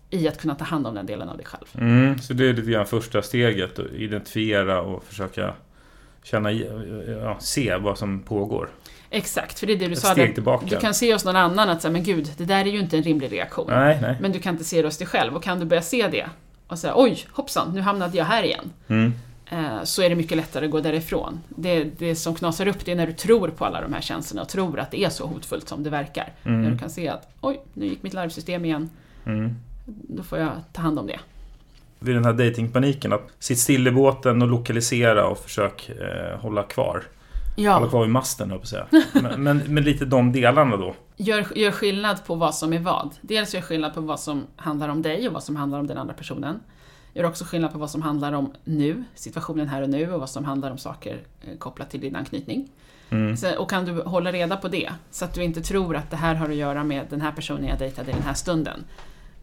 i 0.09 0.27
att 0.27 0.41
kunna 0.41 0.55
ta 0.55 0.65
hand 0.65 0.87
om 0.87 0.95
den 0.95 1.05
delen 1.05 1.29
av 1.29 1.37
dig 1.37 1.45
själv. 1.45 1.65
Mm, 1.77 2.19
så 2.19 2.33
det 2.33 2.49
är 2.49 2.53
lite 2.53 2.71
grann 2.71 2.85
första 2.85 3.21
steget, 3.21 3.79
att 3.79 3.91
identifiera 3.91 4.81
och 4.81 5.03
försöka 5.03 5.53
känna, 6.23 6.51
ja, 6.51 7.37
se 7.39 7.75
vad 7.75 7.97
som 7.97 8.19
pågår. 8.19 8.69
Exakt, 9.09 9.59
för 9.59 9.67
det 9.67 9.73
är 9.73 9.77
det 9.77 9.87
du 9.87 9.95
sa. 9.95 10.13
där. 10.13 10.69
Du 10.69 10.77
kan 10.77 10.93
se 10.93 11.13
hos 11.13 11.25
någon 11.25 11.35
annan 11.35 11.69
att 11.69 11.81
säga, 11.81 11.91
men 11.91 12.03
gud, 12.03 12.31
det 12.37 12.45
där 12.45 12.65
är 12.65 12.69
ju 12.71 12.79
inte 12.79 12.97
en 12.97 13.03
rimlig 13.03 13.31
reaktion. 13.31 13.65
Nej, 13.69 13.99
nej. 14.01 14.17
Men 14.21 14.31
du 14.31 14.39
kan 14.39 14.53
inte 14.53 14.63
se 14.63 14.81
det 14.81 14.87
hos 14.87 14.97
dig 14.97 15.07
själv 15.07 15.35
och 15.35 15.43
kan 15.43 15.59
du 15.59 15.65
börja 15.65 15.81
se 15.81 16.07
det 16.07 16.29
och 16.67 16.79
säga 16.79 16.93
oj, 16.95 17.25
hoppsan, 17.31 17.73
nu 17.73 17.81
hamnade 17.81 18.17
jag 18.17 18.25
här 18.25 18.43
igen. 18.43 18.71
Mm. 18.87 19.13
Eh, 19.49 19.83
Så 19.83 20.01
är 20.01 20.09
det 20.09 20.15
mycket 20.15 20.37
lättare 20.37 20.65
att 20.65 20.71
gå 20.71 20.79
därifrån. 20.79 21.39
Det, 21.49 21.83
det 21.83 22.15
som 22.15 22.35
knasar 22.35 22.67
upp 22.67 22.85
det 22.85 22.91
är 22.91 22.95
när 22.95 23.07
du 23.07 23.13
tror 23.13 23.47
på 23.47 23.65
alla 23.65 23.81
de 23.81 23.93
här 23.93 24.01
känslorna 24.01 24.41
och 24.41 24.49
tror 24.49 24.79
att 24.79 24.91
det 24.91 25.03
är 25.03 25.09
så 25.09 25.27
hotfullt 25.27 25.69
som 25.69 25.83
det 25.83 25.89
verkar. 25.89 26.33
Mm. 26.43 26.61
När 26.61 26.71
du 26.71 26.77
kan 26.77 26.89
se 26.89 27.07
att 27.09 27.29
oj, 27.41 27.61
nu 27.73 27.85
gick 27.85 28.03
mitt 28.03 28.13
larmsystem 28.13 28.65
igen. 28.65 28.89
Mm. 29.25 29.55
Då 29.85 30.23
får 30.23 30.39
jag 30.39 30.49
ta 30.73 30.81
hand 30.81 30.99
om 30.99 31.07
det. 31.07 31.19
Vid 31.99 32.15
den 32.15 32.25
här 32.25 32.33
datingpaniken, 32.33 33.13
att 33.13 33.27
sitt 33.39 33.59
still 33.59 33.87
i 33.87 33.91
båten 33.91 34.41
och 34.41 34.47
lokalisera 34.47 35.27
och 35.27 35.37
försök 35.37 35.89
eh, 35.89 36.39
hålla 36.39 36.63
kvar. 36.63 37.03
Hålla 37.55 37.83
Ja, 37.83 37.89
kvar 37.89 38.01
vid 38.01 38.09
masten, 38.09 38.49
jag 38.49 38.61
på 38.61 38.67
säga. 38.67 38.85
Men, 39.13 39.43
men, 39.43 39.61
men 39.67 39.83
lite 39.83 40.05
de 40.05 40.31
delarna 40.31 40.77
då. 40.77 40.95
gör, 41.17 41.45
gör 41.55 41.71
skillnad 41.71 42.25
på 42.25 42.35
vad 42.35 42.55
som 42.55 42.73
är 42.73 42.79
vad. 42.79 43.09
Dels 43.21 43.53
gör 43.53 43.61
skillnad 43.61 43.93
på 43.93 44.01
vad 44.01 44.19
som 44.19 44.43
handlar 44.55 44.89
om 44.89 45.01
dig 45.01 45.27
och 45.27 45.33
vad 45.33 45.43
som 45.43 45.55
handlar 45.55 45.79
om 45.79 45.87
den 45.87 45.97
andra 45.97 46.13
personen. 46.13 46.59
Gör 47.17 47.25
också 47.25 47.45
skillnad 47.45 47.71
på 47.71 47.77
vad 47.77 47.89
som 47.89 48.01
handlar 48.01 48.33
om 48.33 48.53
nu, 48.63 49.03
situationen 49.15 49.67
här 49.67 49.81
och 49.81 49.89
nu 49.89 50.13
och 50.13 50.19
vad 50.19 50.29
som 50.29 50.45
handlar 50.45 50.71
om 50.71 50.77
saker 50.77 51.19
eh, 51.41 51.57
kopplat 51.57 51.89
till 51.89 51.99
din 51.99 52.15
anknytning. 52.15 52.69
Mm. 53.09 53.37
Så, 53.37 53.57
och 53.57 53.69
kan 53.69 53.85
du 53.85 54.01
hålla 54.01 54.31
reda 54.31 54.57
på 54.57 54.67
det, 54.67 54.89
så 55.11 55.25
att 55.25 55.33
du 55.33 55.43
inte 55.43 55.61
tror 55.61 55.95
att 55.95 56.09
det 56.11 56.17
här 56.17 56.35
har 56.35 56.49
att 56.49 56.55
göra 56.55 56.83
med 56.83 57.05
den 57.09 57.21
här 57.21 57.31
personen 57.31 57.67
jag 57.67 57.79
dejtade 57.79 58.11
i 58.11 58.13
den 58.13 58.23
här 58.23 58.33
stunden. 58.33 58.83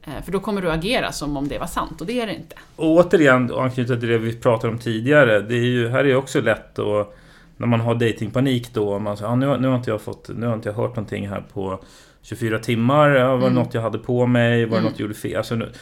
Eh, 0.03 0.23
För 0.25 0.33
då 0.33 0.41
kommer 0.41 0.63
du 0.63 0.71
agera 0.71 1.13
som 1.13 1.37
om 1.37 1.49
det 1.49 1.59
var 1.59 1.67
sant, 1.67 2.01
och 2.01 2.07
det 2.07 2.21
är 2.21 2.27
det 2.27 2.35
inte. 2.35 2.57
Och 2.77 2.91
återigen, 2.91 3.51
och 3.51 3.65
anknyta 3.65 3.97
till 3.97 4.09
det 4.09 4.19
vi 4.19 4.37
pratade 4.37 4.73
om 4.73 4.79
tidigare. 4.79 5.41
Det 5.41 5.55
är 5.55 5.67
ju, 5.67 5.89
här 5.89 5.99
är 5.99 6.05
det 6.05 6.17
också 6.17 6.41
lätt 6.41 6.79
att... 6.79 7.17
När 7.57 7.67
man 7.67 7.81
har 7.81 7.95
datingpanik 7.95 8.75
då. 8.75 8.99
Man 8.99 9.17
säger, 9.17 9.31
ah, 9.31 9.37
nu, 9.37 9.57
nu 9.59 9.69
har 9.69 9.77
inte 9.77 9.91
jag 9.91 10.01
fått... 10.03 10.31
Nu 10.37 10.47
har 10.47 10.55
inte 10.55 10.69
jag 10.69 10.77
hört 10.77 10.97
någonting 10.97 11.29
här 11.29 11.45
på 11.53 11.81
24 12.23 12.59
timmar. 12.59 13.11
Ja, 13.11 13.29
Var 13.29 13.39
det 13.39 13.47
Mm. 13.47 13.55
något 13.55 13.75
jag 13.75 13.83
hade 13.83 13.99
på 13.99 14.27
mig? 14.27 14.65
Var 14.65 14.71
det 14.71 14.79
Mm. 14.79 14.85
något 14.85 14.93
jag 14.99 15.01
gjorde 15.01 15.15
fel? 15.15 15.37
Alltså, 15.37 15.55
nu, 15.55 15.73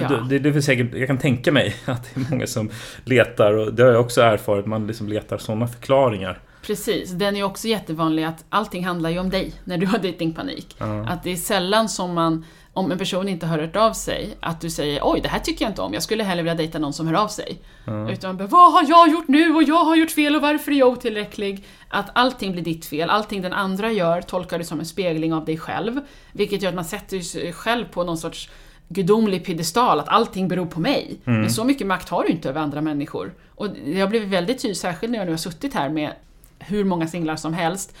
Ja. 0.00 0.08
det, 0.28 0.38
det, 0.38 0.50
det 0.50 0.62
säkert, 0.62 0.94
jag 0.94 1.06
kan 1.08 1.18
tänka 1.18 1.52
mig 1.52 1.74
att 1.84 2.10
det 2.14 2.20
är 2.20 2.30
många 2.30 2.46
som 2.46 2.70
letar. 3.04 3.52
Och 3.52 3.74
det 3.74 3.82
har 3.82 3.90
jag 3.90 4.00
också 4.00 4.20
erfarit. 4.20 4.66
Man 4.66 4.86
liksom 4.86 5.08
letar 5.08 5.38
sådana 5.38 5.66
förklaringar. 5.66 6.38
Precis, 6.66 7.10
den 7.10 7.36
är 7.36 7.42
också 7.42 7.68
jättevanlig 7.68 8.24
att 8.24 8.44
allting 8.48 8.84
handlar 8.84 9.10
ju 9.10 9.18
om 9.18 9.30
dig 9.30 9.52
när 9.64 9.78
du 9.78 9.86
har 9.86 9.98
datingpanik. 9.98 10.76
Ja. 10.78 11.06
Att 11.08 11.22
det 11.22 11.32
är 11.32 11.36
sällan 11.36 11.88
som 11.88 12.14
man, 12.14 12.44
om 12.74 12.92
en 12.92 12.98
person 12.98 13.28
inte 13.28 13.46
har 13.46 13.58
hört 13.58 13.76
av 13.76 13.92
sig, 13.92 14.36
att 14.40 14.60
du 14.60 14.70
säger 14.70 15.00
oj 15.02 15.20
det 15.20 15.28
här 15.28 15.38
tycker 15.38 15.64
jag 15.64 15.70
inte 15.70 15.82
om, 15.82 15.94
jag 15.94 16.02
skulle 16.02 16.24
hellre 16.24 16.42
vilja 16.42 16.54
dejta 16.54 16.78
någon 16.78 16.92
som 16.92 17.06
hör 17.06 17.14
av 17.14 17.28
sig. 17.28 17.58
Utan 18.10 18.28
man 18.28 18.36
bara, 18.36 18.46
vad 18.48 18.72
har 18.72 18.84
jag 18.88 19.10
gjort 19.10 19.28
nu 19.28 19.54
och 19.54 19.62
jag 19.62 19.84
har 19.84 19.96
gjort 19.96 20.10
fel 20.10 20.36
och 20.36 20.42
varför 20.42 20.72
är 20.72 20.76
jag 20.76 20.88
otillräcklig? 20.88 21.64
Att 21.88 22.10
allting 22.14 22.52
blir 22.52 22.62
ditt 22.62 22.86
fel, 22.86 23.10
allting 23.10 23.42
den 23.42 23.52
andra 23.52 23.92
gör 23.92 24.20
tolkar 24.20 24.58
du 24.58 24.64
som 24.64 24.80
en 24.80 24.86
spegling 24.86 25.34
av 25.34 25.44
dig 25.44 25.58
själv. 25.58 26.00
Vilket 26.32 26.62
gör 26.62 26.68
att 26.68 26.74
man 26.74 26.84
sätter 26.84 27.20
sig 27.20 27.52
själv 27.52 27.84
på 27.84 28.04
någon 28.04 28.18
sorts 28.18 28.50
gudomlig 28.88 29.44
piedestal, 29.44 30.00
att 30.00 30.08
allting 30.08 30.48
beror 30.48 30.66
på 30.66 30.80
mig. 30.80 31.20
Men 31.24 31.50
så 31.50 31.64
mycket 31.64 31.86
makt 31.86 32.08
har 32.08 32.22
du 32.22 32.28
inte 32.28 32.48
över 32.48 32.60
andra 32.60 32.80
människor. 32.80 33.34
Och 33.54 33.68
det 33.70 34.00
har 34.00 34.08
blivit 34.08 34.28
väldigt 34.28 34.62
tydligt, 34.62 34.78
särskilt 34.78 35.10
när 35.10 35.18
jag 35.18 35.26
nu 35.26 35.32
har 35.32 35.38
suttit 35.38 35.74
här 35.74 35.88
med 35.88 36.12
hur 36.58 36.84
många 36.84 37.06
singlar 37.06 37.36
som 37.36 37.54
helst. 37.54 37.96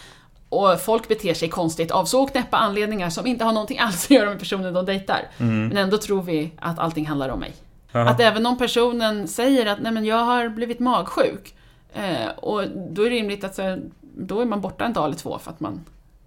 Och 0.52 0.80
folk 0.80 1.08
beter 1.08 1.34
sig 1.34 1.48
konstigt 1.48 1.90
av 1.90 2.04
så 2.04 2.26
knäppa 2.26 2.56
anledningar 2.56 3.10
som 3.10 3.26
inte 3.26 3.44
har 3.44 3.52
någonting 3.52 3.78
alls 3.78 4.04
att 4.04 4.10
göra 4.10 4.30
med 4.30 4.38
personen 4.38 4.74
de 4.74 4.84
dejtar. 4.86 5.20
Men 5.38 5.76
ändå 5.76 5.98
tror 5.98 6.22
vi 6.22 6.52
att 6.60 6.78
allting 6.78 7.06
handlar 7.06 7.28
om 7.28 7.40
mig. 7.40 7.52
Ja. 7.92 8.08
Att 8.08 8.20
även 8.20 8.46
om 8.46 8.58
personen 8.58 9.28
säger 9.28 9.66
att 9.66 9.80
Nej, 9.82 9.92
men 9.92 10.04
jag 10.04 10.16
har 10.24 10.48
blivit 10.48 10.80
magsjuk, 10.80 11.54
eh, 11.94 12.28
och 12.36 12.62
då 12.90 13.02
är 13.06 13.10
det 13.10 13.16
rimligt 13.16 13.44
att 13.44 13.54
så, 13.54 13.78
då 14.00 14.40
är 14.40 14.44
man 14.44 14.60
borta 14.60 14.84
en 14.84 14.92
dag 14.92 15.04
eller 15.04 15.16
två 15.16 15.38
för 15.38 15.50
att 15.50 15.60
man, 15.60 15.84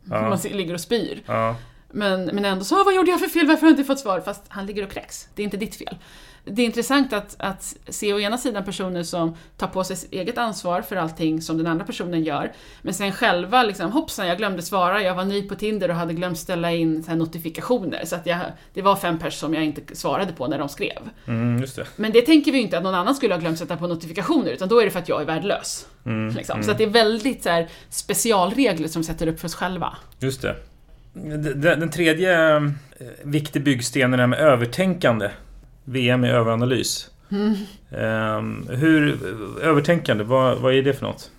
Ja. 0.10 0.22
man 0.30 0.38
ligger 0.52 0.74
och 0.74 0.82
spyr. 0.82 1.22
Ja. 1.26 1.56
Men, 1.92 2.26
men 2.26 2.46
ändå 2.46 2.64
så, 2.66 2.76
"Ah, 2.82 2.84
vad 2.84 2.96
gjorde 2.96 3.12
jag 3.12 3.20
för 3.20 3.28
fel, 3.28 3.48
varför 3.48 3.62
har 3.62 3.68
jag 3.68 3.74
inte 3.74 3.84
fått 3.84 4.00
svar? 4.00 4.20
Fast 4.20 4.44
han 4.48 4.66
ligger 4.66 4.84
och 4.84 4.92
kräks, 4.92 5.28
det 5.36 5.42
är 5.42 5.44
inte 5.44 5.58
ditt 5.58 5.76
fel. 5.76 5.98
Det 6.46 6.62
är 6.62 6.66
intressant 6.66 7.14
att, 7.14 7.36
att 7.39 7.76
se 7.88 8.14
å 8.14 8.20
ena 8.20 8.38
sidan 8.38 8.66
personer 8.66 9.04
som 9.04 9.36
tar 9.58 9.68
på 9.68 9.84
sig 9.84 9.98
eget 10.12 10.38
ansvar 10.38 10.82
för 10.82 10.96
allting 10.96 11.41
som 11.41 11.58
den 11.58 11.68
andra 11.68 11.86
personen 11.86 12.24
gör, 12.24 12.52
men 12.82 12.93
sen 12.93 13.12
själva 13.12 13.64
liksom, 13.64 13.91
hoppsan 13.91 14.28
jag 14.28 14.38
glömde 14.38 14.62
svara, 14.62 15.02
jag 15.02 15.16
var 15.16 15.26
ny 15.26 15.41
på 15.48 15.56
Tinder 15.56 15.89
och 15.89 15.96
hade 15.96 16.14
glömt 16.14 16.39
ställa 16.39 16.72
in 16.72 17.04
så 17.04 17.16
notifikationer, 17.16 18.02
så 18.06 18.16
att 18.16 18.26
jag, 18.26 18.39
det 18.74 18.82
var 18.82 18.96
fem 18.96 19.20
personer 19.20 19.36
som 19.36 19.54
jag 19.54 19.64
inte 19.64 19.96
svarade 19.96 20.34
på 20.34 20.48
när 20.48 20.58
de 20.58 20.70
skrev. 20.70 21.10
Mm, 21.28 21.62
det. 21.62 21.88
Men 21.96 22.12
det 22.12 22.22
tänker 22.22 22.52
vi 22.52 22.58
ju 22.58 22.64
inte 22.64 22.78
att 22.78 22.84
någon 22.84 22.96
annan 22.96 23.16
skulle 23.16 23.34
ha 23.34 23.41
glömt 23.41 23.60
sätta 23.60 23.78
på 23.78 23.88
notifikationer, 23.88 24.52
utan 24.52 24.70
då 24.70 24.80
är 24.80 24.86
det 24.86 24.91
för 24.91 25.00
att 25.00 25.10
jag 25.10 25.22
är 25.22 25.26
värdelös. 25.26 25.88
Liksom. 26.36 26.64
Så 26.64 26.72
att 26.72 26.78
det 26.78 26.84
är 26.84 26.89
väldigt 26.89 27.43
så 27.43 27.50
här, 27.50 27.68
specialregler 27.89 28.88
som 28.88 29.02
vi 29.02 29.06
sätter 29.06 29.28
upp 29.28 29.39
för 29.39 29.48
oss 29.48 29.56
själva. 29.56 29.98
Just 30.20 30.41
det. 30.41 30.56
Den, 31.14 31.62
den 31.62 31.89
tredje 31.89 32.56
eh, 32.56 32.62
viktig 33.24 33.64
byggstenen 33.64 34.20
är 34.20 34.28
med 34.28 34.39
övertänkande. 34.39 35.30
VM 35.86 36.26
i 36.26 36.30
överanalys. 36.30 37.10
Ehm, 37.92 38.68
hur, 38.70 39.20
övertänkande, 39.62 40.24
vad, 40.24 40.58
vad 40.58 40.74
är 40.74 40.82
det 40.84 40.94
för 40.94 41.06
något? 41.06 41.32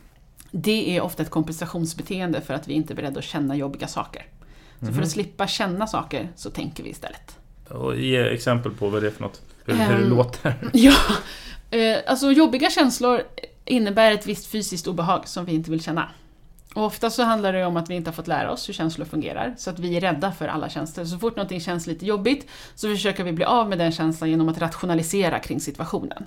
Det 0.51 0.97
är 0.97 1.01
ofta 1.01 1.23
ett 1.23 1.31
kompensationsbeteende 1.31 2.41
för 2.41 2.55
att 2.55 2.69
vi 2.69 2.73
inte 2.75 2.93
är 2.93 2.95
beredda 2.95 3.19
att 3.19 3.25
känna 3.25 3.57
jobbiga 3.57 3.89
saker. 3.89 4.27
Så 4.81 4.93
för 4.93 5.03
att 5.03 5.11
slippa 5.11 5.47
känna 5.47 5.87
saker 5.87 6.29
så 6.37 6.51
tänker 6.51 6.83
vi 6.83 6.91
istället. 6.91 7.37
Och 7.69 7.97
ge 7.97 8.17
exempel 8.21 8.73
på 8.73 8.89
vad 8.89 9.03
det 9.03 9.07
är 9.07 9.11
för 9.11 9.23
något. 9.23 9.43
Hur, 9.65 9.75
hur 9.75 9.95
det 9.95 10.03
Ehm. 10.03 10.09
låter. 10.09 10.55
Ja, 10.73 10.95
eh, 11.71 11.99
alltså 12.07 12.33
jobbiga 12.33 12.71
känslor 12.71 13.21
innebär 13.65 14.13
ett 14.13 14.27
visst 14.27 14.47
fysiskt 14.47 14.87
obehag 14.87 15.29
som 15.29 15.45
vi 15.45 15.53
inte 15.55 15.71
vill 15.71 15.83
känna. 15.83 16.09
Och 16.77 16.85
ofta 16.85 17.11
så 17.11 17.23
handlar 17.23 17.53
det 17.53 17.65
om 17.65 17.77
att 17.77 17.91
vi 17.91 17.95
inte 17.95 18.11
har 18.11 18.15
fått 18.15 18.27
lära 18.27 18.53
oss 18.53 18.69
hur 18.69 18.75
känslor 18.75 19.07
fungerar, 19.07 19.55
så 19.59 19.71
att 19.71 19.79
vi 19.79 19.97
är 19.97 20.01
rädda 20.01 20.33
för 20.33 20.49
alla 20.49 20.69
känslor. 20.69 21.05
Så 21.05 21.19
fort 21.19 21.37
någonting 21.37 21.61
känns 21.61 21.87
lite 21.87 22.07
jobbigt 22.07 22.47
så 22.75 22.89
försöker 22.89 23.25
vi 23.25 23.33
bli 23.33 23.45
av 23.45 23.69
med 23.69 23.79
den 23.79 23.93
känslan 23.93 24.31
genom 24.31 24.49
att 24.49 24.59
rationalisera 24.59 25.39
kring 25.39 25.61
situationen. 25.61 26.25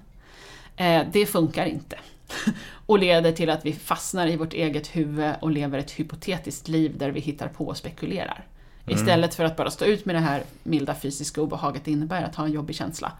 Eh, 0.77 1.01
det 1.11 1.25
funkar 1.25 1.65
inte. 1.65 1.97
och 2.85 2.99
leder 2.99 3.31
till 3.31 3.49
att 3.49 3.65
vi 3.65 3.73
fastnar 3.73 4.27
i 4.27 4.35
vårt 4.35 4.53
eget 4.53 4.87
huvud 4.87 5.33
och 5.39 5.51
lever 5.51 5.79
ett 5.79 5.91
hypotetiskt 5.91 6.67
liv 6.67 6.97
där 6.97 7.09
vi 7.09 7.19
hittar 7.19 7.47
på 7.47 7.67
och 7.67 7.77
spekulerar. 7.77 8.45
Istället 8.87 9.35
för 9.35 9.43
att 9.43 9.57
bara 9.57 9.71
stå 9.71 9.85
ut 9.85 10.05
med 10.05 10.15
det 10.15 10.19
här 10.19 10.43
milda 10.63 10.95
fysiska 10.95 11.41
obehaget 11.41 11.85
det 11.85 11.91
innebär 11.91 12.23
att 12.23 12.35
ha 12.35 12.45
en 12.45 12.51
jobbig 12.51 12.75
känsla. 12.75 13.11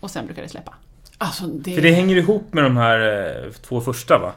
Och 0.00 0.10
sen 0.10 0.26
brukar 0.26 0.42
det 0.42 0.48
släppa. 0.48 0.74
Alltså 1.18 1.46
det... 1.46 1.74
För 1.74 1.82
det 1.82 1.92
hänger 1.92 2.16
ihop 2.16 2.52
med 2.52 2.64
de 2.64 2.76
här 2.76 3.00
eh, 3.44 3.52
två 3.52 3.80
första 3.80 4.18
va? 4.18 4.32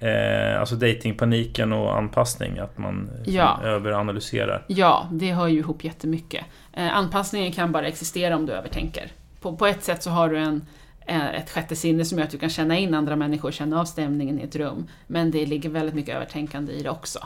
Eh, 0.00 0.60
alltså 0.60 0.74
datingpaniken 0.76 1.72
och 1.72 1.96
anpassning. 1.98 2.58
Att 2.58 2.78
man 2.78 3.10
eh, 3.26 3.34
Ja. 3.34 3.60
överanalyserar. 3.64 4.64
Ja, 4.66 5.08
det 5.12 5.32
hör 5.32 5.48
ju 5.48 5.58
ihop 5.58 5.84
jättemycket. 5.84 6.44
Eh, 6.72 6.96
anpassningen 6.96 7.52
kan 7.52 7.72
bara 7.72 7.86
existera 7.86 8.36
om 8.36 8.46
du 8.46 8.52
övertänker. 8.52 9.12
På, 9.40 9.56
på 9.56 9.66
ett 9.66 9.84
sätt 9.84 10.02
så 10.02 10.10
har 10.10 10.28
du 10.28 10.38
en, 10.38 10.66
eh, 11.06 11.34
ett 11.34 11.50
sjätte 11.50 11.76
sinne 11.76 12.04
som 12.04 12.18
gör 12.18 12.24
att 12.24 12.30
du 12.30 12.38
kan 12.38 12.50
känna 12.50 12.78
in 12.78 12.94
andra 12.94 13.16
människor, 13.16 13.50
känna 13.50 13.80
av 13.80 13.84
stämningen 13.84 14.40
i 14.40 14.42
ett 14.42 14.56
rum. 14.56 14.86
Men 15.06 15.30
det 15.30 15.46
ligger 15.46 15.70
väldigt 15.70 15.94
mycket 15.94 16.16
övertänkande 16.16 16.72
i 16.72 16.82
det 16.82 16.90
också. 16.90 17.18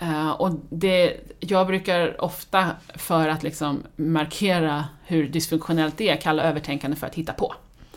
Eh, 0.00 0.30
och 0.30 0.50
det, 0.70 1.16
jag 1.40 1.66
brukar 1.66 2.24
ofta, 2.24 2.66
för 2.94 3.28
att 3.28 3.42
liksom 3.42 3.82
markera 3.96 4.84
hur 5.06 5.28
dysfunktionellt 5.28 5.98
det 5.98 6.08
är, 6.08 6.16
kalla 6.16 6.42
övertänkande 6.42 6.96
för 6.96 7.06
att 7.06 7.14
hitta 7.14 7.32
på. 7.32 7.54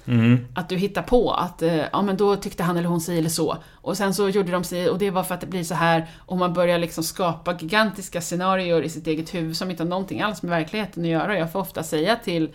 Mm. 0.07 0.47
Att 0.53 0.69
du 0.69 0.75
hittar 0.75 1.01
på 1.01 1.31
att 1.31 1.61
eh, 1.61 1.75
ja, 1.75 2.01
men 2.01 2.17
då 2.17 2.35
tyckte 2.35 2.63
han 2.63 2.77
eller 2.77 2.89
hon 2.89 3.01
sig 3.01 3.19
eller 3.19 3.29
så. 3.29 3.57
Och 3.71 3.97
sen 3.97 4.13
så 4.13 4.29
gjorde 4.29 4.51
de 4.51 4.63
sig 4.63 4.89
och 4.89 4.97
det 4.97 5.11
var 5.11 5.23
för 5.23 5.35
att 5.35 5.41
det 5.41 5.47
blir 5.47 5.63
så 5.63 5.75
här. 5.75 6.09
Och 6.17 6.37
man 6.37 6.53
börjar 6.53 6.79
liksom 6.79 7.03
skapa 7.03 7.57
gigantiska 7.59 8.21
scenarier 8.21 8.81
i 8.81 8.89
sitt 8.89 9.07
eget 9.07 9.33
huvud 9.33 9.57
som 9.57 9.71
inte 9.71 9.83
har 9.83 9.89
någonting 9.89 10.21
alls 10.21 10.41
med 10.41 10.49
verkligheten 10.49 11.03
att 11.03 11.09
göra. 11.09 11.37
Jag 11.37 11.51
får 11.51 11.59
ofta 11.59 11.83
säga 11.83 12.15
till, 12.15 12.49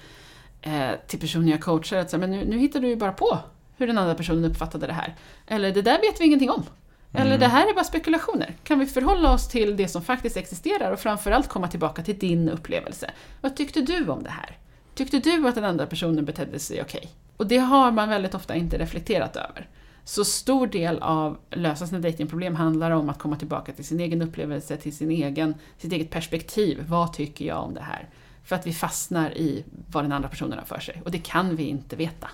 eh, 0.63 0.91
till 1.07 1.21
personer 1.21 1.51
jag 1.51 1.61
coachar 1.61 1.97
att 1.97 2.11
så 2.11 2.17
här, 2.17 2.21
men 2.21 2.31
nu, 2.31 2.45
nu 2.45 2.59
hittar 2.59 2.81
du 2.81 2.89
ju 2.89 2.97
bara 2.97 3.13
på 3.13 3.39
hur 3.77 3.87
den 3.87 3.99
andra 3.99 4.15
personen 4.15 4.45
uppfattade 4.45 4.87
det 4.87 4.93
här. 4.93 5.15
Eller 5.47 5.73
det 5.73 5.83
där 5.83 6.01
vet 6.01 6.21
vi 6.21 6.25
ingenting 6.25 6.51
om. 6.51 6.65
Eller 7.13 7.39
det 7.39 7.47
här 7.47 7.71
är 7.71 7.75
bara 7.75 7.85
spekulationer. 7.85 8.55
Kan 8.65 8.79
vi 8.79 8.87
förhålla 8.87 9.33
oss 9.33 9.49
till 9.49 9.77
det 9.77 9.89
som 9.89 10.03
faktiskt 10.03 10.37
existerar 10.37 10.93
och 10.93 11.01
framförallt 11.01 11.49
komma 11.49 11.69
tillbaka 11.69 12.03
till 12.03 12.19
din 12.19 12.49
upplevelse? 12.49 13.11
Vad 13.41 13.57
tyckte 13.57 13.81
du 13.81 14.09
om 14.09 14.23
det 14.23 14.31
här? 14.31 14.59
Tyckte 14.95 15.19
du 15.19 15.49
att 15.49 15.55
den 15.55 15.65
andra 15.65 15.87
personen 15.87 16.25
betedde 16.25 16.59
sig 16.59 16.83
okej? 16.83 17.11
Och 17.41 17.47
det 17.47 17.59
har 17.59 17.93
man 17.93 18.09
väldigt 18.09 18.35
ofta 18.35 18.55
inte 18.55 18.79
reflekterat 18.79 19.37
över. 19.37 19.69
Så 20.05 20.25
stor 20.25 20.67
del 20.67 20.99
av 20.99 21.37
lösa 21.51 21.87
sina 21.87 22.01
datingproblem 22.01 22.55
handlar 22.55 22.91
om 22.91 23.09
att 23.09 23.19
komma 23.19 23.37
tillbaka 23.37 23.73
till 23.73 23.85
sin 23.85 24.01
egen 24.01 24.23
upplevelse, 24.23 24.77
till 24.77 24.97
sin 24.97 25.11
egen, 25.11 25.55
sitt 25.79 25.93
eget 25.93 26.11
perspektiv. 26.11 26.85
Vad 26.89 27.13
tycker 27.13 27.45
jag 27.45 27.65
om 27.65 27.75
det 27.75 27.81
här? 27.81 28.09
För 28.45 28.57
att 28.57 28.67
vi 28.67 28.73
fastnar 28.73 29.31
i 29.31 29.65
vad 29.87 30.05
den 30.05 30.13
andra 30.13 30.29
personen 30.29 30.59
har 30.59 30.65
för 30.65 30.81
sig. 30.81 31.03
Och 31.05 31.11
det 31.11 31.19
kan 31.19 31.57
vi 31.57 31.63
inte 31.63 31.97
veta. 31.97 32.29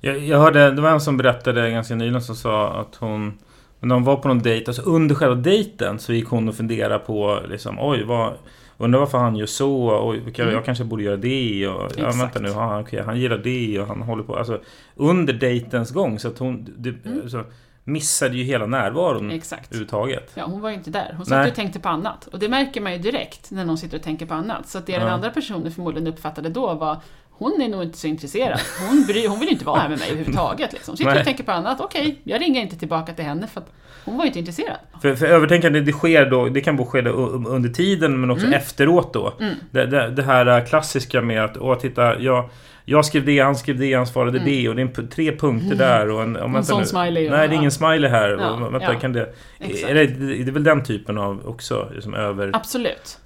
Jag, 0.00 0.18
jag 0.18 0.38
hörde, 0.38 0.70
det 0.70 0.82
var 0.82 0.90
en 0.90 1.00
som 1.00 1.16
berättade 1.16 1.70
ganska 1.70 1.94
nyligen 1.94 2.22
som 2.22 2.36
sa 2.36 2.80
att 2.80 2.96
hon 2.96 3.38
när 3.80 3.94
de 3.94 4.04
var 4.04 4.16
på 4.16 4.28
någon 4.28 4.42
dejt, 4.42 4.70
alltså 4.70 4.82
under 4.82 5.14
själva 5.14 5.34
dejten 5.34 5.98
så 5.98 6.12
gick 6.12 6.28
hon 6.28 6.48
och 6.48 6.54
funderade 6.54 6.98
på 6.98 7.40
liksom, 7.48 7.78
oj 7.80 8.04
vad 8.04 8.34
Undrar 8.82 8.98
varför 9.00 9.18
han 9.18 9.36
gör 9.36 9.46
så, 9.46 10.10
vilka, 10.24 10.50
jag 10.52 10.64
kanske 10.64 10.84
borde 10.84 11.02
göra 11.02 11.16
det 11.16 11.68
och 11.68 11.90
ja, 11.96 12.04
Mm. 12.04 12.18
Vänta 12.18 12.40
nu, 12.40 12.52
han, 12.52 12.80
okej, 12.80 13.02
han 13.02 13.20
gillar 13.20 13.38
det 13.38 13.80
och 13.80 13.86
han 13.86 14.02
håller 14.02 14.22
på, 14.24 14.36
alltså 14.36 14.60
under 14.96 15.32
dejtens 15.32 15.90
gång 15.90 16.18
så 16.18 16.28
att 16.28 16.38
hon 16.38 16.68
det, 16.76 16.94
alltså, 17.22 17.44
missade 17.84 18.36
ju 18.36 18.44
hela 18.44 18.66
närvaron 18.66 19.20
Mm. 19.24 19.36
Exakt. 19.36 19.66
överhuvudtaget. 19.66 20.30
Ja, 20.34 20.44
hon 20.46 20.60
var 20.60 20.70
ju 20.70 20.76
inte 20.76 20.90
där. 20.90 21.14
Hon 21.16 21.26
satt 21.26 21.38
Nej. 21.38 21.48
och 21.50 21.54
tänkte 21.56 21.80
på 21.80 21.88
annat. 21.88 22.26
Och 22.26 22.38
det 22.38 22.48
märker 22.48 22.80
man 22.80 22.92
ju 22.92 22.98
direkt 22.98 23.50
när 23.50 23.64
någon 23.64 23.78
sitter 23.78 23.96
och 23.96 24.02
tänker 24.02 24.26
på 24.26 24.34
annat. 24.34 24.68
Så 24.68 24.78
att 24.78 24.86
det 24.86 24.92
den 24.92 25.06
Ja. 25.06 25.12
andra 25.12 25.30
personen 25.30 25.72
förmodligen 25.72 26.08
uppfattade 26.08 26.48
då 26.48 26.74
var 26.74 26.96
hon 27.42 27.62
är 27.62 27.68
nog 27.68 27.82
inte 27.82 27.98
så 27.98 28.06
intresserad. 28.06 28.60
Hon, 28.88 29.04
bry, 29.06 29.26
hon 29.26 29.40
vill 29.40 29.48
inte 29.48 29.64
vara 29.64 29.80
här 29.80 29.88
med 29.88 29.98
mig 29.98 30.08
överhuvudtaget. 30.10 30.72
Liksom. 30.72 30.96
Sitter 30.96 31.18
och 31.18 31.24
tänker 31.24 31.44
på 31.44 31.52
annat. 31.52 31.80
Okej, 31.80 32.20
jag 32.24 32.40
ringer 32.40 32.60
inte 32.60 32.76
tillbaka 32.76 33.12
till 33.12 33.24
henne 33.24 33.46
för 33.46 33.60
att 33.60 33.72
hon 34.04 34.16
var 34.16 34.24
ju 34.24 34.26
inte 34.28 34.38
intresserad. 34.38 34.76
För, 35.02 35.14
för 35.14 35.26
övertänkande, 35.26 35.80
det 35.80 35.92
sker 35.92 36.30
då, 36.30 36.48
det 36.48 36.60
kan 36.60 36.76
både 36.76 36.90
ske 36.90 37.08
under 37.08 37.68
tiden 37.68 38.20
men 38.20 38.30
också 38.30 38.46
Mm. 38.46 38.58
efteråt 38.58 39.12
då. 39.12 39.34
Det, 39.70 39.86
det, 39.86 40.10
det 40.10 40.22
här 40.22 40.46
äh, 40.46 40.64
klassiska 40.64 41.20
med 41.20 41.44
att, 41.44 41.56
åh 41.56 41.78
titta, 41.78 42.20
jag, 42.20 42.50
jag 42.84 43.04
skrev 43.04 43.24
det, 43.24 43.38
han 43.38 43.56
skrev 43.56 43.78
det, 43.78 43.94
han 43.94 44.06
svarade 44.06 44.38
det 44.38 44.68
och 44.68 44.74
det 44.76 44.82
är 44.82 44.98
en, 45.00 45.08
tre 45.08 45.36
punkter 45.36 45.76
där 45.76 46.10
och 46.10 46.22
en... 46.22 46.36
Och 46.36 46.54
vänta 46.54 46.62
sån 46.62 46.80
nu. 46.80 46.86
smiley 46.86 47.30
Nej, 47.30 47.48
det 47.48 47.54
är 47.54 47.58
ingen 47.58 47.70
smiley 47.70 48.10
här. 48.10 48.28
Ja, 48.28 48.50
och, 48.50 48.74
vänta, 48.74 48.92
ja. 48.92 49.00
kan 49.00 49.12
det... 49.12 49.34
Exakt. 49.58 49.90
Är 49.90 49.94
det, 49.94 50.06
det 50.06 50.50
är 50.50 50.52
väl 50.52 50.64
den 50.64 50.84
typen 50.84 51.18
av 51.18 51.46
också, 51.46 51.88
liksom 51.94 52.14
över... 52.14 52.50
Absolut. 52.52 53.18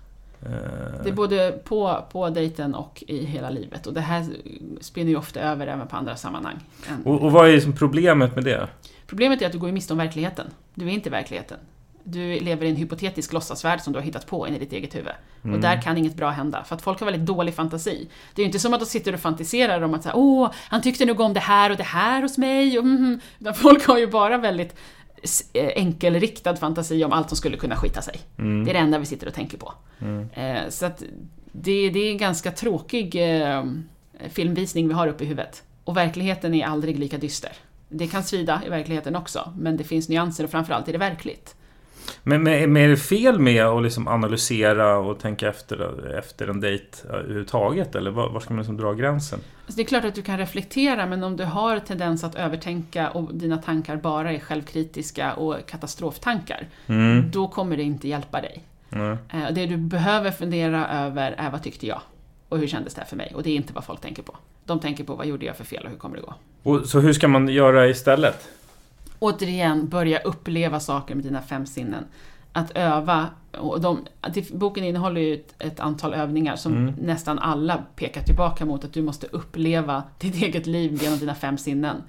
Eh, 0.43 0.51
Det 1.03 1.09
är 1.09 1.13
både 1.13 1.61
på, 1.65 2.05
på 2.13 2.31
dejten 2.31 2.75
och 2.75 3.05
i 3.07 3.25
hela 3.25 3.51
livet. 3.51 3.87
Och 3.87 3.95
det 3.95 4.01
här 4.01 4.27
spinner 4.81 5.11
ju 5.11 5.17
ofta 5.17 5.41
över 5.41 5.67
även 5.67 5.87
på 5.87 5.97
andra 5.97 6.17
sammanhang. 6.17 6.57
och, 7.05 7.23
och 7.23 7.33
vad 7.33 7.49
är 7.49 7.53
liksom 7.53 7.73
problemet 7.73 8.35
med 8.35 8.45
det? 8.45 8.69
Problemet 9.07 9.43
är 9.43 9.47
att 9.47 9.53
du 9.53 9.59
går 9.59 9.73
miste 9.73 9.93
om 9.93 9.99
verkligheten. 9.99 10.47
Du 10.75 10.87
är 10.87 10.91
inte 10.91 11.11
verkligheten. 11.11 11.59
Du 12.05 12.41
lever 12.41 12.67
i 12.67 12.71
en 12.71 12.77
hypotetisk 12.77 13.33
låtsasvärld 13.33 13.81
som 13.81 13.93
du 13.93 13.99
har 13.99 14.05
hittat 14.05 14.27
på 14.27 14.49
in 14.49 14.57
i 14.57 14.59
ditt 14.59 14.73
eget 14.73 14.95
huvud. 14.95 15.13
Och 15.43 15.61
där 15.61 15.83
kan 15.83 15.99
inget 15.99 16.15
bra 16.17 16.31
hända, 16.31 16.65
för 16.65 16.75
att 16.75 16.83
folk 16.83 17.01
har 17.01 17.05
väldigt 17.05 17.27
dålig 17.27 17.55
fantasi. 17.55 18.09
Det 18.35 18.43
är 18.43 18.45
ju 18.45 18.47
inte 18.47 18.59
som 18.59 18.75
att 18.75 18.81
de 18.81 18.87
sitter 18.87 19.13
och 19.13 19.21
fantiserar 19.21 19.83
om 19.83 19.95
att 19.95 20.03
säga, 20.03 20.15
åh, 20.17 20.51
han 20.69 20.83
tyckte 20.83 21.05
nog 21.05 21.21
om 21.21 21.33
det 21.33 21.41
här 21.41 21.71
och 21.71 21.77
det 21.77 21.83
här 21.83 22.23
hos 22.23 22.39
mig. 22.39 22.79
Och, 22.79 22.85
mm, 22.85 23.21
utan 23.41 23.55
folk 23.55 23.87
har 23.87 23.99
ju 23.99 24.07
bara 24.07 24.39
väldigt 24.39 24.77
enkelriktad 25.55 26.57
fantasi 26.57 27.05
om 27.05 27.13
allt 27.13 27.29
som 27.29 27.37
skulle 27.37 27.57
kunna 27.57 27.77
skita 27.77 28.03
sig. 28.03 28.21
Det 28.65 28.71
är 28.71 28.75
det 28.75 28.81
enda 28.81 28.99
vi 28.99 29.07
sitter 29.07 29.27
och 29.27 29.35
tänker 29.35 29.59
på. 29.59 29.73
Eh, 30.35 30.69
så 30.69 30.87
att 30.87 31.03
det, 31.53 31.91
det 31.91 31.99
är 31.99 32.11
en 32.11 32.19
ganska 32.19 32.53
tråkig 32.53 33.15
eh, 33.15 33.65
filmvisning 34.29 34.89
vi 34.89 34.95
har 34.95 35.09
uppe 35.09 35.25
i 35.25 35.27
huvudet. 35.27 35.63
Och 35.85 35.97
verkligheten 35.97 36.55
är 36.55 36.67
aldrig 36.67 36.99
lika 36.99 37.19
dyster. 37.19 37.53
Det 37.89 38.07
kan 38.07 38.25
svida 38.25 38.63
i 38.67 38.69
verkligheten 38.69 39.17
också, 39.17 39.53
men 39.59 39.77
det 39.77 39.85
finns 39.85 40.09
nyanser 40.09 40.45
och 40.45 40.51
framförallt 40.51 40.89
är 40.89 40.93
det 40.93 40.99
verkligt. 40.99 41.55
Men, 42.23 42.43
men, 42.43 42.73
men 42.73 42.83
är 42.83 42.89
det 42.89 42.97
fel 42.97 43.39
med 43.39 43.65
att 43.65 43.83
liksom 43.83 44.09
analysera 44.09 44.99
och 44.99 45.19
tänka 45.19 45.49
efter, 45.49 46.09
efter 46.19 46.49
en 46.49 46.61
dejt 46.61 47.09
överhuvudtaget? 47.09 47.95
Eller 47.95 48.11
var, 48.11 48.29
var 48.31 48.41
ska 48.41 48.55
man 48.55 48.59
liksom 48.59 48.77
dra 48.77 48.93
gränsen? 48.93 49.39
Alltså 49.67 49.77
det 49.77 49.83
är 49.83 49.87
klart 49.87 50.05
att 50.05 50.15
du 50.15 50.23
kan 50.23 50.39
reflektera, 50.39 51.07
men 51.07 51.25
om 51.25 51.37
du 51.37 51.45
har 51.45 51.79
tendens 51.79 52.25
att 52.25 52.35
övertänka 52.35 53.11
och 53.11 53.35
dina 53.35 53.57
tankar 53.59 53.97
bara 53.97 54.33
är 54.33 54.39
självkritiska 54.39 55.35
och 55.35 55.57
katastroftankar, 55.67 56.67
Mm. 56.87 57.31
då 57.31 57.49
kommer 57.49 57.77
det 57.77 57.83
inte 57.83 58.09
hjälpa 58.09 58.41
dig. 58.41 58.63
Eh, 58.93 59.53
Det 59.53 59.67
du 59.67 59.77
behöver 59.77 60.31
fundera 60.31 60.89
över 60.89 61.33
är 61.39 61.51
vad 61.51 61.63
tyckte 61.63 61.87
jag? 61.87 62.01
Och 62.49 62.59
hur 62.59 62.67
kändes 62.67 62.95
det 62.95 63.01
här 63.01 63.09
för 63.09 63.17
mig? 63.17 63.33
Och 63.35 63.43
det 63.43 63.51
är 63.51 63.57
inte 63.57 63.73
vad 63.73 63.85
folk 63.85 64.01
tänker 64.01 64.23
på. 64.23 64.37
De 64.65 64.81
tänker 64.81 65.05
på 65.05 65.15
vad 65.15 65.27
gjorde 65.27 65.47
jag 65.47 65.57
för 65.57 65.65
fel 65.65 65.85
och 65.85 65.91
hur 65.91 65.99
kommer 65.99 66.17
det 66.17 66.23
gå? 66.23 66.35
Och, 66.63 66.87
så 66.87 67.01
hur 67.01 67.13
ska 67.13 67.29
man 67.29 67.49
göra 67.49 67.87
istället? 67.89 68.49
Återigen 69.19 69.89
börja 69.89 70.19
uppleva 70.19 70.81
saker 70.81 71.15
med 71.15 71.25
dina 71.25 71.43
fem 71.43 71.67
sinnen. 71.67 72.05
Att 72.53 72.71
öva, 72.71 73.27
och 73.59 73.81
de, 73.81 74.07
boken 74.53 74.85
innehåller 74.85 75.21
ju 75.21 75.35
ett, 75.35 75.55
ett 75.59 75.81
antal 75.81 76.15
övningar 76.15 76.57
som 76.57 76.73
Mm. 76.73 76.95
nästan 77.01 77.39
alla 77.39 77.85
pekar 77.97 78.23
tillbaka 78.23 78.65
mot 78.65 78.85
att 78.85 78.93
du 78.93 79.03
måste 79.03 79.27
uppleva 79.27 80.03
ditt 80.19 80.43
eget 80.43 80.67
liv 80.67 81.03
genom 81.03 81.19
dina 81.19 81.35
fem 81.35 81.59
sinnen. 81.59 82.03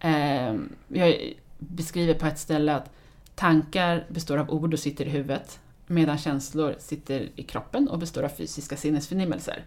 Eh, 0.00 0.54
jag 0.88 1.34
beskriver 1.58 2.14
på 2.14 2.26
ett 2.26 2.38
ställe 2.38 2.74
att 2.74 2.90
tankar 3.34 4.04
består 4.08 4.38
av 4.38 4.50
ord 4.50 4.72
och 4.72 4.80
sitter 4.80 5.04
i 5.04 5.08
huvudet, 5.10 5.58
medan 5.86 6.18
känslor 6.18 6.74
sitter 6.78 7.28
i 7.36 7.42
kroppen 7.42 7.88
och 7.88 7.98
består 7.98 8.22
av 8.22 8.28
fysiska 8.28 8.76
sinnesförnimmelser. 8.76 9.64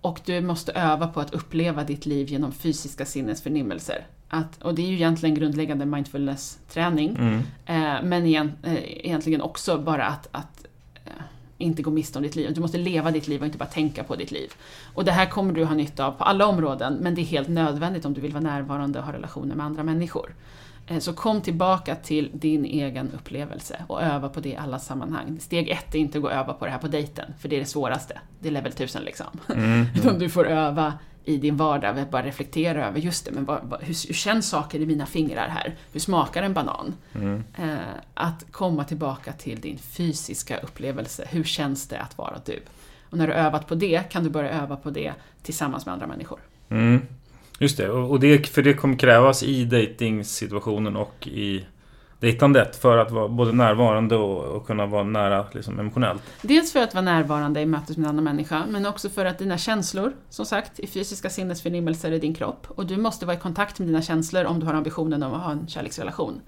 Och 0.00 0.20
du 0.24 0.40
måste 0.40 0.72
öva 0.72 1.06
på 1.06 1.20
att 1.20 1.34
uppleva 1.34 1.84
ditt 1.84 2.06
liv 2.06 2.28
genom 2.28 2.52
fysiska 2.52 3.04
sinnesförnimmelser. 3.04 4.06
Att, 4.28 4.62
och 4.62 4.74
det 4.74 4.82
är 4.82 4.86
ju 4.86 4.94
egentligen 4.94 5.34
grundläggande 5.34 5.84
mindfulness-träning, 5.86 7.16
Mm. 7.16 7.38
eh, 7.66 8.02
men 8.02 8.26
igen, 8.26 8.52
eh, 8.62 9.06
egentligen 9.06 9.42
också 9.42 9.78
bara 9.78 10.04
att, 10.06 10.28
att 10.32 10.66
eh, 11.04 11.12
inte 11.58 11.82
gå 11.82 11.90
miste 11.90 12.18
om 12.18 12.22
ditt 12.22 12.36
liv. 12.36 12.54
Du 12.54 12.60
måste 12.60 12.78
leva 12.78 13.10
ditt 13.10 13.28
liv 13.28 13.40
och 13.40 13.46
inte 13.46 13.58
bara 13.58 13.68
tänka 13.68 14.04
på 14.04 14.16
ditt 14.16 14.30
liv. 14.30 14.52
Och 14.94 15.04
det 15.04 15.12
här 15.12 15.26
kommer 15.26 15.52
du 15.52 15.64
ha 15.64 15.74
nytta 15.74 16.06
av 16.06 16.12
på 16.12 16.24
alla 16.24 16.46
områden, 16.46 16.94
men 17.00 17.14
det 17.14 17.20
är 17.20 17.24
helt 17.24 17.48
nödvändigt 17.48 18.04
om 18.04 18.14
du 18.14 18.20
vill 18.20 18.32
vara 18.32 18.42
närvarande 18.42 18.98
och 18.98 19.04
ha 19.04 19.12
relationer 19.12 19.54
med 19.54 19.66
andra 19.66 19.82
människor. 19.82 20.34
Eh, 20.88 20.98
Så 20.98 21.12
kom 21.12 21.40
tillbaka 21.40 21.94
till 21.94 22.30
din 22.32 22.64
egen 22.64 23.10
upplevelse 23.14 23.84
och 23.86 24.02
öva 24.02 24.28
på 24.28 24.40
det 24.40 24.48
i 24.48 24.56
alla 24.56 24.78
sammanhang. 24.78 25.38
Steg 25.40 25.68
ett 25.68 25.94
är 25.94 25.98
inte 25.98 26.18
att 26.18 26.22
gå 26.22 26.28
och 26.28 26.34
öva 26.34 26.52
på 26.52 26.64
det 26.64 26.70
här 26.70 26.78
på 26.78 26.88
dejten, 26.88 27.34
för 27.38 27.48
det 27.48 27.56
är 27.56 27.60
det 27.60 27.66
svåraste. 27.66 28.20
Det 28.40 28.48
är 28.48 28.52
level 28.52 28.72
1000 28.72 29.02
liksom. 29.02 29.26
Utan 29.96 30.18
du 30.18 30.28
får 30.28 30.46
öva 30.48 30.92
i 31.24 31.36
din 31.36 31.56
vardag, 31.56 31.96
bara 32.10 32.22
reflektera 32.22 32.86
över, 32.86 33.00
just 33.00 33.24
det, 33.24 33.30
men 33.32 33.44
vad, 33.44 33.58
vad, 33.62 33.80
hur, 33.80 34.06
hur 34.06 34.14
känns 34.14 34.48
saker 34.48 34.80
i 34.80 34.86
mina 34.86 35.06
fingrar 35.06 35.48
här? 35.48 35.76
Hur 35.92 36.00
smakar 36.00 36.42
en 36.42 36.54
banan? 36.54 36.94
Eh, 37.58 37.76
att 38.14 38.44
komma 38.50 38.84
tillbaka 38.84 39.32
till 39.32 39.60
din 39.60 39.78
fysiska 39.78 40.58
upplevelse. 40.58 41.24
Hur 41.30 41.44
känns 41.44 41.88
det 41.88 41.98
att 42.00 42.18
vara 42.18 42.40
du? 42.44 42.60
Och 43.10 43.18
när 43.18 43.26
du 43.26 43.32
har 43.32 43.40
övat 43.40 43.66
på 43.66 43.74
det 43.74 44.10
kan 44.10 44.24
du 44.24 44.30
börja 44.30 44.50
öva 44.50 44.76
på 44.76 44.90
det 44.90 45.12
tillsammans 45.42 45.86
med 45.86 45.92
andra 45.92 46.06
människor. 46.06 46.38
Mm. 46.68 47.06
Just 47.58 47.76
det, 47.76 47.88
och 47.90 48.20
det, 48.20 48.48
för 48.48 48.62
det 48.62 48.74
kommer 48.74 48.96
krävas 48.96 49.42
i 49.42 49.64
dejtingsituationen 49.64 50.96
och 50.96 51.26
i 51.26 51.64
dejtandet 52.20 52.76
för 52.76 52.96
att 52.98 53.10
vara 53.10 53.28
både 53.28 53.52
närvarande 53.52 54.16
och, 54.16 54.44
och 54.44 54.66
kunna 54.66 54.86
vara 54.86 55.02
nära 55.02 55.46
liksom, 55.52 55.80
emotionellt. 55.80 56.22
Dels 56.42 56.72
för 56.72 56.80
att 56.80 56.94
vara 56.94 57.04
närvarande 57.04 57.60
i 57.60 57.66
mötet 57.66 57.96
med 57.96 58.04
en 58.04 58.10
annan 58.10 58.24
människa, 58.24 58.64
men 58.68 58.86
också 58.86 59.08
för 59.08 59.24
att 59.24 59.38
dina 59.38 59.58
känslor, 59.58 60.12
som 60.30 60.46
sagt, 60.46 60.78
är 60.78 60.86
fysiska 60.86 61.30
sinnesförnimmelser 61.30 62.12
i 62.12 62.18
din 62.18 62.34
kropp. 62.34 62.66
Och 62.70 62.86
du 62.86 62.96
måste 62.96 63.26
vara 63.26 63.36
i 63.36 63.40
kontakt 63.40 63.78
med 63.78 63.88
dina 63.88 64.02
känslor 64.02 64.44
om 64.44 64.60
du 64.60 64.66
har 64.66 64.74
ambitionen 64.74 65.22
om 65.22 65.34
att 65.34 65.42
ha 65.42 65.52
en 65.52 65.68
kärleksrelation. 65.68 66.40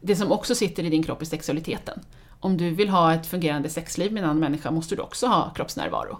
Det 0.00 0.16
som 0.16 0.32
också 0.32 0.54
sitter 0.54 0.84
i 0.84 0.90
din 0.90 1.02
kropp 1.02 1.22
är 1.22 1.26
sexualiteten. 1.26 2.00
Om 2.40 2.56
du 2.56 2.70
vill 2.70 2.88
ha 2.88 3.14
ett 3.14 3.26
fungerande 3.26 3.68
sexliv 3.68 4.12
med 4.12 4.22
en 4.22 4.28
annan 4.28 4.40
människa 4.40 4.70
måste 4.70 4.96
du 4.96 5.02
också 5.02 5.26
ha 5.26 5.50
kroppsnärvaro. 5.50 6.18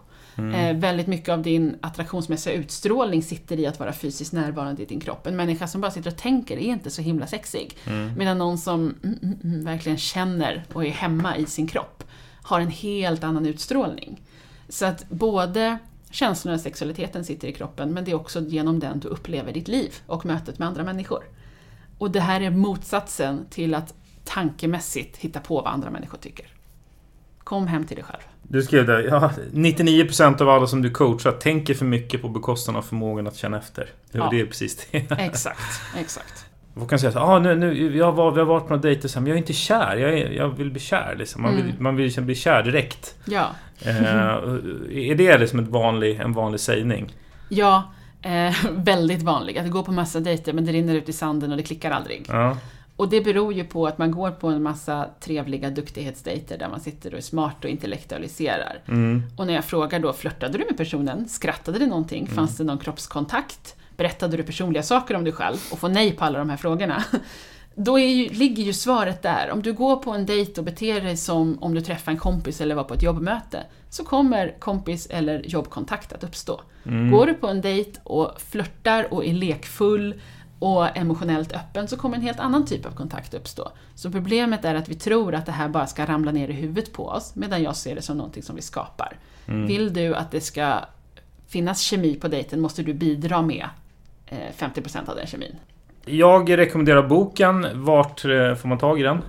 Eh, 0.55 0.76
väldigt 0.76 1.07
mycket 1.07 1.28
av 1.28 1.43
din 1.43 1.76
attraktionsmässiga 1.80 2.55
utstrålning 2.55 3.22
sitter 3.22 3.61
i 3.61 3.66
att 3.66 3.78
vara 3.78 3.93
fysiskt 3.93 4.32
närvarande 4.32 4.82
i 4.82 4.84
din 4.84 5.01
kropp. 5.01 5.26
En 5.26 5.36
människa 5.36 5.66
som 5.66 5.80
bara 5.80 5.91
sitter 5.91 6.11
och 6.11 6.16
tänker 6.16 6.57
är 6.57 6.61
inte 6.61 6.91
så 6.91 7.03
himla 7.03 7.26
sexig. 7.26 7.76
Medan 8.16 8.38
någon 8.38 8.59
som 8.59 8.80
mm, 8.80 9.18
mm, 9.22 9.38
mm, 9.45 9.64
verkligen 9.64 9.99
känner 9.99 10.64
och 10.72 10.84
är 10.84 10.91
hemma 10.91 11.36
i 11.36 11.47
sin 11.47 11.66
kropp 11.66 12.05
har 12.43 12.61
en 12.61 12.70
helt 12.70 13.24
annan 13.24 13.47
utstrålning. 13.47 14.22
Så 14.68 14.86
att 14.86 15.09
både 15.09 15.78
känslorna 16.11 16.55
och 16.55 16.61
sexualiteten 16.61 17.24
sitter 17.24 17.49
i 17.49 17.53
kroppen, 17.53 17.93
men 17.93 18.05
det 18.05 18.11
är 18.11 18.14
också 18.14 18.41
genom 18.41 18.80
den 18.80 19.01
du 19.01 19.09
upplever 19.09 19.53
ditt 19.53 19.68
liv 19.68 19.95
och 20.07 20.26
mötet 20.26 20.59
med 20.59 20.68
andra 20.68 20.84
människor. 20.84 21.24
Och 21.99 22.11
det 22.11 22.20
här 22.20 22.41
är 22.41 22.51
motsatsen 22.51 23.47
till 23.51 23.74
att 23.74 23.95
tankemässigt 24.24 25.16
hitta 25.16 25.41
på 25.41 25.55
vad 25.55 25.72
andra 25.72 25.91
människor 25.91 26.18
tycker. 26.18 26.47
Kom 27.38 27.66
hem 27.66 27.86
till 27.86 27.97
dig 27.97 28.05
själv. 28.05 28.22
Du 28.53 28.62
skrev 28.62 28.86
där, 28.86 28.98
ja, 29.11 29.30
99% 29.53 30.42
av 30.42 30.48
alla 30.48 30.66
som 30.66 30.82
du 30.82 30.90
coachar 30.90 31.32
tänker 31.32 31.74
för 31.74 31.84
mycket 31.84 32.22
på 32.22 32.28
bekostnad 32.28 32.76
av 32.76 32.82
förmågan 32.82 33.26
att 33.26 33.36
känna 33.36 33.59
efter. 33.59 33.88
Det, 34.12 34.18
Ja. 34.18 34.28
det 34.30 34.40
är 34.40 34.46
precis 34.46 34.86
det. 34.90 34.98
Exakt, 35.18 35.61
exakt. 36.01 36.44
Folk 36.74 36.90
kan 36.90 36.98
säga 36.98 37.12
så 37.12 37.18
ah, 37.18 37.38
nu, 37.38 37.55
nu, 37.55 37.96
jag 37.96 38.12
har, 38.12 38.30
vi 38.30 38.38
har 38.40 38.46
varit 38.46 38.62
på 38.62 38.68
några 38.68 38.82
dejter 38.82 39.11
men 39.20 39.26
jag 39.26 39.34
är 39.34 39.38
inte 39.38 39.53
kär. 39.53 39.96
Jag, 39.96 40.18
är, 40.18 40.30
jag 40.30 40.48
vill 40.48 40.70
bli 40.70 40.80
kär 40.80 41.14
liksom. 41.18 41.42
Man 41.42 41.57
vill, 41.57 41.64
Mm. 41.64 41.76
man 41.78 41.96
vill 41.96 42.22
bli 42.22 42.34
kär 42.34 42.62
direkt. 42.62 43.14
Ja, 43.24 43.46
Eh, 43.82 43.94
är 44.90 45.14
det 45.14 45.38
liksom 45.38 45.59
ett 45.59 45.68
vanlig, 45.68 46.20
en 46.20 46.32
vanlig 46.32 46.61
sägning? 46.61 47.12
ja 47.48 47.92
eh, 48.22 48.55
väldigt 48.72 49.22
vanlig. 49.22 49.59
Att 49.59 49.70
gå 49.70 49.82
på 49.82 49.92
massa 49.92 50.20
dejter 50.20 50.53
men 50.53 50.64
det 50.66 50.72
rinner 50.72 50.94
ut 50.94 51.09
i 51.09 51.12
sanden 51.12 51.51
och 51.51 51.57
det 51.57 51.62
klickar 51.62 51.90
aldrig. 51.90 52.24
Ja. 52.28 52.57
Och 53.01 53.09
det 53.09 53.20
beror 53.20 53.53
ju 53.53 53.64
på 53.64 53.86
att 53.86 53.98
man 53.98 54.11
går 54.11 54.30
på 54.30 54.48
en 54.48 54.62
massa 54.62 55.09
trevliga 55.20 55.70
duktighetsdejter 55.70 56.59
där 56.59 56.68
man 56.68 56.80
sitter 56.80 57.12
och 57.12 57.18
är 57.18 57.22
smart 57.22 57.64
och 57.64 57.70
intellektualiserar. 57.70 58.82
Mm. 58.88 59.22
Och 59.36 59.46
när 59.46 59.55
jag 59.55 59.64
frågar 59.64 59.98
då, 59.98 60.12
flörtade 60.12 60.59
du 60.59 60.64
med 60.64 60.76
personen? 60.76 61.28
Skrattade 61.28 61.78
det 61.78 61.86
någonting? 61.86 62.22
Mm. 62.22 62.34
Fanns 62.34 62.57
det 62.57 62.64
någon 62.64 62.78
kroppskontakt? 62.78 63.76
Berättade 63.96 64.36
du 64.36 64.42
personliga 64.42 64.82
saker 64.82 65.16
om 65.16 65.24
dig 65.24 65.32
själv? 65.32 65.57
Och 65.72 65.78
får 65.78 65.88
nej 65.88 66.12
på 66.12 66.24
alla 66.24 66.38
de 66.38 66.51
här 66.51 66.57
frågorna. 66.57 67.05
Då 67.74 67.98
ju, 67.98 68.28
ligger 68.28 68.62
ju 68.62 68.72
svaret 68.72 69.22
där. 69.22 69.51
Om 69.51 69.62
du 69.62 69.72
går 69.72 69.96
på 69.96 70.11
en 70.11 70.26
dejt 70.26 70.61
och 70.61 70.64
beter 70.64 71.01
dig 71.01 71.16
som 71.16 71.59
om 71.61 71.74
du 71.74 71.80
träffar 71.80 72.12
en 72.12 72.18
kompis 72.18 72.61
eller 72.61 72.74
var 72.74 72.84
på 72.84 72.94
ett 72.94 73.03
jobbmöte, 73.03 73.62
så 73.90 74.05
kommer 74.05 74.55
kompis 74.59 75.07
eller 75.07 75.42
jobbkontakt 75.46 76.12
att 76.12 76.24
uppstå. 76.24 76.61
Mm. 76.86 77.11
Går 77.11 77.26
du 77.26 77.34
på 77.34 77.48
en 77.48 77.61
dejt 77.61 78.01
och 78.03 78.40
flörtar 78.51 79.14
och 79.14 79.24
är 79.24 79.32
lekfull 79.32 80.20
och 80.61 80.97
emotionellt 80.97 81.53
öppen 81.53 81.89
så 81.89 81.97
kommer 81.97 82.17
en 82.17 82.23
helt 82.23 82.41
annan 82.41 82.67
typ 82.67 82.87
av 82.87 82.91
kontakt 82.91 83.35
uppstå. 83.35 83.69
Så 83.95 84.11
problemet 84.11 84.65
är 84.65 84.75
att 84.75 84.89
vi 84.89 84.95
tror 84.95 85.35
att 85.35 85.47
det 85.47 85.53
här 85.53 85.69
bara 85.69 85.87
ska 85.87 86.07
ramla 86.07 86.33
ner 86.33 86.49
i 86.49 86.53
huvudet 86.53 86.93
på 86.93 87.07
oss, 87.09 87.33
medan 87.35 87.63
jag 87.63 87.77
ser 87.77 87.95
det 87.95 88.03
som 88.03 88.17
någonting 88.17 88.43
som 88.43 88.57
vi 88.57 88.63
skapar. 88.63 89.17
Vill 89.47 89.93
du 89.93 90.15
att 90.15 90.31
det 90.31 90.41
ska 90.41 90.79
finnas 91.49 91.81
kemi 91.81 92.15
på 92.15 92.29
dejten 92.29 92.61
måste 92.61 92.83
du 92.83 92.95
bidra 92.95 93.43
med 93.43 93.67
eh, 94.27 94.39
50% 94.59 95.09
av 95.11 95.17
den 95.17 95.27
kemin. 95.27 95.57
Jag 96.07 96.59
rekommenderar 96.59 97.03
boken. 97.09 97.67
Vart 97.85 98.25
eh, 98.25 98.55
får 98.55 98.69
man 98.69 98.79
tag 98.79 99.01
i 99.01 99.03
den? 99.03 99.23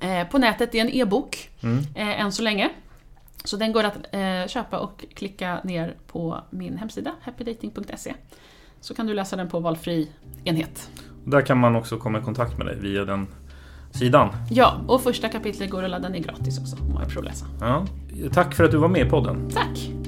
Eh, 0.00 0.28
på 0.28 0.38
nätet, 0.38 0.72
det 0.72 0.78
är 0.78 0.84
en 0.84 0.90
e-bok 0.90 1.50
Mm. 1.62 1.78
eh, 1.94 2.20
än 2.20 2.32
så 2.32 2.42
länge. 2.42 2.70
Så 3.44 3.56
den 3.56 3.72
går 3.72 3.84
att 3.84 3.96
eh, 4.12 4.46
köpa 4.46 4.78
och 4.78 5.04
klicka 5.14 5.60
ner 5.64 5.94
på 6.06 6.40
min 6.50 6.78
hemsida, 6.78 7.12
happydating.se. 7.22 8.14
Så 8.80 8.94
kan 8.94 9.06
du 9.06 9.14
läsa 9.14 9.36
den 9.36 9.48
på 9.48 9.60
valfri 9.60 10.08
enhet. 10.44 10.90
Där 11.24 11.40
kan 11.40 11.58
man 11.58 11.76
också 11.76 11.96
komma 11.96 12.18
i 12.18 12.22
kontakt 12.22 12.58
med 12.58 12.66
dig 12.66 12.78
via 12.80 13.04
den 13.04 13.26
sidan. 13.90 14.28
Ja, 14.50 14.74
och 14.86 15.02
första 15.02 15.28
kapitlet 15.28 15.70
går 15.70 15.84
att 15.84 15.90
ladda 15.90 16.08
ner 16.08 16.20
gratis 16.20 16.58
också 16.58 16.76
om 16.76 16.92
man 16.92 17.02
vill 17.02 17.12
provläsa. 17.14 17.46
Ja. 17.60 17.86
Tack 18.32 18.54
för 18.54 18.64
att 18.64 18.70
du 18.70 18.76
var 18.76 18.88
med 18.88 19.06
i 19.06 19.10
podden. 19.10 19.50
Tack! 19.50 20.07